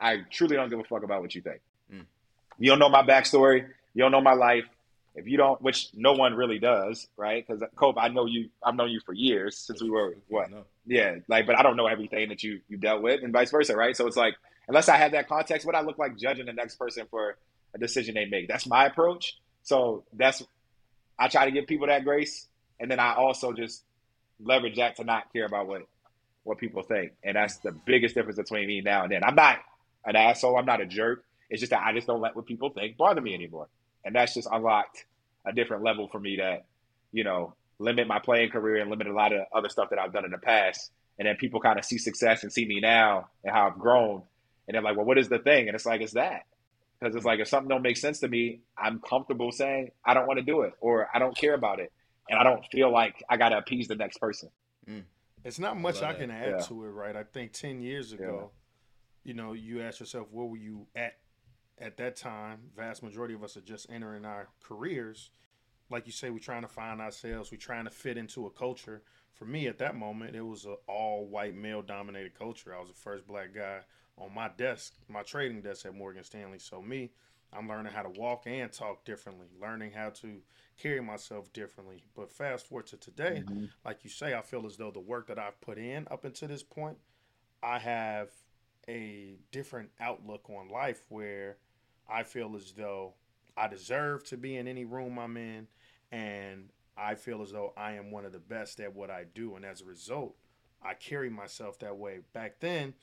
I 0.00 0.18
truly 0.30 0.56
don't 0.56 0.68
give 0.68 0.78
a 0.78 0.84
fuck 0.84 1.02
about 1.02 1.22
what 1.22 1.34
you 1.34 1.40
think. 1.40 1.60
Mm. 1.92 2.04
You 2.58 2.70
don't 2.70 2.78
know 2.78 2.88
my 2.88 3.02
backstory. 3.02 3.66
You 3.94 4.02
don't 4.02 4.12
know 4.12 4.20
my 4.20 4.34
life. 4.34 4.64
If 5.14 5.26
you 5.26 5.36
don't, 5.36 5.60
which 5.60 5.88
no 5.94 6.12
one 6.12 6.34
really 6.34 6.60
does, 6.60 7.08
right? 7.16 7.44
Because 7.44 7.62
Cope, 7.74 7.96
I 7.98 8.08
know 8.08 8.26
you. 8.26 8.50
I've 8.62 8.76
known 8.76 8.90
you 8.90 9.00
for 9.04 9.12
years 9.12 9.56
since 9.58 9.82
we 9.82 9.90
were 9.90 10.14
what? 10.28 10.48
Yeah, 10.86 11.16
like, 11.26 11.46
but 11.46 11.58
I 11.58 11.62
don't 11.62 11.76
know 11.76 11.86
everything 11.86 12.28
that 12.28 12.44
you 12.44 12.60
you 12.68 12.76
dealt 12.76 13.02
with, 13.02 13.24
and 13.24 13.32
vice 13.32 13.50
versa, 13.50 13.74
right? 13.74 13.96
So 13.96 14.06
it's 14.06 14.16
like, 14.16 14.34
unless 14.68 14.88
I 14.88 14.96
have 14.96 15.12
that 15.12 15.28
context, 15.28 15.66
what 15.66 15.74
I 15.74 15.80
look 15.80 15.98
like 15.98 16.16
judging 16.16 16.46
the 16.46 16.52
next 16.52 16.76
person 16.76 17.06
for 17.10 17.36
a 17.74 17.78
decision 17.78 18.14
they 18.14 18.26
make. 18.26 18.46
That's 18.46 18.66
my 18.66 18.86
approach. 18.86 19.38
So 19.64 20.04
that's 20.12 20.42
I 21.18 21.26
try 21.26 21.46
to 21.46 21.50
give 21.50 21.66
people 21.66 21.88
that 21.88 22.04
grace, 22.04 22.46
and 22.80 22.90
then 22.90 23.00
I 23.00 23.14
also 23.14 23.52
just 23.52 23.82
leverage 24.40 24.76
that 24.76 24.96
to 24.96 25.04
not 25.04 25.32
care 25.32 25.46
about 25.46 25.66
what 25.66 25.82
what 26.44 26.58
people 26.58 26.82
think, 26.82 27.12
and 27.22 27.36
that's 27.36 27.58
the 27.58 27.72
biggest 27.72 28.14
difference 28.14 28.38
between 28.38 28.66
me 28.66 28.80
now 28.80 29.02
and 29.02 29.12
then. 29.12 29.24
I'm 29.24 29.34
not 29.34 29.58
an 30.04 30.16
asshole. 30.16 30.56
I'm 30.56 30.66
not 30.66 30.80
a 30.80 30.86
jerk. 30.86 31.24
It's 31.50 31.60
just 31.60 31.70
that 31.70 31.84
I 31.84 31.92
just 31.92 32.06
don't 32.06 32.20
let 32.20 32.36
what 32.36 32.46
people 32.46 32.70
think 32.70 32.96
bother 32.96 33.20
me 33.20 33.34
anymore 33.34 33.68
and 34.04 34.14
that's 34.14 34.34
just 34.34 34.48
unlocked 34.50 35.04
a 35.46 35.52
different 35.52 35.82
level 35.82 36.08
for 36.08 36.18
me 36.18 36.36
that 36.36 36.64
you 37.12 37.24
know 37.24 37.54
limit 37.78 38.08
my 38.08 38.18
playing 38.18 38.50
career 38.50 38.76
and 38.76 38.90
limit 38.90 39.06
a 39.06 39.12
lot 39.12 39.32
of 39.32 39.42
other 39.54 39.68
stuff 39.68 39.90
that 39.90 39.98
I've 39.98 40.12
done 40.12 40.24
in 40.24 40.32
the 40.32 40.38
past. 40.38 40.90
And 41.18 41.28
then 41.28 41.36
people 41.36 41.60
kind 41.60 41.78
of 41.78 41.84
see 41.84 41.98
success 41.98 42.42
and 42.42 42.52
see 42.52 42.64
me 42.66 42.80
now 42.80 43.28
and 43.44 43.54
how 43.54 43.68
I've 43.68 43.78
grown, 43.78 44.22
and 44.66 44.74
they're 44.74 44.82
like, 44.82 44.96
"Well, 44.96 45.04
what 45.04 45.18
is 45.18 45.28
the 45.28 45.38
thing?" 45.38 45.68
And 45.68 45.74
it's 45.74 45.86
like, 45.86 46.00
"It's 46.00 46.14
that." 46.14 46.42
Because 46.98 47.14
it's 47.14 47.24
like 47.24 47.40
if 47.40 47.48
something 47.48 47.68
don't 47.68 47.82
make 47.82 47.96
sense 47.96 48.20
to 48.20 48.28
me, 48.28 48.60
I'm 48.76 49.00
comfortable 49.00 49.52
saying 49.52 49.90
I 50.04 50.14
don't 50.14 50.26
want 50.26 50.38
to 50.38 50.44
do 50.44 50.62
it 50.62 50.72
or 50.80 51.08
I 51.12 51.18
don't 51.18 51.36
care 51.36 51.54
about 51.54 51.80
it, 51.80 51.92
and 52.28 52.38
I 52.38 52.44
don't 52.44 52.64
feel 52.72 52.90
like 52.92 53.22
I 53.28 53.36
got 53.36 53.50
to 53.50 53.58
appease 53.58 53.88
the 53.88 53.96
next 53.96 54.18
person. 54.18 54.50
Mm. 54.88 55.04
It's 55.44 55.58
not 55.58 55.78
much 55.78 56.02
I, 56.02 56.10
I 56.10 56.14
can 56.14 56.30
add 56.30 56.54
yeah. 56.58 56.64
to 56.66 56.84
it, 56.84 56.88
right? 56.88 57.16
I 57.16 57.22
think 57.22 57.52
ten 57.52 57.80
years 57.80 58.12
ago, 58.12 58.50
yeah. 59.24 59.30
you 59.30 59.34
know, 59.34 59.52
you 59.52 59.82
ask 59.82 60.00
yourself, 60.00 60.26
where 60.30 60.46
were 60.46 60.56
you 60.56 60.86
at 60.94 61.14
at 61.80 61.96
that 61.98 62.16
time, 62.16 62.58
vast 62.76 63.02
majority 63.02 63.34
of 63.34 63.44
us 63.44 63.56
are 63.56 63.62
just 63.62 63.88
entering 63.90 64.24
our 64.24 64.48
careers. 64.62 65.30
Like 65.90 66.06
you 66.06 66.12
say, 66.12 66.28
we're 66.28 66.38
trying 66.40 66.62
to 66.62 66.68
find 66.68 67.00
ourselves. 67.00 67.50
We're 67.50 67.58
trying 67.58 67.84
to 67.84 67.90
fit 67.90 68.18
into 68.18 68.46
a 68.46 68.50
culture. 68.50 69.02
For 69.32 69.44
me, 69.44 69.68
at 69.68 69.78
that 69.78 69.94
moment, 69.94 70.34
it 70.34 70.42
was 70.42 70.64
an 70.64 70.76
all-white 70.88 71.54
male-dominated 71.54 72.36
culture. 72.36 72.74
I 72.74 72.80
was 72.80 72.88
the 72.88 72.94
first 72.94 73.26
black 73.26 73.54
guy 73.54 73.78
on 74.18 74.34
my 74.34 74.50
desk, 74.56 74.94
my 75.08 75.22
trading 75.22 75.62
desk 75.62 75.86
at 75.86 75.94
Morgan 75.94 76.24
Stanley. 76.24 76.58
So 76.58 76.82
me, 76.82 77.12
I'm 77.52 77.68
learning 77.68 77.92
how 77.92 78.02
to 78.02 78.10
walk 78.10 78.44
and 78.46 78.72
talk 78.72 79.04
differently, 79.04 79.46
learning 79.60 79.92
how 79.92 80.10
to 80.10 80.40
carry 80.76 81.00
myself 81.00 81.52
differently. 81.52 82.04
But 82.14 82.30
fast 82.30 82.66
forward 82.66 82.86
to 82.88 82.96
today, 82.96 83.42
mm-hmm. 83.46 83.66
like 83.84 84.04
you 84.04 84.10
say, 84.10 84.34
I 84.34 84.42
feel 84.42 84.66
as 84.66 84.76
though 84.76 84.90
the 84.90 85.00
work 85.00 85.28
that 85.28 85.38
I've 85.38 85.60
put 85.60 85.78
in 85.78 86.06
up 86.10 86.24
until 86.24 86.48
this 86.48 86.62
point, 86.62 86.98
I 87.62 87.78
have 87.78 88.28
a 88.88 89.36
different 89.50 89.90
outlook 90.00 90.48
on 90.50 90.68
life 90.68 91.02
where 91.08 91.56
I 92.08 92.22
feel 92.22 92.54
as 92.56 92.72
though 92.72 93.14
I 93.56 93.68
deserve 93.68 94.24
to 94.24 94.36
be 94.36 94.56
in 94.56 94.68
any 94.68 94.84
room 94.84 95.18
I'm 95.18 95.36
in, 95.36 95.66
and 96.12 96.70
I 96.96 97.14
feel 97.14 97.42
as 97.42 97.52
though 97.52 97.72
I 97.76 97.92
am 97.92 98.10
one 98.10 98.24
of 98.24 98.32
the 98.32 98.38
best 98.38 98.80
at 98.80 98.94
what 98.94 99.10
I 99.10 99.24
do. 99.34 99.56
And 99.56 99.64
as 99.64 99.80
a 99.80 99.84
result, 99.84 100.36
I 100.82 100.94
carry 100.94 101.28
myself 101.28 101.78
that 101.80 101.96
way. 101.96 102.20
Back 102.32 102.60
then, 102.60 102.94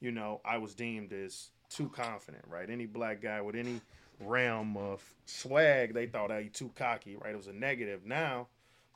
you 0.00 0.12
know, 0.12 0.40
I 0.44 0.58
was 0.58 0.74
deemed 0.74 1.12
as 1.12 1.50
too 1.68 1.88
confident, 1.88 2.44
right? 2.48 2.68
Any 2.68 2.86
black 2.86 3.20
guy 3.20 3.40
with 3.40 3.56
any 3.56 3.80
realm 4.20 4.76
of 4.76 5.02
swag, 5.26 5.94
they 5.94 6.06
thought 6.06 6.30
I 6.30 6.48
too 6.52 6.70
cocky, 6.74 7.16
right? 7.16 7.32
It 7.32 7.36
was 7.36 7.48
a 7.48 7.52
negative. 7.52 8.04
Now, 8.04 8.48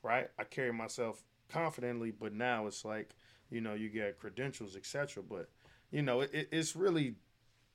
right, 0.02 0.28
I 0.38 0.44
carry 0.44 0.72
myself 0.72 1.22
confidently, 1.48 2.10
but 2.10 2.32
now 2.32 2.66
it's 2.66 2.84
like, 2.84 3.14
you 3.50 3.60
know, 3.60 3.74
you 3.74 3.88
get 3.88 4.18
credentials, 4.18 4.76
etc. 4.76 5.22
But 5.22 5.48
you 5.90 6.02
know, 6.02 6.20
it, 6.20 6.48
it's 6.52 6.76
really 6.76 7.16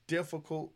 difficult 0.08 0.71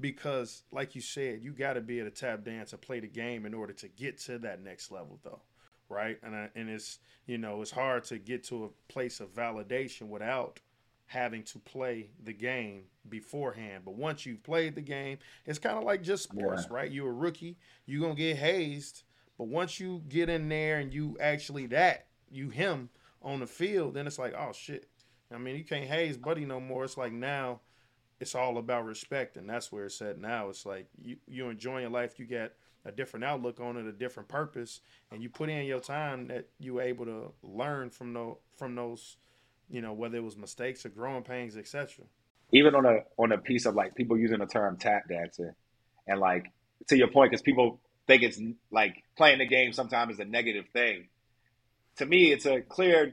because 0.00 0.64
like 0.72 0.94
you 0.94 1.00
said 1.00 1.40
you 1.42 1.52
got 1.52 1.74
to 1.74 1.80
be 1.80 2.00
able 2.00 2.10
to 2.10 2.16
tap 2.16 2.44
dance 2.44 2.72
and 2.72 2.80
play 2.80 3.00
the 3.00 3.06
game 3.06 3.46
in 3.46 3.54
order 3.54 3.72
to 3.72 3.88
get 3.88 4.18
to 4.18 4.38
that 4.38 4.62
next 4.62 4.90
level 4.90 5.18
though 5.22 5.40
right 5.88 6.18
and 6.22 6.34
I, 6.34 6.48
and 6.54 6.68
it's 6.68 6.98
you 7.26 7.38
know 7.38 7.62
it's 7.62 7.70
hard 7.70 8.04
to 8.04 8.18
get 8.18 8.44
to 8.44 8.64
a 8.64 8.92
place 8.92 9.20
of 9.20 9.34
validation 9.34 10.08
without 10.08 10.60
having 11.06 11.42
to 11.42 11.58
play 11.58 12.10
the 12.22 12.32
game 12.32 12.84
beforehand. 13.08 13.82
But 13.84 13.94
once 13.94 14.24
you've 14.24 14.42
played 14.42 14.74
the 14.74 14.82
game 14.82 15.18
it's 15.46 15.58
kind 15.58 15.76
of 15.76 15.84
like 15.84 16.02
just 16.02 16.24
sports 16.24 16.66
yeah. 16.68 16.76
right? 16.76 16.90
You're 16.90 17.10
a 17.10 17.12
rookie 17.12 17.58
you're 17.86 18.02
gonna 18.02 18.14
get 18.14 18.36
hazed. 18.36 19.02
But 19.38 19.48
once 19.48 19.80
you 19.80 20.02
get 20.08 20.28
in 20.28 20.48
there 20.48 20.78
and 20.78 20.92
you 20.92 21.16
actually 21.20 21.66
that 21.66 22.06
you 22.30 22.48
him 22.48 22.88
on 23.20 23.40
the 23.40 23.46
field 23.46 23.94
then 23.94 24.06
it's 24.06 24.18
like 24.18 24.34
oh 24.38 24.52
shit. 24.52 24.88
I 25.32 25.38
mean 25.38 25.56
you 25.56 25.64
can't 25.64 25.86
haze 25.86 26.16
buddy 26.16 26.44
no 26.44 26.60
more. 26.60 26.84
It's 26.84 26.96
like 26.96 27.12
now 27.12 27.60
it's 28.22 28.36
all 28.36 28.56
about 28.58 28.84
respect, 28.84 29.36
and 29.36 29.50
that's 29.50 29.72
where 29.72 29.86
it's 29.86 30.00
at 30.00 30.16
now. 30.16 30.48
It's 30.48 30.64
like 30.64 30.86
you 30.96 31.16
you 31.26 31.48
enjoying 31.48 31.90
life, 31.90 32.20
you 32.20 32.24
get 32.24 32.54
a 32.84 32.92
different 32.92 33.24
outlook 33.24 33.58
on 33.58 33.76
it, 33.76 33.84
a 33.84 33.92
different 33.92 34.28
purpose, 34.28 34.80
and 35.10 35.20
you 35.20 35.28
put 35.28 35.50
in 35.50 35.66
your 35.66 35.80
time 35.80 36.28
that 36.28 36.46
you 36.60 36.74
were 36.74 36.82
able 36.82 37.04
to 37.04 37.32
learn 37.42 37.90
from 37.90 38.12
those 38.12 38.36
from 38.56 38.76
those, 38.76 39.16
you 39.72 39.80
know, 39.80 39.94
whether 39.94 40.18
it 40.18 40.22
was 40.22 40.36
mistakes 40.36 40.86
or 40.86 40.90
growing 40.90 41.24
pains, 41.24 41.56
etc. 41.56 42.04
Even 42.52 42.74
on 42.74 42.84
a 42.84 42.98
on 43.16 43.32
a 43.32 43.38
piece 43.38 43.66
of 43.66 43.74
like 43.74 43.96
people 43.96 44.18
using 44.18 44.38
the 44.38 44.46
term 44.46 44.76
tap 44.76 45.08
dancing, 45.08 45.52
and 46.06 46.20
like 46.20 46.52
to 46.88 46.96
your 46.96 47.08
point, 47.08 47.30
because 47.30 47.42
people 47.42 47.80
think 48.06 48.22
it's 48.22 48.38
like 48.70 49.02
playing 49.16 49.38
the 49.38 49.46
game 49.46 49.72
sometimes 49.72 50.14
is 50.14 50.20
a 50.20 50.24
negative 50.24 50.66
thing. 50.72 51.08
To 51.96 52.06
me, 52.06 52.30
it's 52.30 52.46
a 52.46 52.60
clear 52.60 53.12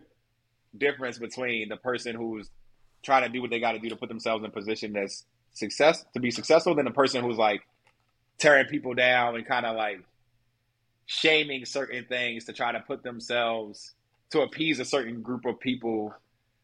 difference 0.78 1.18
between 1.18 1.70
the 1.70 1.78
person 1.78 2.16
who's 2.16 2.50
trying 3.02 3.24
to 3.24 3.30
do 3.30 3.42
what 3.42 3.50
they 3.50 3.60
got 3.60 3.72
to 3.72 3.80
do 3.80 3.90
to 3.90 3.96
put 3.96 4.10
themselves 4.10 4.44
in 4.44 4.50
a 4.50 4.54
position 4.54 4.94
that's 4.94 5.26
success 5.54 6.06
to 6.14 6.20
be 6.20 6.30
successful 6.30 6.76
than 6.76 6.86
the 6.86 6.92
person 6.92 7.24
who's 7.24 7.38
like 7.38 7.62
tearing 8.38 8.66
people 8.68 8.94
down 8.94 9.36
and 9.36 9.46
kind 9.46 9.66
of 9.66 9.76
like 9.76 10.02
shaming 11.06 11.66
certain 11.66 12.06
things 12.06 12.46
to 12.46 12.54
try 12.54 12.72
to 12.72 12.80
put 12.82 13.02
themselves 13.02 13.94
to 14.30 14.42
appease 14.42 14.80
a 14.80 14.86
certain 14.86 15.22
group 15.22 15.46
of 15.46 15.60
people 15.60 16.14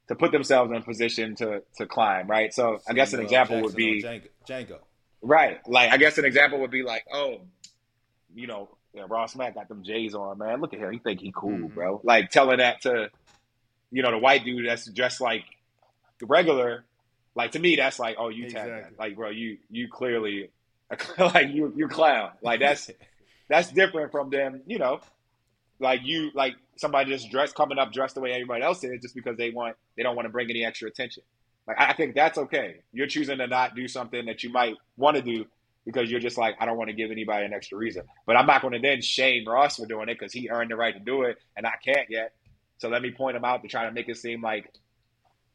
to 0.08 0.16
put 0.16 0.32
themselves 0.32 0.72
in 0.72 0.78
a 0.78 0.82
position 0.82 1.36
to 1.36 1.62
to 1.78 1.86
climb 1.86 2.28
right 2.28 2.54
so 2.54 2.80
i 2.88 2.94
guess 2.94 3.14
an 3.14 3.20
example 3.20 3.62
would 3.62 3.76
be 3.76 4.04
Django 4.48 4.80
Right. 5.26 5.60
Like 5.68 5.92
I 5.92 5.98
guess 5.98 6.18
an 6.20 6.26
example 6.26 6.60
would 6.60 6.72
be 6.72 6.84
like, 6.84 7.04
oh, 7.12 7.42
you 8.36 8.46
know, 8.46 8.70
yeah, 8.94 9.06
Ross 9.10 9.36
Mack 9.36 9.56
got 9.56 9.68
them 9.68 9.84
J's 9.84 10.14
on, 10.14 10.38
man. 10.38 10.62
Look 10.62 10.74
at 10.74 10.80
him. 10.80 10.92
He 10.92 11.00
think 11.00 11.20
he 11.20 11.34
cool, 11.36 11.52
mm-hmm. 11.52 11.74
bro. 11.74 12.00
Like 12.04 12.30
telling 12.30 12.60
that 12.60 12.82
to, 12.84 13.10
you 13.92 14.04
know, 14.04 14.12
the 14.12 14.20
white 14.20 14.46
dude 14.46 14.68
that's 14.68 14.86
just 14.86 15.20
like 15.20 15.44
the 16.20 16.28
regular. 16.28 16.86
Like 17.34 17.52
to 17.52 17.60
me, 17.60 17.76
that's 17.76 17.98
like, 17.98 18.18
oh, 18.20 18.30
you 18.30 18.46
exactly. 18.46 18.72
that. 18.72 19.00
Like, 19.00 19.16
bro, 19.16 19.32
you 19.32 19.58
you 19.70 19.88
clearly 19.90 20.52
like 21.18 21.50
you 21.50 21.74
you 21.76 21.88
clown. 21.88 22.32
Like 22.44 22.60
that's 22.60 22.92
that's 23.50 23.72
different 23.72 24.12
from 24.12 24.30
them, 24.30 24.62
you 24.68 24.78
know, 24.78 25.00
like 25.80 26.02
you 26.04 26.30
like 26.36 26.56
somebody 26.78 27.12
just 27.12 27.32
dressed 27.32 27.56
coming 27.56 27.78
up 27.78 27.92
dressed 27.92 28.16
the 28.16 28.22
way 28.22 28.32
everybody 28.32 28.64
else 28.64 28.84
is 28.84 29.02
just 29.02 29.16
because 29.16 29.38
they 29.38 29.52
want 29.52 29.76
they 29.98 30.04
don't 30.04 30.16
want 30.16 30.26
to 30.26 30.32
bring 30.32 30.50
any 30.50 30.66
extra 30.66 30.90
attention. 30.90 31.24
Like 31.68 31.78
I 31.80 31.94
think 31.94 32.16
that's 32.16 32.38
okay. 32.38 32.78
You're 32.94 33.08
choosing 33.08 33.38
to 33.40 33.48
not 33.48 33.76
do 33.76 33.88
something 33.88 34.26
that 34.26 34.44
you 34.44 34.52
might 34.52 34.76
want 34.98 35.18
to 35.18 35.22
do 35.24 35.46
because 35.86 36.12
you're 36.12 36.20
just 36.20 36.38
like 36.38 36.56
I 36.60 36.66
don't 36.66 36.78
want 36.78 36.90
to 36.90 36.96
give 36.96 37.12
anybody 37.12 37.46
an 37.46 37.54
extra 37.54 37.78
reason. 37.78 38.04
But 38.26 38.36
I'm 38.36 38.46
not 38.46 38.62
going 38.62 38.74
to 38.74 38.80
then 38.80 39.02
shame 39.02 39.46
Ross 39.48 39.78
for 39.78 39.86
doing 39.86 40.10
it 40.10 40.20
because 40.20 40.34
he 40.34 40.50
earned 40.50 40.72
the 40.72 40.76
right 40.76 40.94
to 40.94 41.00
do 41.00 41.24
it 41.24 41.38
and 41.56 41.66
I 41.66 41.74
can't 41.84 42.10
yet. 42.10 42.34
So 42.78 42.90
let 42.90 43.02
me 43.02 43.12
point 43.12 43.38
him 43.38 43.46
out 43.46 43.62
to 43.64 43.68
try 43.68 43.86
to 43.86 43.92
make 43.92 44.10
it 44.10 44.18
seem 44.18 44.42
like 44.42 44.70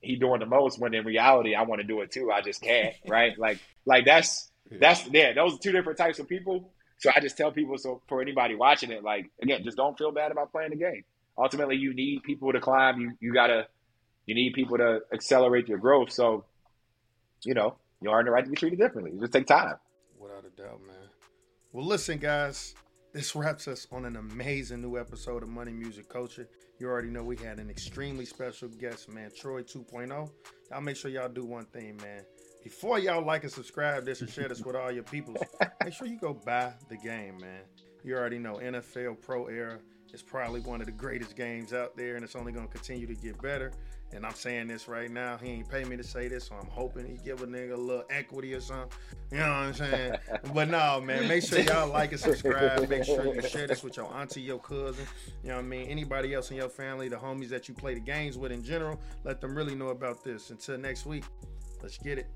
he 0.00 0.16
doing 0.16 0.40
the 0.40 0.46
most 0.46 0.78
when 0.78 0.94
in 0.94 1.04
reality 1.04 1.54
I 1.54 1.62
want 1.62 1.80
to 1.80 1.86
do 1.86 2.00
it 2.00 2.10
too. 2.10 2.30
I 2.32 2.40
just 2.40 2.62
can't. 2.62 2.94
right? 3.06 3.38
Like 3.38 3.58
like 3.84 4.04
that's 4.04 4.50
that's 4.70 5.06
yeah. 5.08 5.32
Those 5.34 5.54
are 5.54 5.58
two 5.58 5.72
different 5.72 5.98
types 5.98 6.18
of 6.18 6.28
people. 6.28 6.72
So 7.00 7.10
I 7.14 7.20
just 7.20 7.36
tell 7.36 7.50
people 7.50 7.78
so 7.78 8.02
for 8.08 8.20
anybody 8.20 8.54
watching 8.54 8.90
it, 8.90 9.02
like 9.02 9.30
again, 9.42 9.64
just 9.64 9.76
don't 9.76 9.96
feel 9.96 10.12
bad 10.12 10.30
about 10.30 10.52
playing 10.52 10.70
the 10.70 10.76
game. 10.76 11.02
Ultimately, 11.36 11.76
you 11.76 11.94
need 11.94 12.22
people 12.22 12.52
to 12.52 12.60
climb. 12.60 13.00
You 13.00 13.12
you 13.20 13.32
gotta 13.32 13.66
you 14.26 14.34
need 14.34 14.52
people 14.52 14.76
to 14.76 15.00
accelerate 15.12 15.66
your 15.66 15.78
growth. 15.78 16.12
So, 16.12 16.44
you 17.42 17.54
know, 17.54 17.76
you 18.02 18.10
earn 18.10 18.26
the 18.26 18.30
right 18.30 18.44
to 18.44 18.50
be 18.50 18.56
treated 18.56 18.78
differently. 18.78 19.12
It 19.12 19.20
just 19.20 19.32
take 19.32 19.46
time. 19.46 19.76
Without 20.18 20.44
a 20.44 20.62
doubt, 20.62 20.80
man. 20.86 21.08
Well, 21.72 21.86
listen, 21.86 22.18
guys. 22.18 22.74
This 23.12 23.34
wraps 23.34 23.66
us 23.66 23.88
on 23.90 24.04
an 24.04 24.14
amazing 24.14 24.82
new 24.82 24.96
episode 24.96 25.42
of 25.42 25.48
Money 25.48 25.72
Music 25.72 26.08
Culture. 26.08 26.48
You 26.78 26.86
already 26.86 27.08
know 27.08 27.24
we 27.24 27.36
had 27.36 27.58
an 27.58 27.68
extremely 27.68 28.24
special 28.24 28.68
guest, 28.68 29.08
man, 29.08 29.32
Troy 29.36 29.62
2.0. 29.62 30.30
Y'all 30.70 30.80
make 30.80 30.94
sure 30.94 31.10
y'all 31.10 31.28
do 31.28 31.44
one 31.44 31.64
thing, 31.64 31.96
man 31.96 32.24
before 32.62 32.98
y'all 32.98 33.24
like 33.24 33.44
and 33.44 33.52
subscribe 33.52 34.04
this 34.04 34.20
and 34.20 34.30
share 34.30 34.48
this 34.48 34.60
with 34.60 34.76
all 34.76 34.90
your 34.90 35.02
people, 35.04 35.36
make 35.84 35.94
sure 35.94 36.06
you 36.06 36.18
go 36.18 36.34
buy 36.34 36.72
the 36.88 36.96
game, 36.96 37.38
man. 37.38 37.62
You 38.04 38.16
already 38.16 38.38
know 38.38 38.54
NFL 38.54 39.20
Pro 39.20 39.46
Era 39.46 39.78
is 40.12 40.22
probably 40.22 40.60
one 40.60 40.80
of 40.80 40.86
the 40.86 40.92
greatest 40.92 41.36
games 41.36 41.72
out 41.72 41.96
there, 41.96 42.16
and 42.16 42.24
it's 42.24 42.34
only 42.34 42.52
going 42.52 42.66
to 42.66 42.72
continue 42.72 43.06
to 43.06 43.14
get 43.14 43.40
better. 43.40 43.72
And 44.12 44.26
I'm 44.26 44.34
saying 44.34 44.66
this 44.66 44.88
right 44.88 45.10
now. 45.10 45.36
He 45.36 45.50
ain't 45.50 45.68
pay 45.68 45.84
me 45.84 45.96
to 45.96 46.02
say 46.02 46.26
this, 46.26 46.46
so 46.48 46.56
I'm 46.56 46.66
hoping 46.66 47.06
he 47.06 47.16
give 47.24 47.42
a 47.42 47.46
nigga 47.46 47.74
a 47.74 47.76
little 47.76 48.04
equity 48.10 48.54
or 48.54 48.60
something. 48.60 48.90
You 49.30 49.38
know 49.38 49.44
what 49.44 49.50
I'm 49.52 49.74
saying? 49.74 50.16
but 50.52 50.68
no, 50.68 51.00
man, 51.00 51.28
make 51.28 51.44
sure 51.44 51.60
y'all 51.60 51.88
like 51.88 52.10
and 52.10 52.20
subscribe. 52.20 52.88
Make 52.88 53.04
sure 53.04 53.32
you 53.32 53.40
share 53.42 53.68
this 53.68 53.84
with 53.84 53.96
your 53.96 54.12
auntie, 54.12 54.40
your 54.40 54.58
cousin. 54.58 55.06
You 55.44 55.50
know 55.50 55.56
what 55.56 55.64
I 55.64 55.68
mean? 55.68 55.88
Anybody 55.88 56.34
else 56.34 56.50
in 56.50 56.56
your 56.56 56.68
family, 56.68 57.08
the 57.08 57.16
homies 57.16 57.50
that 57.50 57.68
you 57.68 57.74
play 57.74 57.94
the 57.94 58.00
games 58.00 58.36
with 58.36 58.50
in 58.50 58.64
general, 58.64 58.98
let 59.24 59.40
them 59.40 59.54
really 59.54 59.76
know 59.76 59.88
about 59.88 60.24
this. 60.24 60.50
Until 60.50 60.76
next 60.78 61.06
week, 61.06 61.24
let's 61.82 61.98
get 61.98 62.18
it. 62.18 62.26